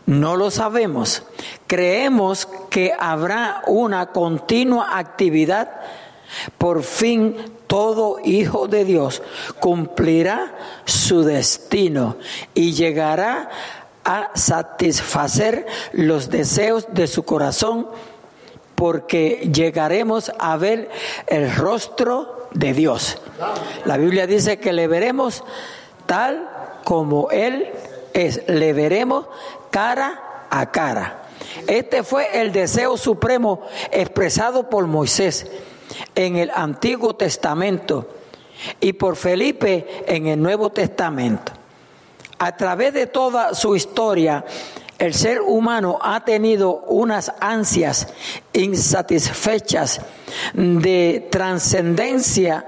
No 0.06 0.36
lo 0.36 0.50
sabemos. 0.50 1.24
Creemos 1.66 2.46
que 2.70 2.92
habrá 2.98 3.62
una 3.66 4.12
continua 4.12 4.98
actividad 4.98 5.70
por 6.58 6.82
fin 6.82 7.36
todo 7.66 8.18
hijo 8.24 8.68
de 8.68 8.84
Dios 8.84 9.22
cumplirá 9.60 10.54
su 10.84 11.22
destino 11.22 12.16
y 12.54 12.72
llegará 12.72 13.50
a 14.04 14.30
satisfacer 14.34 15.66
los 15.92 16.30
deseos 16.30 16.86
de 16.92 17.06
su 17.06 17.24
corazón 17.24 17.88
porque 18.76 19.50
llegaremos 19.52 20.30
a 20.38 20.56
ver 20.56 20.90
el 21.26 21.54
rostro 21.54 22.48
de 22.52 22.72
Dios. 22.72 23.18
La 23.84 23.96
Biblia 23.96 24.26
dice 24.26 24.58
que 24.58 24.72
le 24.72 24.86
veremos 24.86 25.42
tal 26.06 26.48
como 26.84 27.30
Él 27.30 27.68
es, 28.12 28.46
le 28.48 28.72
veremos 28.72 29.26
cara 29.70 30.46
a 30.50 30.70
cara. 30.70 31.22
Este 31.66 32.02
fue 32.02 32.40
el 32.40 32.52
deseo 32.52 32.96
supremo 32.96 33.62
expresado 33.90 34.70
por 34.70 34.86
Moisés 34.86 35.46
en 36.14 36.36
el 36.36 36.50
Antiguo 36.54 37.14
Testamento 37.14 38.08
y 38.80 38.92
por 38.94 39.16
Felipe 39.16 40.04
en 40.06 40.26
el 40.26 40.42
Nuevo 40.42 40.70
Testamento. 40.70 41.52
A 42.38 42.56
través 42.56 42.92
de 42.92 43.06
toda 43.06 43.54
su 43.54 43.76
historia, 43.76 44.44
el 44.98 45.14
ser 45.14 45.40
humano 45.40 45.98
ha 46.00 46.24
tenido 46.24 46.84
unas 46.88 47.32
ansias 47.40 48.08
insatisfechas 48.52 50.00
de 50.54 51.28
trascendencia, 51.30 52.66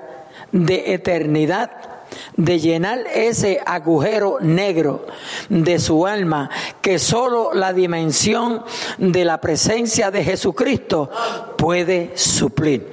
de 0.52 0.94
eternidad 0.94 1.87
de 2.36 2.58
llenar 2.58 3.00
ese 3.12 3.60
agujero 3.64 4.38
negro 4.40 5.06
de 5.48 5.78
su 5.78 6.06
alma 6.06 6.50
que 6.80 6.98
solo 6.98 7.52
la 7.52 7.72
dimensión 7.72 8.64
de 8.98 9.24
la 9.24 9.40
presencia 9.40 10.10
de 10.10 10.24
Jesucristo 10.24 11.10
puede 11.56 12.16
suplir. 12.16 12.90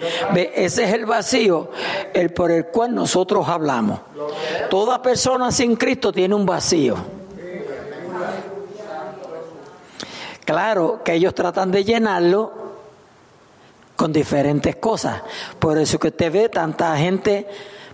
Ese 0.56 0.84
es 0.86 0.94
el 0.94 1.06
vacío 1.06 1.70
el 2.14 2.32
por 2.32 2.52
el 2.52 2.66
cual 2.68 2.94
nosotros 2.96 3.48
hablamos. 3.48 4.00
Toda 4.70 5.02
persona 5.02 5.52
sin 5.52 5.76
Cristo 5.76 6.12
tiene 6.12 6.36
un 6.36 6.46
vacío. 6.46 6.96
Claro 10.46 11.02
que 11.04 11.14
ellos 11.14 11.34
tratan 11.34 11.72
de 11.72 11.84
llenarlo 11.84 12.54
con 13.96 14.14
diferentes 14.14 14.76
cosas. 14.76 15.22
Por 15.58 15.78
eso 15.78 15.98
que 15.98 16.10
usted 16.10 16.32
ve 16.32 16.50
tanta 16.50 16.96
gente 16.98 17.48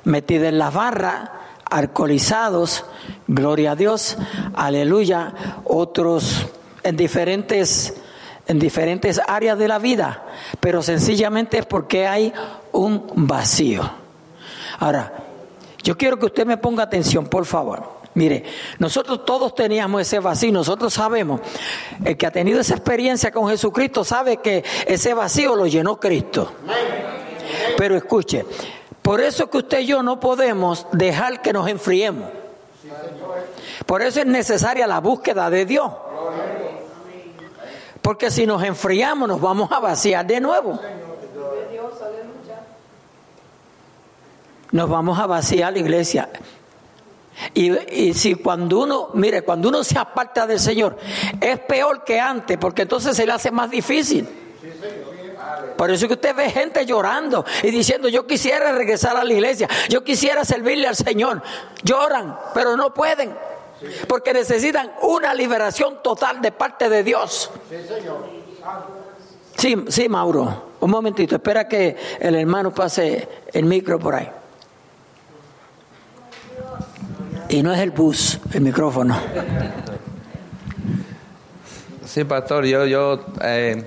metida 0.04 0.49
en 0.49 0.58
las 0.58 0.74
barras, 0.74 1.30
alcoholizados, 1.70 2.86
gloria 3.28 3.72
a 3.72 3.76
Dios, 3.76 4.18
aleluya, 4.54 5.34
otros 5.64 6.47
en 6.84 6.97
diferentes 6.97 7.95
en 8.47 8.60
diferentes 8.60 9.22
áreas 9.28 9.58
de 9.58 9.68
la 9.68 9.80
vida, 9.80 10.26
pero 10.60 10.82
sencillamente 10.82 11.60
es 11.60 11.66
porque 11.66 12.06
hay 12.06 12.34
un 12.74 13.06
vacío. 13.16 13.89
Ahora, 14.80 15.14
yo 15.84 15.97
quiero 15.97 16.20
que 16.20 16.26
usted 16.26 16.45
me 16.45 16.58
ponga 16.58 16.84
atención, 16.84 17.28
por 17.28 17.45
favor. 17.45 18.02
Mire, 18.14 18.43
nosotros 18.78 19.24
todos 19.24 19.56
teníamos 19.56 20.02
ese 20.02 20.20
vacío, 20.20 20.52
nosotros 20.52 20.93
sabemos, 20.93 21.39
el 22.04 22.18
que 22.18 22.28
ha 22.28 22.32
tenido 22.32 22.60
esa 22.60 22.76
experiencia 22.76 23.32
con 23.32 23.47
Jesucristo 23.47 24.04
sabe 24.04 24.38
que 24.38 24.66
ese 24.86 25.14
vacío 25.14 25.56
lo 25.56 25.66
llenó 25.66 25.97
Cristo. 25.97 26.52
Pero 27.78 27.95
escuche, 27.95 28.45
por 29.02 29.20
eso 29.22 29.49
que 29.49 29.58
usted 29.58 29.80
y 29.80 29.88
yo 29.88 30.04
no 30.04 30.20
podemos 30.20 30.88
dejar 30.91 31.41
que 31.41 31.54
nos 31.54 31.68
enfriemos. 31.68 32.30
Por 33.86 34.02
eso 34.02 34.20
es 34.20 34.26
necesaria 34.26 34.86
la 34.88 34.99
búsqueda 34.99 35.49
de 35.49 35.66
Dios. 35.66 35.91
Porque 38.02 38.32
si 38.32 38.45
nos 38.45 38.64
enfriamos 38.64 39.28
nos 39.28 39.41
vamos 39.41 39.72
a 39.72 39.80
vaciar 39.80 40.26
de 40.26 40.39
nuevo. 40.39 40.80
Nos 44.72 44.89
vamos 44.89 45.20
a 45.20 45.26
vaciar 45.26 45.74
la 45.74 45.80
iglesia. 45.80 46.30
Y, 47.54 47.72
y, 47.72 48.14
si 48.14 48.36
cuando 48.36 48.82
uno, 48.82 49.10
mire, 49.14 49.41
cuando 49.41 49.70
uno 49.70 49.84
se 49.84 49.97
aparta 49.97 50.45
del 50.45 50.60
Señor, 50.60 50.97
es 51.39 51.60
peor 51.60 52.04
que 52.04 52.20
antes, 52.20 52.58
porque 52.58 52.84
entonces 52.84 53.18
se 53.18 53.26
le 53.26 53.32
hace 53.32 53.52
más 53.52 53.70
difícil. 53.72 54.28
Por 55.78 55.91
eso 55.91 56.08
que 56.08 56.14
usted 56.14 56.36
ve 56.36 56.49
gente 56.49 56.86
llorando 56.86 57.45
y 57.64 57.72
diciendo, 57.72 58.08
yo 58.08 58.28
quisiera 58.28 58.72
regresar 58.72 59.18
a 59.18 59.24
la 59.24 59.34
iglesia, 59.34 59.68
yo 59.89 60.04
quisiera 60.04 60.45
servirle 60.45 60.88
al 60.88 60.95
Señor. 60.95 61.41
Lloran, 61.84 62.38
pero 62.54 62.76
no 62.78 62.93
pueden, 62.93 63.36
porque 64.08 64.34
necesitan 64.34 64.91
una 65.02 65.34
liberación 65.34 66.02
total 66.04 66.41
de 66.41 66.52
parte 66.52 66.89
de 66.89 67.04
Dios. 67.04 67.49
Sí, 69.58 69.76
sí, 69.88 70.10
Mauro. 70.10 70.72
Un 70.80 70.89
momentito, 70.89 71.36
espera 71.36 71.68
que 71.68 71.95
el 72.20 72.36
hermano 72.36 72.74
pase 72.74 73.28
el 73.54 73.66
micro 73.66 73.99
por 73.99 74.16
ahí. 74.16 74.30
Y 77.49 77.62
no 77.62 77.74
es 77.74 77.80
el 77.80 77.91
bus, 77.91 78.39
el 78.54 78.62
micrófono. 78.62 79.20
Sí, 82.06 82.24
pastor, 82.24 82.66
yo, 82.66 82.86
yo 82.86 83.26
eh, 83.41 83.86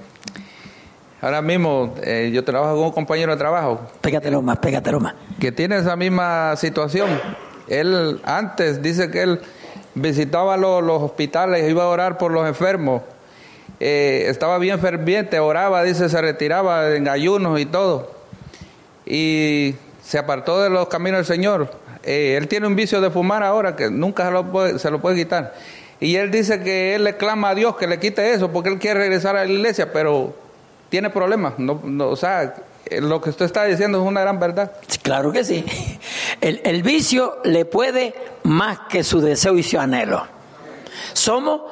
Ahora 1.24 1.40
mismo 1.40 1.94
eh, 2.02 2.30
yo 2.34 2.44
trabajo 2.44 2.74
con 2.74 2.84
un 2.84 2.92
compañero 2.92 3.32
de 3.32 3.38
trabajo. 3.38 3.80
Pégatelo 4.02 4.42
más, 4.42 4.58
pégatelo 4.58 5.00
más. 5.00 5.14
Que 5.40 5.52
tiene 5.52 5.78
esa 5.78 5.96
misma 5.96 6.54
situación. 6.56 7.08
Él 7.66 8.20
antes 8.24 8.82
dice 8.82 9.10
que 9.10 9.22
él 9.22 9.40
visitaba 9.94 10.58
los, 10.58 10.82
hospitales, 11.02 11.66
iba 11.70 11.84
a 11.84 11.88
orar 11.88 12.18
por 12.18 12.30
los 12.30 12.46
enfermos. 12.46 13.00
Eh, 13.80 14.26
estaba 14.28 14.58
bien 14.58 14.78
ferviente, 14.80 15.38
oraba, 15.38 15.82
dice, 15.82 16.10
se 16.10 16.20
retiraba 16.20 16.94
en 16.94 17.08
ayunos 17.08 17.58
y 17.58 17.64
todo. 17.64 18.10
Y 19.06 19.76
se 20.02 20.18
apartó 20.18 20.60
de 20.60 20.68
los 20.68 20.88
caminos 20.88 21.20
del 21.20 21.36
Señor. 21.36 21.70
Eh, 22.02 22.36
él 22.36 22.48
tiene 22.48 22.66
un 22.66 22.76
vicio 22.76 23.00
de 23.00 23.08
fumar 23.08 23.42
ahora 23.42 23.76
que 23.76 23.88
nunca 23.90 24.26
se 24.26 24.30
lo, 24.30 24.52
puede, 24.52 24.78
se 24.78 24.90
lo 24.90 25.00
puede 25.00 25.16
quitar. 25.16 25.54
Y 26.00 26.16
él 26.16 26.30
dice 26.30 26.60
que 26.62 26.96
él 26.96 27.04
le 27.04 27.16
clama 27.16 27.48
a 27.48 27.54
Dios 27.54 27.76
que 27.76 27.86
le 27.86 27.98
quite 27.98 28.34
eso 28.34 28.52
porque 28.52 28.68
él 28.68 28.78
quiere 28.78 29.00
regresar 29.00 29.36
a 29.38 29.46
la 29.46 29.50
iglesia, 29.50 29.90
pero 29.90 30.43
tiene 30.94 31.10
problemas. 31.10 31.58
No, 31.58 31.80
o 32.08 32.14
sea, 32.14 32.54
eh, 32.86 33.00
lo 33.00 33.20
que 33.20 33.30
usted 33.30 33.46
está 33.46 33.64
diciendo 33.64 34.00
es 34.00 34.06
una 34.06 34.20
gran 34.20 34.38
verdad. 34.38 34.70
Claro 35.02 35.32
que 35.32 35.42
sí. 35.42 35.64
El, 36.40 36.84
vicio 36.84 37.38
le 37.42 37.64
puede 37.64 38.14
más 38.44 38.78
que 38.88 39.02
su 39.02 39.20
deseo 39.20 39.58
y 39.58 39.64
su 39.64 39.76
anhelo. 39.76 40.24
Somos, 41.12 41.62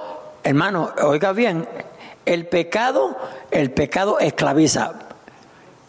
hermano, 0.42 0.92
oiga 1.04 1.30
bien, 1.30 1.68
el 2.26 2.48
pecado, 2.48 3.16
el 3.52 3.70
pecado 3.70 4.18
esclaviza. 4.18 4.94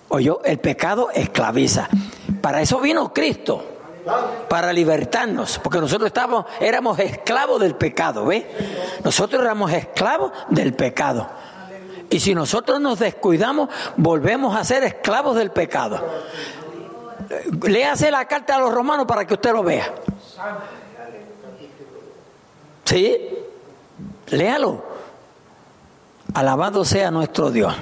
Oye, 0.10 0.32
el 0.46 0.60
pecado 0.60 1.10
esclaviza. 1.12 1.90
Para 2.40 2.62
eso 2.62 2.80
vino 2.82 3.12
Cristo, 3.16 3.66
para 4.48 4.72
libertarnos, 4.72 5.58
porque 5.58 5.80
nosotros 5.80 6.06
estábamos, 6.06 6.46
éramos 6.60 7.00
esclavos 7.00 7.60
del 7.60 7.74
pecado, 7.74 8.26
¿ve? 8.26 8.48
Nosotros 9.04 9.42
éramos 9.42 9.74
esclavos 9.74 10.32
del 10.52 10.76
pecado. 10.76 11.28
Y 12.14 12.20
si 12.20 12.36
nosotros 12.36 12.80
nos 12.80 13.00
descuidamos, 13.00 13.70
volvemos 13.98 14.56
a 14.56 14.64
ser 14.64 14.84
esclavos 14.84 15.36
del 15.36 15.50
pecado. 15.50 16.00
Léase 17.64 18.12
la 18.12 18.26
carta 18.26 18.56
a 18.56 18.60
los 18.60 18.72
romanos 18.72 19.08
para 19.08 19.26
que 19.26 19.34
usted 19.34 19.52
lo 19.52 19.64
vea. 19.64 19.92
¿Sí? 22.86 23.18
Léalo. 24.28 24.86
Alabado 26.36 26.86
sea 26.86 27.10
nuestro 27.10 27.50
Dios. 27.50 27.74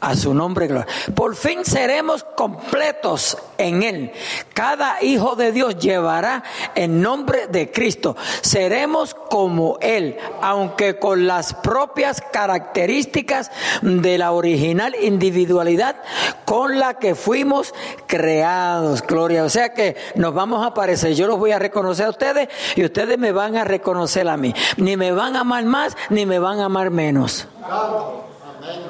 A 0.00 0.14
su 0.14 0.32
nombre, 0.32 0.68
gloria. 0.68 0.86
Por 1.14 1.34
fin 1.34 1.64
seremos 1.64 2.24
completos 2.36 3.36
en 3.58 3.82
Él. 3.82 4.12
Cada 4.54 5.02
hijo 5.02 5.34
de 5.34 5.50
Dios 5.50 5.76
llevará 5.78 6.44
el 6.76 7.00
nombre 7.00 7.48
de 7.48 7.72
Cristo. 7.72 8.16
Seremos 8.40 9.14
como 9.14 9.78
Él, 9.80 10.16
aunque 10.40 10.98
con 10.98 11.26
las 11.26 11.52
propias 11.52 12.22
características 12.32 13.50
de 13.82 14.18
la 14.18 14.32
original 14.32 14.94
individualidad 15.00 15.96
con 16.44 16.78
la 16.78 16.94
que 16.94 17.14
fuimos 17.14 17.74
creados. 18.06 19.02
Gloria. 19.02 19.44
O 19.44 19.48
sea 19.48 19.74
que 19.74 19.96
nos 20.14 20.32
vamos 20.32 20.64
a 20.64 20.74
parecer. 20.74 21.14
Yo 21.14 21.26
los 21.26 21.38
voy 21.38 21.52
a 21.52 21.58
reconocer 21.58 22.06
a 22.06 22.10
ustedes 22.10 22.48
y 22.76 22.84
ustedes 22.84 23.18
me 23.18 23.32
van 23.32 23.56
a 23.56 23.64
reconocer 23.64 24.28
a 24.28 24.36
mí. 24.36 24.54
Ni 24.76 24.96
me 24.96 25.12
van 25.12 25.36
a 25.36 25.40
amar 25.40 25.64
más, 25.64 25.96
ni 26.08 26.24
me 26.24 26.38
van 26.38 26.60
a 26.60 26.66
amar 26.66 26.90
menos. 26.90 27.48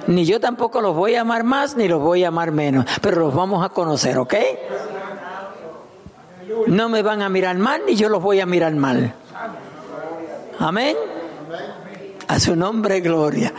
Ni 0.07 0.25
yo 0.25 0.41
tampoco 0.41 0.81
los 0.81 0.95
voy 0.95 1.15
a 1.15 1.23
amar 1.23 1.45
más 1.45 1.77
ni 1.77 1.89
los 1.89 2.01
voy 2.01 2.25
a 2.25 2.29
amar 2.29 2.53
menos, 2.53 2.87
pero 3.01 3.21
los 3.21 3.35
vamos 3.35 3.65
a 3.65 3.69
conocer, 3.71 4.19
¿ok? 4.19 4.35
No 6.67 6.89
me 6.89 7.03
van 7.03 7.23
a 7.23 7.29
mirar 7.29 7.57
mal 7.59 7.83
ni 7.87 7.95
yo 7.95 8.09
los 8.09 8.23
voy 8.23 8.41
a 8.41 8.47
mirar 8.47 8.75
mal. 8.75 9.15
Amén. 10.59 10.97
A 12.29 12.39
su 12.39 12.55
nombre, 12.55 13.01
gloria. 13.01 13.55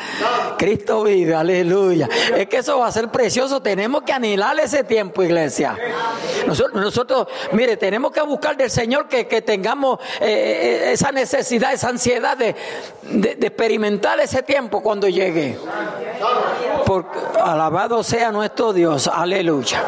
Cristo 0.55 1.03
vive, 1.03 1.34
aleluya. 1.34 2.07
Es 2.38 2.47
que 2.47 2.57
eso 2.57 2.78
va 2.78 2.88
a 2.88 2.91
ser 2.91 3.09
precioso. 3.09 3.63
Tenemos 3.63 4.03
que 4.03 4.13
anhelar 4.13 4.59
ese 4.59 4.84
tiempo, 4.84 5.24
iglesia. 5.24 5.76
Nosotros, 6.45 6.80
nosotros 6.80 7.28
mire, 7.53 7.78
tenemos 7.78 8.11
que 8.11 8.22
buscar 8.22 8.55
del 8.55 8.70
Señor 8.70 9.07
que, 9.07 9.26
que 9.26 9.41
tengamos 9.41 9.99
eh, 10.22 10.91
esa 10.93 11.11
necesidad, 11.11 11.74
esa 11.74 11.89
ansiedad 11.89 12.38
de, 12.38 12.55
de, 13.01 13.36
de, 13.36 13.47
experimentar 13.47 14.20
ese 14.20 14.43
tiempo 14.43 14.84
cuando 14.84 15.07
llegue. 15.07 15.57
Porque, 16.90 17.20
alabado 17.40 18.02
sea 18.02 18.32
nuestro 18.32 18.74
Dios, 18.74 19.08
aleluya. 19.08 19.84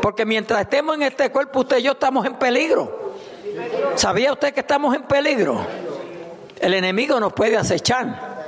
Porque 0.00 0.24
mientras 0.24 0.60
estemos 0.60 0.94
en 0.94 1.02
este 1.02 1.32
cuerpo, 1.32 1.62
usted 1.62 1.78
y 1.78 1.82
yo 1.82 1.92
estamos 1.94 2.24
en 2.26 2.34
peligro. 2.34 3.14
¿Sabía 3.96 4.32
usted 4.32 4.54
que 4.54 4.60
estamos 4.60 4.94
en 4.94 5.02
peligro? 5.02 5.66
El 6.60 6.74
enemigo 6.74 7.18
nos 7.18 7.32
puede 7.32 7.56
acechar. 7.56 8.44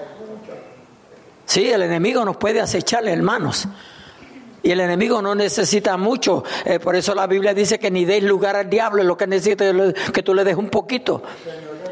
Sí, 1.44 1.68
el 1.68 1.82
enemigo 1.82 2.24
nos 2.24 2.36
puede 2.36 2.60
acechar, 2.60 3.08
hermanos. 3.08 3.66
Y 4.62 4.70
el 4.70 4.78
enemigo 4.78 5.20
no 5.20 5.34
necesita 5.34 5.96
mucho. 5.96 6.44
Eh, 6.64 6.78
por 6.78 6.94
eso 6.94 7.12
la 7.12 7.26
Biblia 7.26 7.54
dice 7.54 7.80
que 7.80 7.90
ni 7.90 8.04
deis 8.04 8.22
lugar 8.22 8.54
al 8.54 8.70
diablo. 8.70 9.02
Lo 9.02 9.16
que 9.16 9.26
necesita 9.26 9.68
es 9.68 9.94
que 10.12 10.22
tú 10.22 10.32
le 10.32 10.44
des 10.44 10.54
un 10.54 10.70
poquito. 10.70 11.24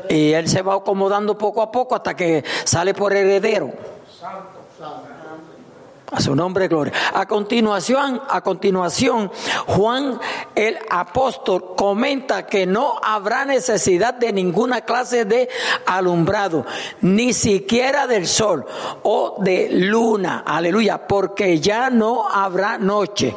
Y 0.09 0.31
él 0.31 0.49
se 0.49 0.63
va 0.63 0.77
acomodando 0.77 1.37
poco 1.37 1.61
a 1.61 1.73
poco 1.73 1.97
hasta 1.97 2.15
que 2.15 2.45
sale 2.63 2.95
por 2.95 3.13
heredero. 3.17 3.98
A 6.11 6.21
su 6.21 6.35
nombre, 6.35 6.69
gloria. 6.69 6.95
A 7.13 7.27
continuación, 7.27 8.23
a 8.29 8.41
continuación, 8.41 9.31
Juan 9.67 10.19
el 10.55 10.79
apóstol 10.89 11.75
comenta 11.77 12.47
que 12.47 12.65
no 12.65 12.99
habrá 13.03 13.45
necesidad 13.45 14.15
de 14.15 14.33
ninguna 14.33 14.81
clase 14.81 15.27
de 15.27 15.51
alumbrado, 15.85 16.65
ni 17.03 17.35
siquiera 17.35 18.07
del 18.07 18.27
sol 18.27 18.65
o 19.03 19.37
de 19.41 19.69
luna. 19.71 20.45
Aleluya, 20.47 21.07
porque 21.07 21.61
ya 21.61 21.91
no 21.91 22.27
habrá 22.27 22.79
noche. 22.79 23.35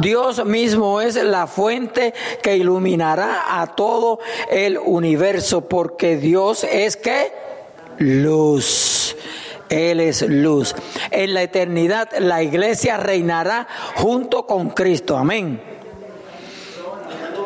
Dios 0.00 0.44
mismo 0.44 1.00
es 1.00 1.14
la 1.14 1.46
fuente 1.46 2.12
que 2.42 2.54
iluminará 2.54 3.60
a 3.62 3.66
todo 3.68 4.20
el 4.50 4.76
universo, 4.76 5.62
porque 5.62 6.18
Dios 6.18 6.64
es 6.64 6.98
que 6.98 7.32
luz. 7.98 9.16
Él 9.70 10.00
es 10.00 10.22
luz. 10.22 10.74
En 11.10 11.32
la 11.32 11.42
eternidad 11.42 12.10
la 12.18 12.42
iglesia 12.42 12.98
reinará 12.98 13.66
junto 13.94 14.46
con 14.46 14.70
Cristo. 14.70 15.16
Amén. 15.16 15.62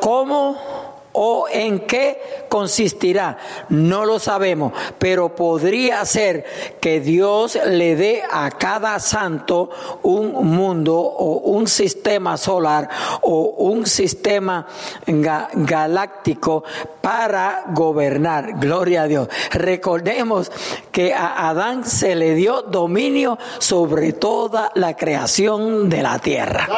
¿Cómo 0.01 0.74
o 1.15 1.47
en 1.51 1.81
qué 1.81 2.45
consistirá? 2.49 3.39
No 3.69 4.05
lo 4.05 4.19
sabemos, 4.19 4.73
pero 4.99 5.35
podría 5.35 6.05
ser 6.05 6.45
que 6.81 7.01
Dios 7.01 7.59
le 7.67 7.97
dé 7.97 8.23
a 8.31 8.51
cada 8.51 8.99
santo 8.99 9.71
un 10.03 10.33
mundo 10.47 10.97
o 10.97 11.39
un 11.51 11.67
sistema 11.67 12.37
solar 12.37 12.89
o 13.23 13.55
un 13.59 13.87
sistema 13.87 14.67
ga 15.07 15.49
galáctico 15.53 16.65
para 17.01 17.65
gobernar. 17.69 18.59
Gloria 18.59 19.03
a 19.03 19.07
Dios. 19.07 19.29
Recordemos 19.53 20.51
que 20.91 21.15
a 21.15 21.49
Adán 21.49 21.85
se 21.85 22.15
le 22.15 22.35
dio 22.35 22.63
dominio 22.63 23.39
sobre 23.59 24.13
toda 24.13 24.71
la 24.75 24.97
creación 24.97 25.89
de 25.89 26.03
la 26.03 26.19
tierra. 26.19 26.69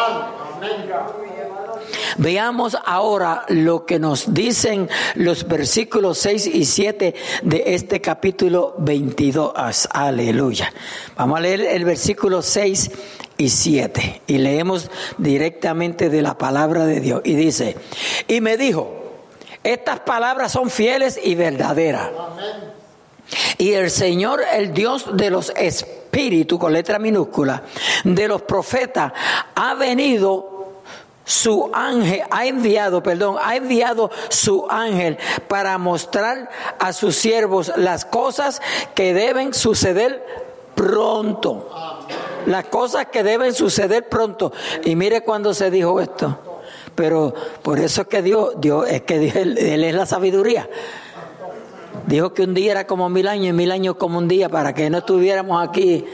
Veamos 2.18 2.76
ahora 2.84 3.44
lo 3.49 3.86
que 3.86 3.99
nos 3.99 4.32
dicen 4.32 4.88
los 5.14 5.47
versículos 5.47 6.18
6 6.18 6.47
y 6.47 6.64
7 6.64 7.14
de 7.42 7.62
este 7.66 8.01
capítulo 8.01 8.74
22. 8.78 9.53
Aleluya. 9.90 10.72
Vamos 11.16 11.38
a 11.38 11.42
leer 11.42 11.61
el 11.61 11.84
versículo 11.84 12.42
6 12.42 12.90
y 13.38 13.49
7 13.49 14.22
y 14.26 14.38
leemos 14.38 14.90
directamente 15.18 16.09
de 16.09 16.22
la 16.22 16.38
palabra 16.38 16.86
de 16.86 17.01
Dios. 17.01 17.20
Y 17.24 17.34
dice, 17.34 17.76
y 18.28 18.40
me 18.40 18.57
dijo, 18.57 19.07
estas 19.62 20.01
palabras 20.01 20.53
son 20.53 20.70
fieles 20.70 21.18
y 21.22 21.34
verdaderas. 21.34 22.11
Y 23.59 23.72
el 23.72 23.90
Señor, 23.90 24.42
el 24.53 24.72
Dios 24.72 25.16
de 25.16 25.30
los 25.30 25.53
espíritus, 25.57 26.59
con 26.59 26.72
letra 26.72 26.99
minúscula, 26.99 27.62
de 28.05 28.28
los 28.28 28.42
profetas, 28.42 29.12
ha 29.55 29.74
venido 29.74 30.55
su 31.26 31.68
ángel, 31.72 32.22
ha 32.30 32.46
enviado, 32.46 33.02
perdón, 33.02 33.36
ha 33.42 33.56
enviado 33.56 34.12
su 34.28 34.64
ángel 34.70 35.18
para 35.48 35.76
mostrar 35.76 36.48
a 36.78 36.92
sus 36.92 37.16
siervos 37.16 37.72
las 37.74 38.04
cosas 38.04 38.62
que 38.94 39.12
deben 39.12 39.52
suceder 39.52 40.24
pronto. 40.76 41.68
Las 42.46 42.66
cosas 42.66 43.06
que 43.06 43.24
deben 43.24 43.52
suceder 43.54 44.08
pronto. 44.08 44.52
Y 44.84 44.94
mire 44.94 45.22
cuando 45.22 45.52
se 45.52 45.68
dijo 45.68 46.00
esto. 46.00 46.38
Pero 46.94 47.34
por 47.60 47.80
eso 47.80 48.02
es 48.02 48.06
que 48.06 48.22
Dios, 48.22 48.54
Dios 48.58 48.86
es 48.88 49.02
que 49.02 49.28
él, 49.28 49.58
él 49.58 49.82
es 49.82 49.94
la 49.94 50.06
sabiduría. 50.06 50.68
Dijo 52.06 52.32
que 52.34 52.44
un 52.44 52.54
día 52.54 52.70
era 52.70 52.86
como 52.86 53.08
mil 53.08 53.26
años 53.26 53.48
y 53.48 53.52
mil 53.52 53.72
años 53.72 53.96
como 53.96 54.18
un 54.18 54.28
día 54.28 54.48
para 54.48 54.72
que 54.72 54.88
no 54.90 54.98
estuviéramos 54.98 55.66
aquí 55.68 56.04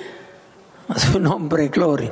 a 0.89 0.99
su 0.99 1.21
nombre, 1.21 1.69
gloria. 1.69 2.11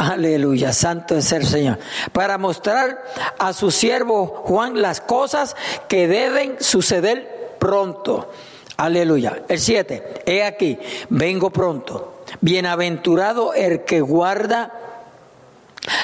Aleluya, 0.00 0.72
santo 0.72 1.14
es 1.14 1.30
el 1.30 1.46
Señor. 1.46 1.78
Para 2.12 2.38
mostrar 2.38 3.04
a 3.38 3.52
su 3.52 3.70
siervo 3.70 4.26
Juan 4.46 4.80
las 4.80 5.02
cosas 5.02 5.54
que 5.88 6.08
deben 6.08 6.56
suceder 6.58 7.56
pronto. 7.58 8.32
Aleluya. 8.78 9.42
El 9.46 9.60
7. 9.60 10.22
He 10.24 10.42
aquí, 10.42 10.78
vengo 11.10 11.50
pronto. 11.50 12.22
Bienaventurado 12.40 13.52
el 13.52 13.84
que 13.84 14.00
guarda 14.00 14.72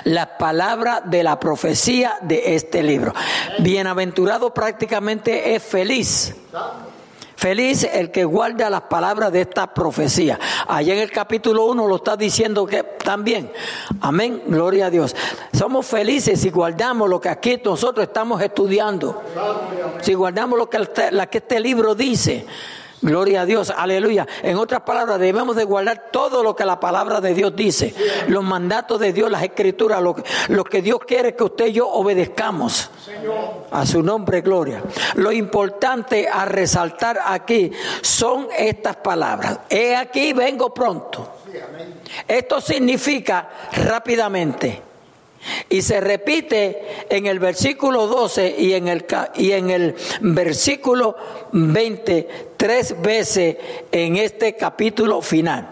la 0.05 0.37
palabra 0.37 1.01
de 1.03 1.23
la 1.23 1.41
profecía 1.41 2.19
de 2.21 2.55
este 2.55 2.83
libro. 2.83 3.15
Bienaventurado 3.61 4.53
prácticamente 4.53 5.55
es 5.55 5.63
feliz. 5.63 6.35
Feliz 7.47 7.85
el 7.85 8.11
que 8.11 8.25
guarda 8.25 8.69
las 8.69 8.81
palabras 8.81 9.31
de 9.31 9.43
esta 9.43 9.73
profecía. 9.73 10.37
Allá 10.67 10.95
en 10.95 10.99
el 10.99 11.13
capítulo 11.13 11.67
1 11.67 11.87
lo 11.87 11.95
está 11.95 12.17
diciendo 12.17 12.67
que 12.67 12.83
También. 12.83 13.53
Amén. 14.01 14.43
Gloria 14.49 14.87
a 14.87 14.91
Dios. 14.91 15.15
Somos 15.57 15.87
felices 15.87 16.41
si 16.41 16.51
guardamos 16.51 17.09
lo 17.09 17.21
que 17.21 17.29
aquí 17.29 17.63
nosotros 17.65 18.05
estamos 18.05 18.43
estudiando. 18.43 19.23
Si 20.01 20.13
guardamos 20.15 20.59
lo 20.59 20.69
que, 20.69 20.89
que 21.31 21.39
este 21.39 21.61
libro 21.61 21.95
dice. 21.95 22.45
Gloria 23.03 23.43
a 23.43 23.47
Dios, 23.47 23.73
aleluya. 23.77 24.27
En 24.43 24.57
otras 24.57 24.81
palabras, 24.81 25.19
debemos 25.19 25.55
de 25.55 25.65
guardar 25.65 26.11
todo 26.11 26.43
lo 26.43 26.57
que 26.57 26.65
la 26.65 26.81
palabra 26.81 27.21
de 27.21 27.35
Dios 27.35 27.55
dice, 27.55 27.95
los 28.29 28.43
mandatos 28.43 28.99
de 28.99 29.13
Dios, 29.13 29.31
las 29.31 29.43
escrituras, 29.43 30.03
lo, 30.03 30.65
que 30.65 30.83
Dios 30.83 31.01
quiere 31.07 31.35
que 31.35 31.45
usted 31.45 31.67
y 31.67 31.73
yo 31.75 31.89
obedezcamos. 31.89 32.91
A 33.71 33.85
su 33.85 34.03
nombre, 34.03 34.41
gloria. 34.41 34.83
Lo 35.15 35.31
importante 35.31 36.29
a 36.29 36.47
resaltar 36.47 37.21
aquí 37.25 37.71
son 38.01 38.49
estas 38.57 38.97
palabras. 38.97 39.61
He 39.69 39.95
aquí, 39.95 40.33
vengo 40.33 40.73
pronto. 40.73 41.29
Esto 42.27 42.61
significa 42.61 43.49
rápidamente. 43.73 44.83
Y 45.69 45.83
se 45.83 46.01
repite 46.01 47.07
en 47.09 47.27
el 47.27 47.39
versículo 47.39 48.07
12 48.07 48.57
y 48.59 48.75
en 48.75 48.89
el, 48.89 49.07
y 49.37 49.53
en 49.53 49.71
el 49.71 49.95
versículo 50.21 51.17
20 51.53 52.46
tres 52.57 53.01
veces 53.01 53.57
en 53.93 54.17
este 54.17 54.57
capítulo 54.57 55.23
final. 55.23 55.69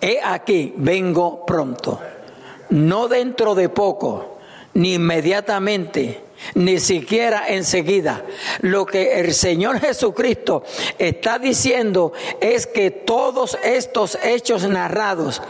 He 0.00 0.20
aquí, 0.22 0.72
vengo 0.76 1.44
pronto, 1.44 2.00
no 2.70 3.08
dentro 3.08 3.54
de 3.54 3.68
poco, 3.68 4.38
ni 4.74 4.94
inmediatamente, 4.94 6.22
ni 6.54 6.78
siquiera 6.78 7.48
enseguida. 7.48 8.24
Lo 8.60 8.86
que 8.86 9.20
el 9.20 9.34
Señor 9.34 9.80
Jesucristo 9.80 10.62
está 10.98 11.38
diciendo 11.38 12.12
es 12.40 12.66
que 12.66 12.90
todos 12.90 13.58
estos 13.64 14.18
hechos 14.22 14.68
narrados 14.68 15.42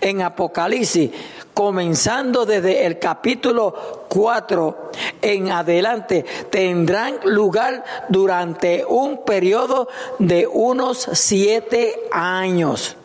en 0.00 0.20
Apocalipsis 0.20 1.10
comenzando 1.54 2.44
desde 2.44 2.84
el 2.84 2.98
capítulo 2.98 4.06
4 4.08 4.90
en 5.22 5.50
adelante, 5.50 6.24
tendrán 6.50 7.14
lugar 7.24 7.84
durante 8.08 8.84
un 8.86 9.24
periodo 9.24 9.88
de 10.18 10.46
unos 10.46 11.08
siete 11.12 12.08
años. 12.10 12.96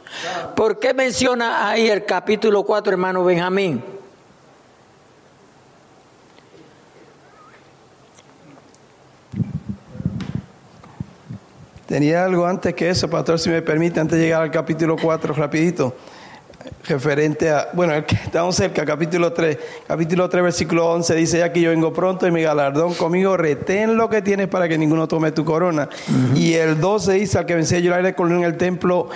¿Por 0.56 0.80
qué 0.80 0.96
menciona 0.96 1.70
ahí 1.70 1.88
el 1.88 2.06
capítulo 2.06 2.64
4, 2.64 2.92
hermano 2.92 3.24
Benjamín? 3.24 3.84
Tenía 11.86 12.24
algo 12.26 12.46
antes 12.46 12.74
que 12.76 12.90
eso, 12.90 13.10
pastor, 13.10 13.40
si 13.40 13.50
me 13.50 13.62
permite, 13.62 14.00
antes 14.00 14.18
de 14.18 14.26
llegar 14.26 14.44
al 14.44 14.52
capítulo 14.52 14.96
4, 15.02 15.34
rapidito 15.34 15.96
referente 16.88 17.50
a, 17.50 17.70
bueno, 17.74 17.94
estamos 17.94 18.56
cerca, 18.56 18.86
capítulo 18.86 19.32
3, 19.32 19.58
capítulo 19.88 20.28
3, 20.28 20.44
versículo 20.44 20.92
11, 20.92 21.16
dice, 21.16 21.40
ya 21.40 21.54
que 21.54 21.62
yo 21.62 21.70
vengo 21.70 21.94
pronto 21.94 22.28
y 22.28 22.32
mi 22.32 22.42
galardón 22.42 22.94
conmigo, 22.96 23.38
retén 23.38 23.96
lo 23.96 24.10
que 24.10 24.22
tienes 24.22 24.48
para 24.48 24.68
que 24.68 24.78
ninguno 24.78 25.08
tome 25.08 25.32
tu 25.32 25.46
corona. 25.46 25.90
Y 26.36 26.54
el 26.54 26.80
12 26.80 27.14
dice, 27.14 27.38
al 27.38 27.46
que 27.46 27.56
vencí 27.56 27.82
yo 27.82 27.96
la 27.98 28.14
con 28.14 28.32
en 28.32 28.44
el 28.44 28.58
templo 28.58 29.10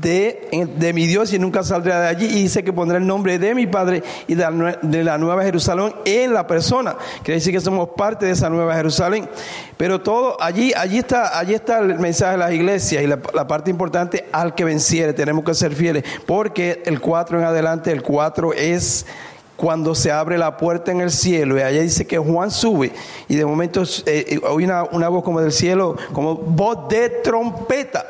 de, 0.00 0.68
de, 0.76 0.92
mi 0.92 1.06
Dios 1.06 1.32
y 1.32 1.38
nunca 1.38 1.62
saldrá 1.62 2.00
de 2.00 2.08
allí, 2.08 2.26
y 2.26 2.42
dice 2.42 2.64
que 2.64 2.72
pondrá 2.72 2.98
el 2.98 3.06
nombre 3.06 3.38
de 3.38 3.54
mi 3.54 3.66
Padre 3.66 4.02
y 4.26 4.34
de 4.34 4.42
la, 4.42 4.78
de 4.80 5.04
la 5.04 5.18
Nueva 5.18 5.44
Jerusalén 5.44 5.92
en 6.04 6.32
la 6.32 6.46
persona. 6.46 6.96
Quiere 7.22 7.38
decir 7.38 7.52
que 7.52 7.60
somos 7.60 7.90
parte 7.96 8.26
de 8.26 8.32
esa 8.32 8.48
Nueva 8.48 8.74
Jerusalén. 8.74 9.28
Pero 9.76 10.00
todo, 10.00 10.36
allí, 10.42 10.72
allí 10.76 10.98
está, 10.98 11.38
allí 11.38 11.54
está 11.54 11.78
el 11.78 11.98
mensaje 11.98 12.32
de 12.32 12.38
las 12.38 12.52
iglesias 12.52 13.02
y 13.02 13.06
la, 13.06 13.18
la 13.34 13.46
parte 13.46 13.70
importante, 13.70 14.26
al 14.32 14.54
que 14.54 14.64
venciere, 14.64 15.12
tenemos 15.12 15.44
que 15.44 15.54
ser 15.54 15.72
fieles, 15.74 16.04
porque 16.26 16.82
el 16.90 17.00
4 17.00 17.38
en 17.38 17.44
adelante, 17.44 17.92
el 17.92 18.02
4 18.02 18.52
es 18.52 19.06
cuando 19.60 19.94
se 19.94 20.10
abre 20.10 20.38
la 20.38 20.56
puerta 20.56 20.90
en 20.90 21.02
el 21.02 21.10
cielo 21.10 21.58
y 21.58 21.60
allá 21.60 21.82
dice 21.82 22.06
que 22.06 22.16
Juan 22.16 22.50
sube 22.50 22.92
y 23.28 23.36
de 23.36 23.44
momento 23.44 23.82
eh, 24.06 24.40
oí 24.48 24.64
una, 24.64 24.84
una, 24.84 25.10
voz 25.10 25.22
como 25.22 25.38
del 25.42 25.52
cielo, 25.52 25.96
como 26.14 26.34
voz 26.34 26.88
de 26.88 27.10
trompeta. 27.10 28.06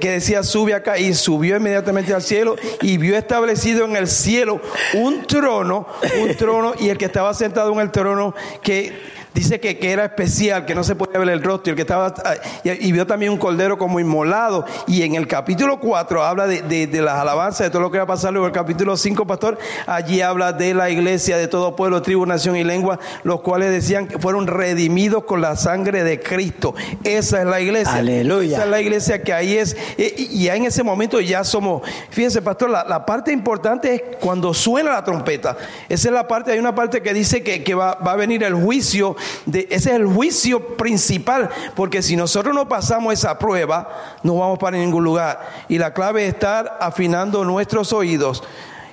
que 0.00 0.10
decía 0.10 0.42
sube 0.42 0.72
acá 0.72 0.98
y 0.98 1.12
subió 1.12 1.58
inmediatamente 1.58 2.14
al 2.14 2.22
cielo 2.22 2.56
y 2.80 2.96
vio 2.96 3.14
establecido 3.16 3.84
en 3.84 3.96
el 3.96 4.08
cielo 4.08 4.58
un 4.94 5.26
trono, 5.26 5.86
un 6.22 6.34
trono 6.34 6.72
y 6.80 6.88
el 6.88 6.96
que 6.96 7.04
estaba 7.04 7.34
sentado 7.34 7.70
en 7.74 7.80
el 7.80 7.90
trono 7.90 8.34
que 8.62 9.17
Dice 9.38 9.60
que, 9.60 9.78
que, 9.78 9.92
era 9.92 10.04
especial, 10.04 10.66
que 10.66 10.74
no 10.74 10.82
se 10.82 10.96
podía 10.96 11.20
ver 11.20 11.28
el 11.28 11.44
rostro, 11.44 11.68
y, 11.68 11.70
el 11.70 11.76
que 11.76 11.82
estaba, 11.82 12.12
ah, 12.24 12.34
y, 12.64 12.90
vio 12.90 13.06
también 13.06 13.30
un 13.30 13.38
cordero 13.38 13.78
como 13.78 14.00
inmolado. 14.00 14.64
Y 14.88 15.04
en 15.04 15.14
el 15.14 15.28
capítulo 15.28 15.78
4 15.78 16.24
habla 16.24 16.48
de, 16.48 16.88
de, 16.88 17.00
las 17.00 17.20
alabanzas, 17.20 17.60
de 17.60 17.70
todo 17.70 17.82
lo 17.82 17.92
que 17.92 17.98
va 17.98 18.02
a 18.02 18.08
pasar. 18.08 18.32
Luego 18.32 18.48
el 18.48 18.52
capítulo 18.52 18.96
5, 18.96 19.28
pastor, 19.28 19.56
allí 19.86 20.22
habla 20.22 20.52
de 20.52 20.74
la 20.74 20.90
iglesia, 20.90 21.36
de 21.36 21.46
todo 21.46 21.76
pueblo, 21.76 22.02
tribu, 22.02 22.26
nación 22.26 22.56
y 22.56 22.64
lengua, 22.64 22.98
los 23.22 23.40
cuales 23.42 23.70
decían 23.70 24.08
que 24.08 24.18
fueron 24.18 24.48
redimidos 24.48 25.22
con 25.22 25.40
la 25.40 25.54
sangre 25.54 26.02
de 26.02 26.18
Cristo. 26.18 26.74
Esa 27.04 27.38
es 27.38 27.46
la 27.46 27.60
iglesia. 27.60 27.94
Aleluya. 27.94 28.56
Esa 28.56 28.64
es 28.64 28.70
la 28.70 28.80
iglesia 28.80 29.22
que 29.22 29.32
ahí 29.32 29.56
es. 29.56 29.76
Y, 29.96 30.42
ya 30.42 30.56
en 30.56 30.64
ese 30.64 30.82
momento 30.82 31.20
ya 31.20 31.44
somos, 31.44 31.82
fíjense, 32.10 32.42
pastor, 32.42 32.70
la, 32.70 32.82
la, 32.82 33.06
parte 33.06 33.30
importante 33.30 33.94
es 33.94 34.02
cuando 34.18 34.52
suena 34.52 34.90
la 34.90 35.04
trompeta. 35.04 35.56
Esa 35.88 36.08
es 36.08 36.12
la 36.12 36.26
parte, 36.26 36.50
hay 36.50 36.58
una 36.58 36.74
parte 36.74 37.02
que 37.02 37.14
dice 37.14 37.44
que, 37.44 37.62
que 37.62 37.76
va, 37.76 37.94
va 37.94 38.14
a 38.14 38.16
venir 38.16 38.42
el 38.42 38.54
juicio 38.54 39.14
ese 39.52 39.74
es 39.74 39.86
el 39.86 40.06
juicio 40.06 40.76
principal, 40.76 41.48
porque 41.74 42.02
si 42.02 42.16
nosotros 42.16 42.54
no 42.54 42.68
pasamos 42.68 43.12
esa 43.12 43.38
prueba, 43.38 44.16
no 44.22 44.36
vamos 44.36 44.58
para 44.58 44.76
ningún 44.76 45.04
lugar. 45.04 45.64
Y 45.68 45.78
la 45.78 45.92
clave 45.92 46.26
es 46.26 46.34
estar 46.34 46.78
afinando 46.80 47.44
nuestros 47.44 47.92
oídos 47.92 48.42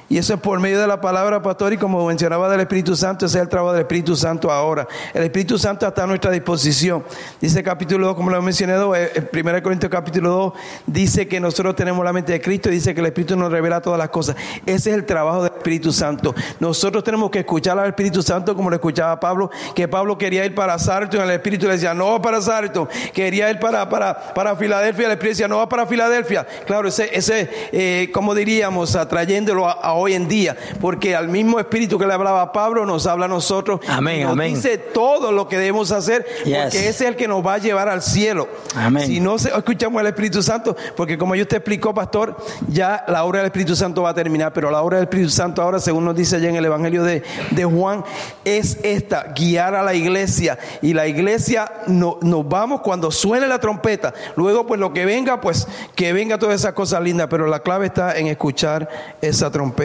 y 0.07 0.17
eso 0.19 0.35
es 0.35 0.39
por 0.39 0.59
medio 0.59 0.79
de 0.79 0.85
la 0.85 1.01
palabra, 1.01 1.41
pastor, 1.41 1.73
y 1.73 1.77
como 1.77 2.05
mencionaba 2.05 2.47
del 2.49 2.59
Espíritu 2.59 2.95
Santo, 2.95 3.25
ese 3.25 3.39
es 3.39 3.41
el 3.41 3.49
trabajo 3.49 3.73
del 3.73 3.81
Espíritu 3.81 4.15
Santo 4.15 4.51
ahora. 4.51 4.87
El 5.13 5.23
Espíritu 5.23 5.57
Santo 5.57 5.87
está 5.87 6.03
a 6.03 6.07
nuestra 6.07 6.29
disposición. 6.29 7.03
Dice 7.41 7.63
capítulo 7.63 8.07
2, 8.07 8.15
como 8.15 8.29
lo 8.29 8.37
he 8.37 8.41
mencionado, 8.41 8.93
el 8.95 9.29
1 9.33 9.63
Corintios 9.63 9.91
capítulo 9.91 10.29
2, 10.29 10.53
dice 10.85 11.27
que 11.27 11.39
nosotros 11.39 11.75
tenemos 11.75 12.05
la 12.05 12.13
mente 12.13 12.33
de 12.33 12.41
Cristo 12.41 12.69
y 12.69 12.73
dice 12.73 12.93
que 12.93 12.99
el 12.99 13.07
Espíritu 13.07 13.35
nos 13.35 13.51
revela 13.51 13.81
todas 13.81 13.97
las 13.97 14.09
cosas. 14.09 14.35
Ese 14.67 14.91
es 14.91 14.95
el 14.95 15.05
trabajo 15.05 15.43
del 15.43 15.53
Espíritu 15.53 15.91
Santo. 15.91 16.35
Nosotros 16.59 17.03
tenemos 17.03 17.31
que 17.31 17.39
escuchar 17.39 17.79
al 17.79 17.87
Espíritu 17.87 18.21
Santo 18.21 18.55
como 18.55 18.69
lo 18.69 18.75
escuchaba 18.75 19.19
Pablo, 19.19 19.49
que 19.73 19.87
Pablo 19.87 20.19
quería 20.19 20.45
ir 20.45 20.53
para 20.53 20.77
Sarto 20.77 21.17
y 21.17 21.19
el 21.19 21.31
Espíritu 21.31 21.65
le 21.65 21.73
decía, 21.73 21.95
no 21.95 22.11
va 22.11 22.21
para 22.21 22.41
Sarto. 22.41 22.87
Quería 23.11 23.49
ir 23.49 23.57
para, 23.59 23.89
para, 23.89 24.33
para 24.35 24.55
Filadelfia, 24.55 25.07
el 25.07 25.13
Espíritu 25.13 25.31
decía, 25.31 25.47
no 25.47 25.57
va 25.57 25.67
para 25.67 25.87
Filadelfia. 25.87 26.45
Claro, 26.67 26.87
ese, 26.89 27.09
ese 27.11 27.49
eh, 27.71 28.11
como 28.13 28.35
diríamos, 28.35 28.95
atrayéndolo 28.95 29.67
a 29.67 29.94
hoy 29.95 30.13
en 30.13 30.27
día, 30.27 30.55
porque 30.79 31.15
al 31.15 31.29
mismo 31.29 31.59
espíritu 31.59 31.97
que 31.97 32.05
le 32.05 32.13
hablaba 32.13 32.41
a 32.41 32.51
Pablo 32.51 32.85
nos 32.85 33.07
habla 33.07 33.25
a 33.25 33.27
nosotros. 33.27 33.79
Amén, 33.87 34.23
nos 34.23 34.33
amén. 34.33 34.55
Dice 34.55 34.77
todo 34.77 35.31
lo 35.31 35.47
que 35.47 35.57
debemos 35.57 35.91
hacer, 35.91 36.25
porque 36.43 36.65
ese 36.65 36.89
es 36.89 37.01
el 37.01 37.15
que 37.15 37.27
nos 37.27 37.45
va 37.45 37.55
a 37.55 37.57
llevar 37.57 37.89
al 37.89 38.01
cielo. 38.01 38.47
Amén. 38.75 39.07
Si 39.07 39.19
no 39.19 39.35
escuchamos 39.35 39.99
al 39.99 40.07
Espíritu 40.07 40.41
Santo, 40.41 40.75
porque 40.95 41.17
como 41.17 41.35
yo 41.35 41.47
te 41.47 41.57
explicó, 41.57 41.93
pastor, 41.93 42.37
ya 42.67 43.03
la 43.07 43.23
obra 43.23 43.39
del 43.39 43.47
Espíritu 43.47 43.75
Santo 43.75 44.03
va 44.03 44.09
a 44.09 44.13
terminar, 44.13 44.53
pero 44.53 44.71
la 44.71 44.81
obra 44.81 44.97
del 44.97 45.05
Espíritu 45.05 45.29
Santo 45.29 45.61
ahora, 45.61 45.79
según 45.79 46.05
nos 46.05 46.15
dice 46.15 46.35
allá 46.37 46.49
en 46.49 46.55
el 46.55 46.65
Evangelio 46.65 47.03
de, 47.03 47.23
de 47.51 47.65
Juan, 47.65 48.03
es 48.43 48.79
esta, 48.83 49.33
guiar 49.35 49.75
a 49.75 49.83
la 49.83 49.93
iglesia. 49.93 50.57
Y 50.81 50.93
la 50.93 51.07
iglesia 51.07 51.71
no, 51.87 52.17
nos 52.21 52.47
vamos 52.47 52.81
cuando 52.81 53.11
suene 53.11 53.47
la 53.47 53.59
trompeta. 53.59 54.13
Luego, 54.35 54.65
pues 54.67 54.79
lo 54.79 54.93
que 54.93 55.05
venga, 55.05 55.41
pues 55.41 55.67
que 55.95 56.13
venga 56.13 56.37
todas 56.37 56.55
esas 56.55 56.73
cosas 56.73 57.01
lindas, 57.01 57.27
pero 57.29 57.47
la 57.47 57.59
clave 57.59 57.87
está 57.87 58.17
en 58.17 58.27
escuchar 58.27 58.89
esa 59.21 59.51
trompeta 59.51 59.84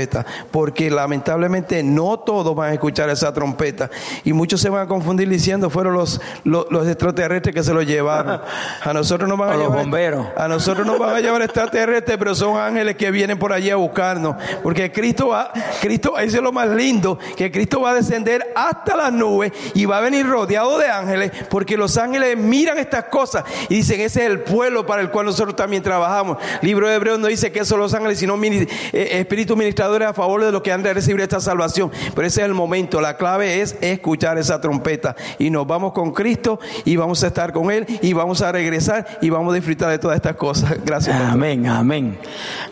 porque 0.51 0.91
lamentablemente 0.91 1.83
no 1.83 2.19
todos 2.21 2.55
van 2.55 2.71
a 2.71 2.73
escuchar 2.75 3.11
esa 3.11 3.33
trompeta. 3.33 3.91
Y 4.25 4.33
muchos 4.33 4.61
se 4.61 4.69
van 4.69 4.85
a 4.85 4.89
confundir 4.89 5.29
diciendo, 5.29 5.71
fueron 5.71 5.95
los, 5.95 6.21
los, 6.45 6.89
extraterrestres 6.89 7.55
que 7.55 7.63
se 7.63 7.73
lo 7.73 7.83
llevaron. 7.83 8.41
A 8.83 8.93
nosotros 8.93 9.29
nos 9.29 9.39
van 9.39 9.51
a, 9.51 9.57
llevar, 9.57 9.79
bomberos. 9.79 10.27
A 10.37 10.49
nosotros 10.49 10.87
nos 10.87 10.99
van 10.99 11.15
a 11.15 11.21
llevar 11.21 11.43
extraterrestres, 11.43 12.17
pero 12.17 12.35
son 12.35 12.59
ángeles 12.59 12.97
que 12.97 13.11
vienen 13.11 13.39
por 13.39 13.53
allí 13.53 13.71
a 13.71 13.77
buscarnos. 13.77 14.37
Porque 14.63 14.91
Cristo 14.91 15.29
va, 15.29 15.53
Cristo, 15.81 16.19
eso 16.19 16.37
es 16.39 16.43
lo 16.43 16.53
más 16.53 16.69
lindo, 16.69 17.19
que 17.37 17.51
Cristo 17.51 17.81
va 17.81 17.91
a 17.91 17.95
descender 17.95 18.53
hasta 18.55 18.97
las 18.97 19.13
nubes 19.13 19.53
y 19.75 19.85
va 19.85 19.99
a 19.99 20.01
venir 20.01 20.27
rodeado 20.27 20.79
de 20.79 20.89
ángeles, 20.89 21.33
porque 21.49 21.77
los 21.77 21.97
ángeles 21.97 22.37
miran 22.37 22.79
estas 22.79 23.05
cosas 23.05 23.45
y 23.69 23.77
dicen, 23.77 24.01
ese 24.01 24.25
es 24.25 24.31
el 24.31 24.41
pueblo 24.41 24.87
para 24.87 25.03
el 25.03 25.11
cual 25.11 25.27
nosotros 25.27 25.57
también 25.57 25.83
trabajamos. 25.83 26.39
libro 26.63 26.89
de 26.89 26.95
Hebreos 26.95 27.19
no 27.19 27.27
dice 27.27 27.53
que 27.53 27.65
son 27.65 27.81
los 27.81 27.95
ángeles, 27.95 28.19
sino 28.19 28.39
eh, 28.43 28.69
espíritus 28.93 29.57
a 29.91 30.13
favor 30.13 30.45
de 30.45 30.53
los 30.53 30.63
que 30.63 30.73
han 30.73 30.83
de 30.83 30.95
recibir 30.95 31.21
esta 31.21 31.41
salvación. 31.41 31.91
Pero 32.15 32.27
ese 32.27 32.41
es 32.41 32.47
el 32.47 32.55
momento. 32.55 33.01
La 33.01 33.17
clave 33.17 33.61
es 33.61 33.77
escuchar 33.81 34.39
esa 34.39 34.61
trompeta. 34.61 35.17
Y 35.39 35.51
nos 35.51 35.67
vamos 35.67 35.93
con 35.93 36.13
Cristo 36.13 36.59
y 36.85 36.97
vamos 36.97 37.23
a 37.23 37.27
estar 37.29 37.53
con 37.53 37.71
Él 37.71 37.87
y 38.03 38.13
vamos 38.13 38.43
a 38.43 38.53
regresar 38.53 39.19
y 39.21 39.31
vamos 39.31 39.53
a 39.53 39.57
disfrutar 39.57 39.91
de 39.91 39.99
todas 39.99 40.17
estas 40.17 40.37
cosas. 40.37 40.77
Gracias. 40.85 41.21
Amén, 41.21 41.67
amén. 41.67 42.19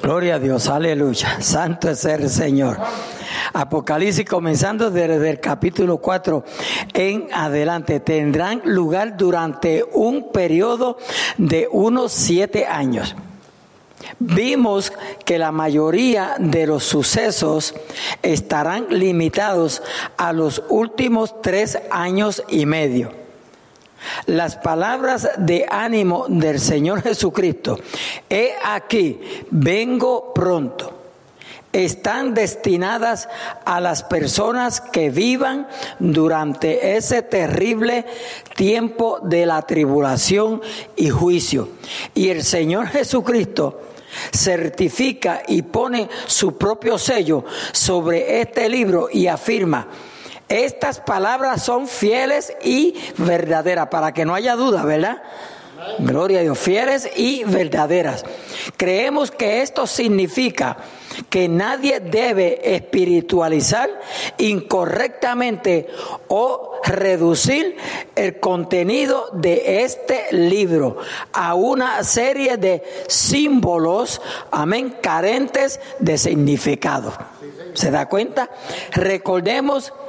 Gloria 0.03 0.37
a 0.37 0.39
Dios, 0.39 0.69
aleluya. 0.69 1.41
Santo 1.41 1.91
es 1.91 2.05
el 2.05 2.29
Señor. 2.31 2.79
Apocalipsis 3.53 4.25
comenzando 4.25 4.91
desde 4.91 5.31
el 5.31 5.41
capítulo 5.41 5.99
4 5.99 6.45
en 6.95 7.29
adelante 7.33 8.01
tendrán 8.01 8.63
lugar 8.65 9.17
durante 9.17 9.85
un 9.93 10.31
periodo 10.33 10.99
de 11.37 11.69
unos 11.71 12.13
siete 12.13 12.67
años. 12.67 13.15
Vimos 14.19 14.93
que 15.25 15.39
la 15.39 15.53
mayoría 15.53 16.37
de 16.39 16.67
los 16.67 16.85
sucesos 16.85 17.75
estarán 18.23 18.87
limitados 18.91 19.83
a 20.17 20.33
los 20.33 20.63
últimos 20.69 21.41
tres 21.43 21.79
años 21.91 22.43
y 22.49 22.67
medio. 22.67 23.13
Las 24.27 24.57
palabras 24.57 25.29
de 25.39 25.67
ánimo 25.69 26.27
del 26.29 26.61
Señor 26.61 27.03
Jesucristo, 27.03 27.79
he 28.31 28.55
aquí, 28.63 29.21
vengo 29.51 30.33
pronto 30.33 30.99
están 31.73 32.35
destinadas 32.35 33.29
a 33.65 33.81
las 33.81 34.03
personas 34.03 34.81
que 34.81 35.11
vivan 35.11 35.69
durante 35.99 36.97
ese 36.97 37.23
terrible 37.23 38.07
tiempo 38.57 39.19
de 39.23 39.47
la 39.47 39.63
tribulación 39.63 40.63
y 40.97 41.11
juicio. 41.11 41.69
Y 42.15 42.31
el 42.31 42.43
Señor 42.43 42.89
Jesucristo 42.89 43.81
certifica 44.33 45.43
y 45.47 45.63
pone 45.63 46.09
su 46.27 46.57
propio 46.57 46.99
sello 46.99 47.45
sobre 47.73 48.41
este 48.41 48.69
libro 48.69 49.09
y 49.13 49.27
afirma, 49.27 49.89
estas 50.49 51.01
palabras 51.01 51.63
son 51.63 51.89
fieles 51.89 52.53
y 52.63 52.95
verdaderas, 53.19 53.89
para 53.89 54.13
que 54.13 54.25
no 54.25 54.35
haya 54.35 54.57
duda, 54.57 54.83
¿verdad? 54.85 55.23
Gloria 55.99 56.41
a 56.41 56.43
Dios, 56.43 56.59
fieles 56.59 57.09
y 57.17 57.45
verdaderas. 57.45 58.25
Creemos 58.77 59.31
que 59.31 59.63
esto 59.63 59.87
significa 59.87 60.77
que 61.31 61.49
nadie 61.49 62.01
debe 62.01 62.75
espiritualizar 62.75 63.91
incorrectamente 64.39 65.89
o 66.29 66.81
reducir 66.85 67.77
el 68.15 68.39
contenido 68.41 69.31
de 69.33 69.83
este 69.83 70.27
libro 70.33 70.99
a 71.33 71.55
una 71.55 72.03
serie 72.05 72.57
de 72.57 72.83
símbolos, 73.09 74.21
amén, 74.51 74.97
carentes 75.03 75.81
de 75.99 76.19
significado. 76.19 77.13
¿Se 77.75 77.91
da 77.91 78.09
cuenta? 78.09 78.51
Recordemos 78.93 79.93
que 79.93 80.08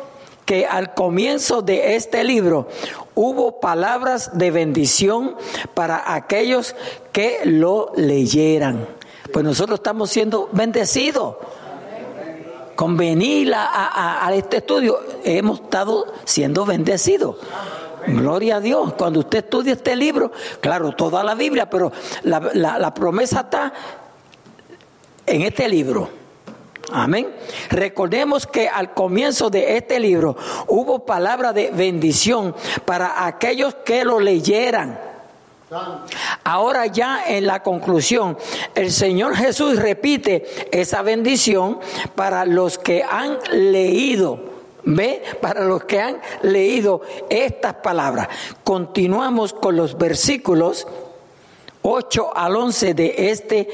al 0.69 0.93
comienzo 0.93 1.61
de 1.61 1.95
este 1.95 2.23
libro 2.23 2.67
hubo 3.15 3.59
palabras 3.59 4.37
de 4.37 4.51
bendición 4.51 5.35
para 5.73 6.13
aquellos 6.13 6.75
que 7.11 7.41
lo 7.45 7.91
leyeran. 7.95 8.87
Pues 9.31 9.45
nosotros 9.45 9.79
estamos 9.79 10.09
siendo 10.09 10.49
bendecidos. 10.51 11.35
Con 12.75 12.95
venir 12.95 13.53
a, 13.53 14.31
este 14.33 14.57
estudio 14.57 14.99
hemos 15.23 15.59
estado 15.59 16.13
siendo 16.23 16.65
bendecidos. 16.65 17.35
Gloria 18.07 18.55
a 18.55 18.59
Dios. 18.61 18.93
Cuando 18.93 19.19
usted 19.19 19.39
estudia 19.39 19.73
este 19.73 19.95
libro, 19.97 20.31
claro, 20.61 20.93
toda 20.93 21.23
la 21.23 21.35
Biblia, 21.35 21.69
pero 21.69 21.91
la 22.23 22.93
promesa 22.93 23.41
está 23.41 23.73
en 25.25 25.41
este 25.41 25.67
libro. 25.67 26.18
Amén. 26.91 27.33
Recordemos 27.69 28.47
que 28.47 28.67
al 28.67 28.93
comienzo 28.93 29.49
de 29.49 29.77
este 29.77 29.99
libro 29.99 30.35
hubo 30.67 31.05
palabra 31.05 31.53
de 31.53 31.71
bendición 31.71 32.55
para 32.85 33.25
aquellos 33.25 33.75
que 33.85 34.03
lo 34.03 34.19
leyeran. 34.19 35.09
Ahora 36.43 36.87
ya 36.87 37.23
en 37.27 37.45
la 37.45 37.61
conclusión, 37.61 38.37
el 38.73 38.91
Señor 38.91 39.35
Jesús 39.35 39.77
repite 39.77 40.45
esa 40.71 41.01
bendición 41.03 41.79
para 42.15 42.45
los 42.45 42.77
que 42.77 43.03
han 43.03 43.37
leído. 43.51 44.49
¿Ve? 44.83 45.21
Para 45.41 45.65
los 45.65 45.83
que 45.83 45.99
han 45.99 46.19
leído 46.41 47.01
estas 47.29 47.75
palabras. 47.75 48.29
Continuamos 48.63 49.53
con 49.53 49.75
los 49.75 49.97
versículos 49.97 50.87
8 51.81 52.31
al 52.35 52.55
11 52.55 52.93
de 52.93 53.15
este 53.29 53.69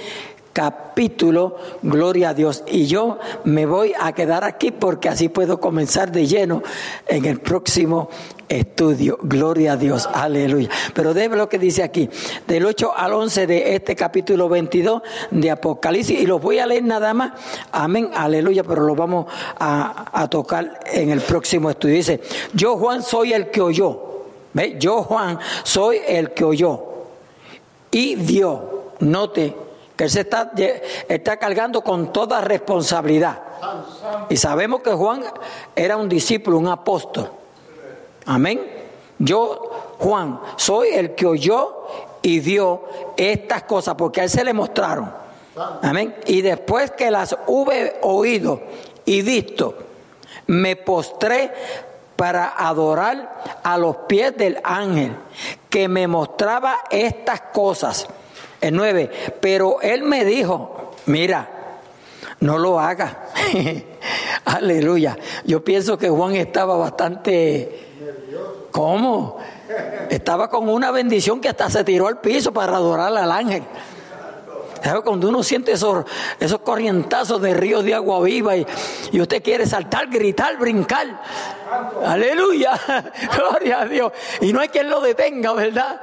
capítulo, 0.56 1.58
gloria 1.82 2.30
a 2.30 2.34
Dios. 2.34 2.64
Y 2.66 2.86
yo 2.86 3.20
me 3.44 3.66
voy 3.66 3.92
a 4.00 4.14
quedar 4.14 4.46
aquí 4.46 4.72
porque 4.72 5.10
así 5.10 5.28
puedo 5.28 5.60
comenzar 5.60 6.14
de 6.14 6.28
lleno 6.28 6.64
en 7.08 7.26
el 7.26 7.42
próximo 7.42 8.10
estudio. 8.48 9.18
Gloria 9.22 9.74
a 9.74 9.76
Dios, 9.76 10.08
aleluya. 10.14 10.70
Pero 10.94 11.14
debe 11.14 11.36
lo 11.36 11.50
que 11.50 11.60
dice 11.60 11.84
aquí, 11.84 12.10
del 12.48 12.66
8 12.66 12.94
al 12.96 13.12
11 13.12 13.48
de 13.48 13.76
este 13.76 13.98
capítulo 13.98 14.48
22 14.48 15.02
de 15.30 15.52
Apocalipsis, 15.52 16.22
y 16.22 16.26
los 16.26 16.42
voy 16.42 16.60
a 16.60 16.66
leer 16.66 16.86
nada 16.86 17.14
más, 17.14 17.34
amén, 17.74 18.12
aleluya, 18.16 18.64
pero 18.64 18.84
lo 18.84 18.96
vamos 18.96 19.26
a, 19.60 20.26
tocar 20.32 20.80
en 20.86 21.10
el 21.10 21.20
próximo 21.20 21.70
estudio. 21.70 21.96
Dice, 21.96 22.22
yo 22.54 22.78
Juan 22.78 23.04
soy 23.04 23.34
el 23.34 23.52
que 23.52 23.60
oyó, 23.60 24.24
¿ve? 24.54 24.78
Yo 24.80 25.04
Juan 25.04 25.38
soy 25.64 26.00
el 26.08 26.32
que 26.32 26.46
oyó 26.46 26.82
y 27.92 28.16
vio, 28.16 28.94
note 29.02 29.65
que 29.96 30.06
él 30.06 30.10
se 30.10 30.22
está, 30.22 30.52
está 31.08 31.38
cargando 31.38 31.82
con 31.82 32.12
toda 32.12 32.42
responsabilidad. 32.42 33.42
Y 34.30 34.38
sabemos 34.38 34.82
que 34.82 34.92
Juan 34.92 35.24
era 35.76 35.98
un 35.98 36.10
discípulo, 36.10 36.58
un 36.58 36.68
apóstol. 36.68 37.32
Amén. 38.26 38.62
Yo, 39.18 39.96
Juan, 40.00 40.40
soy 40.58 40.90
el 40.90 41.16
que 41.16 41.26
oyó 41.26 41.88
y 42.22 42.40
vio 42.40 42.84
estas 43.16 43.64
cosas, 43.64 43.96
porque 43.96 44.22
a 44.22 44.24
él 44.26 44.30
se 44.30 44.44
le 44.44 44.54
mostraron. 44.54 45.12
Amén. 45.82 46.16
Y 46.26 46.42
después 46.42 46.92
que 46.92 47.10
las 47.12 47.38
hube 47.48 47.98
oído 48.02 48.62
y 49.06 49.22
visto, 49.22 49.76
me 50.48 50.76
postré 50.76 51.52
para 52.16 52.54
adorar 52.58 53.62
a 53.64 53.78
los 53.78 53.96
pies 54.08 54.36
del 54.38 54.60
ángel 54.64 55.16
que 55.70 55.88
me 55.88 56.08
mostraba 56.08 56.80
estas 56.90 57.42
cosas. 57.54 58.08
El 58.66 58.76
9, 58.76 59.12
pero 59.40 59.80
él 59.82 60.02
me 60.02 60.26
dijo, 60.26 60.92
mira, 61.06 61.48
no 62.40 62.58
lo 62.58 62.80
haga. 62.80 63.28
Aleluya. 64.46 65.16
Yo 65.44 65.64
pienso 65.64 66.00
que 66.00 66.10
Juan 66.10 66.36
estaba 66.36 66.76
bastante... 66.76 67.82
¿Cómo? 68.72 69.38
Estaba 70.10 70.50
con 70.50 70.68
una 70.68 70.90
bendición 70.90 71.40
que 71.40 71.48
hasta 71.48 71.70
se 71.70 71.84
tiró 71.84 72.08
al 72.08 72.20
piso 72.22 72.52
para 72.52 72.76
adorar 72.76 73.16
al 73.16 73.32
ángel. 73.32 73.64
¿Sabe? 74.84 75.02
Cuando 75.02 75.30
uno 75.30 75.44
siente 75.44 75.72
esos, 75.74 76.04
esos 76.40 76.60
corrientazos 76.62 77.40
de 77.42 77.54
ríos 77.54 77.84
de 77.84 77.94
agua 77.94 78.20
viva 78.22 78.56
y, 78.58 78.66
y 79.12 79.22
usted 79.22 79.44
quiere 79.44 79.68
saltar, 79.68 80.08
gritar, 80.10 80.58
brincar. 80.58 81.22
Aleluya. 82.04 82.80
Gloria 83.36 83.82
a 83.82 83.86
Dios. 83.86 84.12
Y 84.42 84.52
no 84.52 84.60
hay 84.60 84.70
quien 84.70 84.90
lo 84.90 85.02
detenga, 85.02 85.54
¿verdad? 85.54 86.02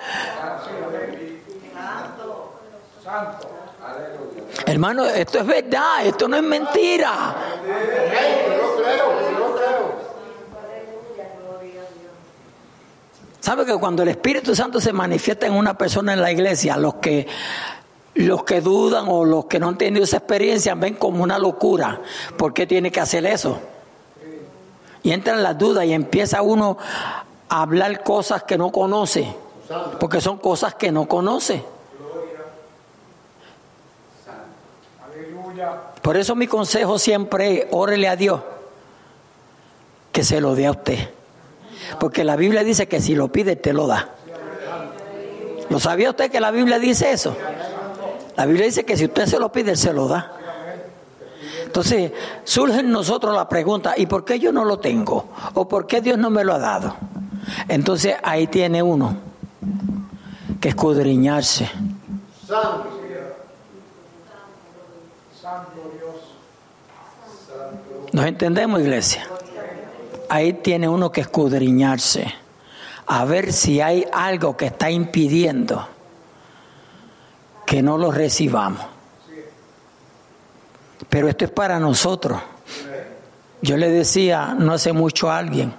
Hermano, 4.67 5.07
esto 5.07 5.41
es 5.41 5.47
verdad, 5.47 6.07
esto 6.07 6.29
no 6.29 6.37
es 6.37 6.43
mentira. 6.43 7.35
¿Sabe 13.41 13.67
que 13.67 13.77
cuando 13.77 14.05
el 14.05 14.09
Espíritu 14.09 14.55
Santo 14.55 14.81
se 14.81 14.93
manifiesta 14.93 15.47
en 15.47 15.55
una 15.55 15.77
persona 15.77 16.13
en 16.13 16.23
la 16.23 16.31
iglesia, 16.31 16.77
los 16.77 16.95
que 16.95 17.27
los 18.15 18.45
que 18.45 18.61
dudan 18.61 19.07
o 19.09 19.25
los 19.25 19.47
que 19.47 19.59
no 19.59 19.69
han 19.69 19.79
tenido 19.79 20.05
esa 20.05 20.19
experiencia 20.19 20.75
ven 20.75 20.95
como 20.95 21.23
una 21.23 21.39
locura. 21.39 22.01
¿Por 22.37 22.53
qué 22.53 22.67
tiene 22.67 22.93
que 22.93 23.01
hacer 23.01 23.25
eso? 23.27 23.59
Y 25.03 25.13
entran 25.13 25.43
las 25.43 25.59
dudas 25.59 25.85
y 25.87 25.93
empieza 25.93 26.43
uno 26.43 26.77
a 27.49 27.63
hablar 27.63 28.03
cosas 28.03 28.45
que 28.45 28.57
no 28.57 28.71
conoce, 28.71 29.35
porque 29.99 30.21
son 30.21 30.39
cosas 30.39 30.75
que 30.75 30.93
no 30.93 31.09
conoce. 31.09 31.65
Por 36.03 36.17
eso 36.17 36.35
mi 36.35 36.47
consejo 36.47 36.99
siempre 36.99 37.61
es, 37.61 37.67
órele 37.71 38.09
a 38.09 38.17
Dios, 38.17 38.41
que 40.11 40.25
se 40.25 40.41
lo 40.41 40.55
dé 40.55 40.67
a 40.67 40.73
usted. 40.73 41.11
Porque 41.99 42.25
la 42.25 42.37
Biblia 42.37 42.65
dice 42.65 42.89
que 42.89 43.01
si 43.01 43.15
lo 43.15 43.29
pide, 43.29 43.57
te 43.57 43.73
lo 43.73 43.87
da. 43.87 44.11
¿Lo 45.69 45.79
sabía 45.79 46.11
usted 46.11 46.31
que 46.31 46.41
la 46.41 46.51
Biblia 46.51 46.79
dice 46.79 47.13
eso? 47.13 47.37
La 48.37 48.47
Biblia 48.47 48.67
dice 48.67 48.85
que 48.85 48.97
si 48.97 49.05
usted 49.05 49.27
se 49.27 49.39
lo 49.39 49.53
pide, 49.53 49.77
se 49.77 49.93
lo 49.93 50.09
da. 50.09 50.33
Entonces, 51.65 52.13
surge 52.45 52.81
en 52.81 52.91
nosotros 52.91 53.35
la 53.35 53.49
pregunta, 53.49 53.95
¿y 53.97 54.07
por 54.07 54.25
qué 54.25 54.39
yo 54.39 54.53
no 54.53 54.65
lo 54.65 54.79
tengo? 54.79 55.31
¿O 55.55 55.67
por 55.67 55.87
qué 55.87 56.01
Dios 56.01 56.19
no 56.19 56.29
me 56.29 56.45
lo 56.45 56.53
ha 56.53 56.59
dado? 56.59 56.95
Entonces, 57.69 58.17
ahí 58.23 58.47
tiene 58.47 58.83
uno 58.83 59.17
que 60.61 60.69
escudriñarse. 60.69 61.71
¿Nos 68.13 68.27
entendemos, 68.27 68.81
iglesia? 68.81 69.27
Ahí 70.29 70.55
tiene 70.55 70.89
uno 70.89 71.11
que 71.11 71.23
escudriñarse, 71.23 72.33
a 73.07 73.25
ver 73.25 73.53
si 73.53 73.81
hay 73.81 74.07
algo 74.13 74.57
que 74.57 74.67
está 74.67 74.91
impidiendo 74.91 75.87
que 77.67 77.83
no 77.83 77.99
lo 77.99 78.11
recibamos. 78.11 78.87
Pero 81.09 81.29
esto 81.29 81.45
es 81.45 81.51
para 81.51 81.79
nosotros. 81.79 82.41
Yo 83.61 83.77
le 83.77 83.91
decía 83.91 84.55
no 84.59 84.73
hace 84.73 84.93
mucho 84.93 85.31
a 85.31 85.39
alguien, 85.39 85.75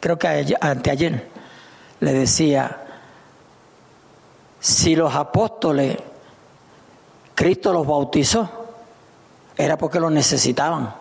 creo 0.00 0.18
que 0.18 0.56
anteayer, 0.60 1.28
le 2.00 2.12
decía, 2.12 2.78
si 4.58 4.96
los 4.96 5.14
apóstoles 5.14 5.96
Cristo 7.34 7.72
los 7.72 7.86
bautizó, 7.86 8.48
era 9.56 9.76
porque 9.76 10.00
lo 10.00 10.10
necesitaban. 10.10 10.94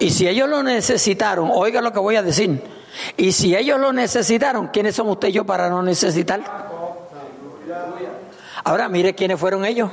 Y 0.00 0.10
si 0.10 0.28
ellos 0.28 0.48
lo 0.48 0.62
necesitaron, 0.62 1.50
oiga 1.52 1.80
lo 1.80 1.92
que 1.92 1.98
voy 1.98 2.16
a 2.16 2.22
decir, 2.22 2.62
y 3.16 3.32
si 3.32 3.56
ellos 3.56 3.78
lo 3.78 3.92
necesitaron, 3.92 4.68
¿quiénes 4.68 4.94
son 4.94 5.08
usted 5.08 5.28
y 5.28 5.32
yo 5.32 5.44
para 5.44 5.68
no 5.68 5.82
necesitar? 5.82 6.42
Ahora 8.64 8.88
mire 8.88 9.14
quiénes 9.14 9.38
fueron 9.38 9.64
ellos. 9.64 9.90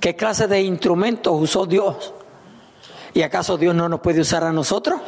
¿Qué 0.00 0.16
clase 0.16 0.46
de 0.46 0.60
instrumentos 0.60 1.34
usó 1.40 1.66
Dios? 1.66 2.12
¿Y 3.14 3.22
acaso 3.22 3.56
Dios 3.56 3.74
no 3.74 3.88
nos 3.88 4.00
puede 4.00 4.20
usar 4.20 4.44
a 4.44 4.52
nosotros? 4.52 5.00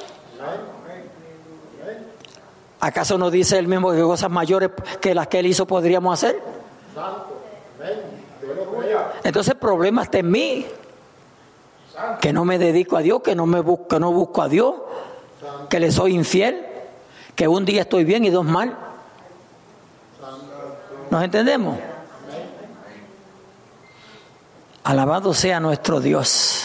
¿Acaso 2.80 3.18
no 3.18 3.30
dice 3.30 3.58
él 3.58 3.68
mismo 3.68 3.92
que 3.92 4.00
cosas 4.00 4.30
mayores 4.30 4.70
que 5.00 5.14
las 5.14 5.28
que 5.28 5.40
él 5.40 5.46
hizo 5.46 5.66
podríamos 5.66 6.14
hacer? 6.14 6.40
Entonces 9.24 9.52
el 9.52 9.58
problema 9.58 10.02
está 10.02 10.18
en 10.18 10.30
mí. 10.30 10.66
Que 12.20 12.32
no 12.32 12.44
me 12.44 12.58
dedico 12.58 12.96
a 12.96 13.00
Dios, 13.00 13.20
que 13.22 13.34
no 13.34 13.46
me 13.46 13.60
busco, 13.60 13.98
no 13.98 14.12
busco 14.12 14.42
a 14.42 14.48
Dios, 14.48 14.74
que 15.68 15.78
le 15.78 15.90
soy 15.90 16.14
infiel, 16.14 16.64
que 17.34 17.46
un 17.46 17.64
día 17.64 17.82
estoy 17.82 18.04
bien 18.04 18.24
y 18.24 18.30
dos 18.30 18.44
mal. 18.44 18.76
¿Nos 21.10 21.24
entendemos? 21.24 21.78
Alabado 24.84 25.34
sea 25.34 25.60
nuestro 25.60 26.00
Dios. 26.00 26.64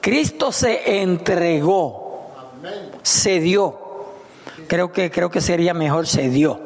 Cristo 0.00 0.52
se 0.52 1.00
entregó, 1.00 2.30
se 3.02 3.40
dio. 3.40 3.78
Creo 4.66 4.92
que, 4.92 5.10
creo 5.10 5.30
que 5.30 5.40
sería 5.40 5.72
mejor 5.72 6.06
se 6.06 6.28
dio, 6.28 6.60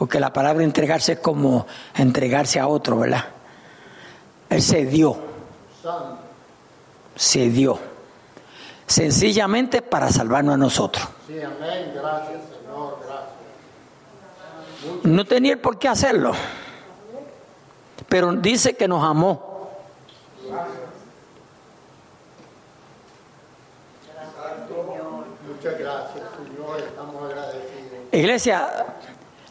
porque 0.00 0.18
la 0.18 0.32
palabra 0.32 0.64
entregarse 0.64 1.12
es 1.12 1.18
como 1.18 1.66
entregarse 1.94 2.58
a 2.58 2.66
otro, 2.66 3.00
¿verdad? 3.00 3.22
Él 4.48 4.62
se 4.62 4.86
dio. 4.86 5.14
Se 7.14 7.50
dio. 7.50 7.78
Sencillamente 8.86 9.82
para 9.82 10.10
salvarnos 10.10 10.54
a 10.54 10.56
nosotros. 10.56 11.06
No 15.02 15.26
tenía 15.26 15.60
por 15.60 15.78
qué 15.78 15.88
hacerlo. 15.88 16.32
Pero 18.08 18.32
dice 18.32 18.76
que 18.76 18.88
nos 18.88 19.04
amó. 19.04 19.68
Muchas 25.46 25.78
gracias, 25.78 26.24
Señor. 26.38 26.78
Estamos 26.78 27.22
agradecidos. 27.22 27.80
Iglesia, 28.12 28.89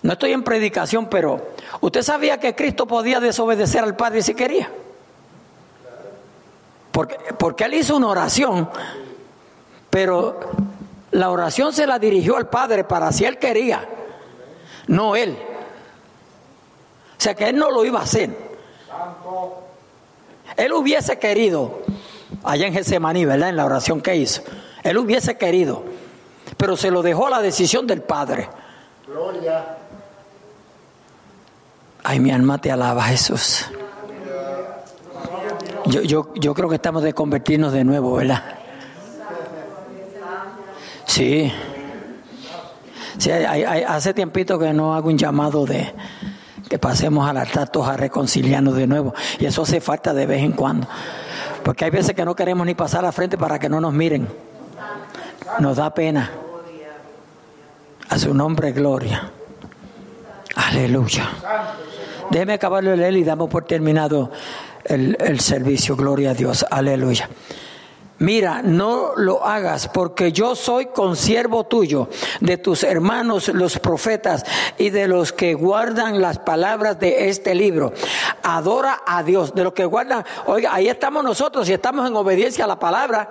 no 0.01 0.13
estoy 0.13 0.31
en 0.31 0.43
predicación, 0.43 1.07
pero 1.07 1.49
¿usted 1.81 2.01
sabía 2.01 2.39
que 2.39 2.55
Cristo 2.55 2.85
podía 2.85 3.19
desobedecer 3.19 3.83
al 3.83 3.95
Padre 3.95 4.21
si 4.21 4.33
quería? 4.33 4.71
Porque, 6.91 7.17
porque 7.37 7.65
él 7.65 7.73
hizo 7.73 7.97
una 7.97 8.07
oración, 8.07 8.69
pero 9.89 10.39
la 11.11 11.29
oración 11.29 11.73
se 11.73 11.85
la 11.85 11.99
dirigió 11.99 12.37
al 12.37 12.47
Padre 12.47 12.83
para 12.83 13.11
si 13.11 13.25
él 13.25 13.37
quería, 13.37 13.87
no 14.87 15.15
él. 15.15 15.37
O 17.17 17.21
sea 17.21 17.35
que 17.35 17.49
él 17.49 17.57
no 17.57 17.69
lo 17.69 17.83
iba 17.83 17.99
a 17.99 18.03
hacer. 18.03 18.29
Él 20.55 20.73
hubiese 20.73 21.19
querido, 21.19 21.79
allá 22.43 22.67
en 22.67 22.73
Getsemaní, 22.73 23.25
¿verdad? 23.25 23.49
En 23.49 23.57
la 23.57 23.65
oración 23.65 24.01
que 24.01 24.15
hizo. 24.15 24.41
Él 24.83 24.97
hubiese 24.97 25.37
querido, 25.37 25.83
pero 26.57 26.77
se 26.77 26.89
lo 26.89 27.01
dejó 27.01 27.29
la 27.29 27.41
decisión 27.41 27.85
del 27.85 28.01
Padre. 28.01 28.49
Gloria. 29.05 29.77
Ay, 32.03 32.19
mi 32.19 32.31
alma 32.31 32.57
te 32.59 32.71
alaba, 32.71 33.03
Jesús. 33.03 33.65
Yo, 35.85 36.01
yo, 36.01 36.33
yo 36.35 36.53
creo 36.53 36.69
que 36.69 36.75
estamos 36.75 37.03
de 37.03 37.13
convertirnos 37.13 37.73
de 37.73 37.83
nuevo, 37.83 38.15
¿verdad? 38.15 38.43
Sí. 41.05 41.51
Sí, 43.17 43.31
hace 43.31 44.13
tiempito 44.13 44.57
que 44.57 44.71
no 44.73 44.95
hago 44.95 45.09
un 45.09 45.17
llamado 45.17 45.65
de 45.65 45.93
que 46.69 46.77
pasemos 46.77 47.27
al 47.27 47.37
altar 47.37 47.69
a 47.83 47.97
reconciliarnos 47.97 48.75
de 48.75 48.87
nuevo. 48.87 49.13
Y 49.39 49.45
eso 49.45 49.63
hace 49.63 49.81
falta 49.81 50.13
de 50.13 50.25
vez 50.25 50.43
en 50.43 50.53
cuando. 50.53 50.87
Porque 51.63 51.85
hay 51.85 51.91
veces 51.91 52.13
que 52.13 52.23
no 52.23 52.35
queremos 52.35 52.65
ni 52.65 52.75
pasar 52.75 53.03
a 53.05 53.11
frente 53.11 53.37
para 53.37 53.59
que 53.59 53.67
no 53.67 53.81
nos 53.81 53.93
miren. 53.93 54.27
Nos 55.59 55.77
da 55.77 55.93
pena. 55.93 56.31
A 58.07 58.17
su 58.17 58.33
nombre, 58.33 58.71
gloria. 58.71 59.31
Aleluya. 60.69 61.27
Déjeme 62.29 62.53
acabarlo 62.53 62.91
de 62.91 62.97
leer 62.97 63.17
y 63.17 63.23
damos 63.23 63.49
por 63.49 63.65
terminado 63.65 64.29
el, 64.83 65.17
el 65.19 65.39
servicio. 65.39 65.95
Gloria 65.95 66.31
a 66.31 66.33
Dios. 66.35 66.63
Aleluya. 66.69 67.27
Mira, 68.19 68.61
no 68.61 69.13
lo 69.15 69.45
hagas 69.45 69.87
porque 69.87 70.31
yo 70.31 70.53
soy 70.53 70.87
consiervo 70.87 71.63
tuyo, 71.63 72.09
de 72.41 72.57
tus 72.57 72.83
hermanos 72.83 73.47
los 73.47 73.79
profetas 73.79 74.45
y 74.77 74.89
de 74.89 75.07
los 75.07 75.31
que 75.31 75.53
guardan 75.53 76.21
las 76.21 76.37
palabras 76.37 76.99
de 76.99 77.29
este 77.29 77.55
libro. 77.55 77.93
Adora 78.43 79.01
a 79.07 79.23
Dios, 79.23 79.55
de 79.55 79.63
los 79.63 79.73
que 79.73 79.85
guardan, 79.85 80.25
oiga, 80.47 80.75
ahí 80.75 80.89
estamos 80.89 81.23
nosotros 81.23 81.67
y 81.69 81.73
estamos 81.73 82.07
en 82.07 82.15
obediencia 82.15 82.65
a 82.65 82.67
la 82.67 82.77
palabra. 82.77 83.29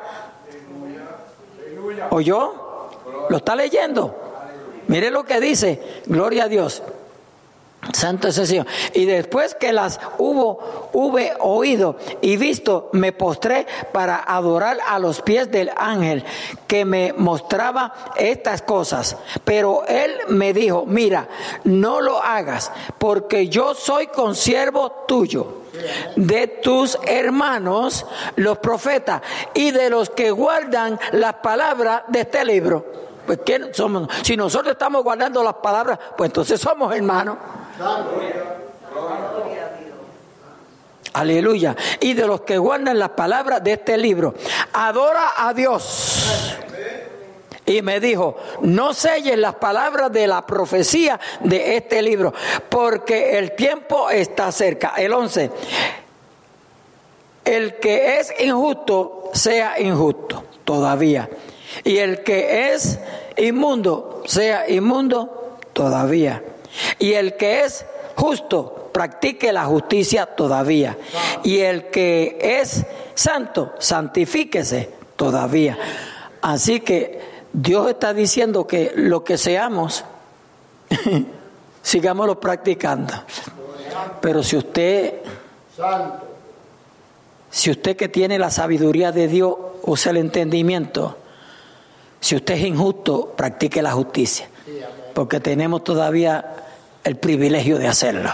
¿Oyó? 2.10 2.88
¿Lo 3.28 3.36
está 3.36 3.54
leyendo? 3.54 4.16
Mire 4.88 5.10
lo 5.10 5.22
que 5.24 5.38
dice, 5.38 6.02
gloria 6.06 6.44
a 6.44 6.48
Dios. 6.48 6.82
Santo 7.92 8.28
es 8.28 8.38
el 8.38 8.46
Señor. 8.46 8.66
Y 8.92 9.04
después 9.04 9.54
que 9.54 9.72
las 9.72 10.00
hubo, 10.18 10.90
hube 10.92 11.32
oído 11.40 11.96
y 12.20 12.36
visto, 12.36 12.90
me 12.92 13.12
postré 13.12 13.66
para 13.92 14.16
adorar 14.16 14.78
a 14.86 14.98
los 14.98 15.22
pies 15.22 15.50
del 15.50 15.70
ángel 15.76 16.24
que 16.66 16.84
me 16.84 17.12
mostraba 17.12 17.94
estas 18.16 18.62
cosas. 18.62 19.16
Pero 19.44 19.84
él 19.86 20.12
me 20.28 20.52
dijo, 20.52 20.84
mira, 20.86 21.28
no 21.64 22.00
lo 22.00 22.22
hagas, 22.22 22.70
porque 22.98 23.48
yo 23.48 23.74
soy 23.74 24.08
consiervo 24.08 25.04
tuyo, 25.06 25.62
de 26.16 26.48
tus 26.48 26.98
hermanos, 27.06 28.04
los 28.36 28.58
profetas, 28.58 29.22
y 29.54 29.70
de 29.70 29.90
los 29.90 30.10
que 30.10 30.30
guardan 30.30 30.98
las 31.12 31.34
palabras 31.34 32.02
de 32.08 32.20
este 32.20 32.44
libro. 32.44 32.84
Pues, 33.26 33.40
¿quién 33.44 33.74
somos? 33.74 34.08
Si 34.22 34.36
nosotros 34.36 34.72
estamos 34.72 35.04
guardando 35.04 35.42
las 35.42 35.54
palabras, 35.54 35.98
pues 36.16 36.28
entonces 36.28 36.58
somos 36.58 36.94
hermanos. 36.94 37.36
Aleluya. 41.12 41.76
Y 42.00 42.14
de 42.14 42.26
los 42.26 42.42
que 42.42 42.58
guardan 42.58 42.98
las 42.98 43.10
palabras 43.10 43.62
de 43.62 43.72
este 43.72 43.96
libro. 43.96 44.34
Adora 44.72 45.32
a 45.36 45.52
Dios. 45.54 46.56
Y 47.66 47.82
me 47.82 48.00
dijo, 48.00 48.36
no 48.62 48.94
selles 48.94 49.36
las 49.38 49.56
palabras 49.56 50.10
de 50.10 50.26
la 50.26 50.46
profecía 50.46 51.20
de 51.40 51.76
este 51.76 52.00
libro, 52.00 52.32
porque 52.70 53.38
el 53.38 53.52
tiempo 53.52 54.08
está 54.08 54.50
cerca. 54.52 54.94
El 54.96 55.12
11. 55.12 55.50
El 57.44 57.74
que 57.78 58.20
es 58.20 58.32
injusto, 58.40 59.30
sea 59.34 59.78
injusto 59.78 60.44
todavía. 60.64 61.28
Y 61.84 61.98
el 61.98 62.22
que 62.22 62.72
es 62.72 62.98
inmundo, 63.36 64.22
sea 64.26 64.68
inmundo 64.68 65.58
todavía. 65.74 66.42
Y 66.98 67.12
el 67.12 67.36
que 67.36 67.64
es 67.64 67.84
justo, 68.14 68.90
practique 68.92 69.52
la 69.52 69.64
justicia 69.64 70.26
todavía. 70.26 70.96
Y 71.44 71.58
el 71.58 71.90
que 71.90 72.38
es 72.40 72.84
santo, 73.14 73.72
santifíquese 73.78 74.90
todavía. 75.16 75.78
Así 76.42 76.80
que 76.80 77.20
Dios 77.52 77.90
está 77.90 78.14
diciendo 78.14 78.66
que 78.66 78.92
lo 78.94 79.24
que 79.24 79.38
seamos, 79.38 80.04
sigámoslo 81.82 82.40
practicando. 82.40 83.14
Pero 84.20 84.42
si 84.42 84.56
usted, 84.56 85.14
si 87.50 87.70
usted 87.70 87.96
que 87.96 88.08
tiene 88.08 88.38
la 88.38 88.50
sabiduría 88.50 89.12
de 89.12 89.28
Dios 89.28 89.54
usa 89.82 90.10
el 90.10 90.18
entendimiento, 90.18 91.16
si 92.20 92.34
usted 92.36 92.54
es 92.54 92.62
injusto, 92.62 93.32
practique 93.36 93.80
la 93.80 93.92
justicia 93.92 94.48
porque 95.18 95.40
tenemos 95.40 95.82
todavía 95.82 96.67
el 97.08 97.16
privilegio 97.16 97.78
de 97.78 97.88
hacerlo. 97.88 98.30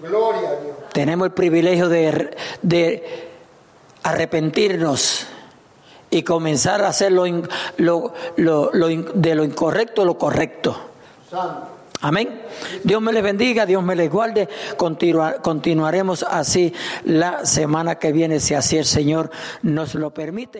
Gloria 0.00 0.50
a 0.50 0.62
Dios. 0.62 0.76
Tenemos 0.92 1.26
el 1.26 1.32
privilegio 1.32 1.88
de, 1.88 2.36
de 2.62 3.28
arrepentirnos 4.02 5.26
y 6.10 6.22
comenzar 6.22 6.82
a 6.82 6.88
hacer 6.88 7.12
lo, 7.12 7.24
lo, 7.76 8.12
lo, 8.36 8.88
de 8.88 9.34
lo 9.34 9.44
incorrecto 9.44 10.04
lo 10.04 10.18
correcto. 10.18 10.76
Amén. 12.02 12.42
Dios 12.82 13.02
me 13.02 13.12
les 13.12 13.22
bendiga, 13.22 13.66
Dios 13.66 13.82
me 13.82 13.94
les 13.94 14.10
guarde. 14.10 14.48
continuaremos 14.76 16.22
así 16.22 16.72
la 17.04 17.44
semana 17.44 17.96
que 17.96 18.10
viene, 18.10 18.40
si 18.40 18.54
así 18.54 18.78
el 18.78 18.86
Señor 18.86 19.30
nos 19.62 19.94
lo 19.94 20.10
permite. 20.10 20.58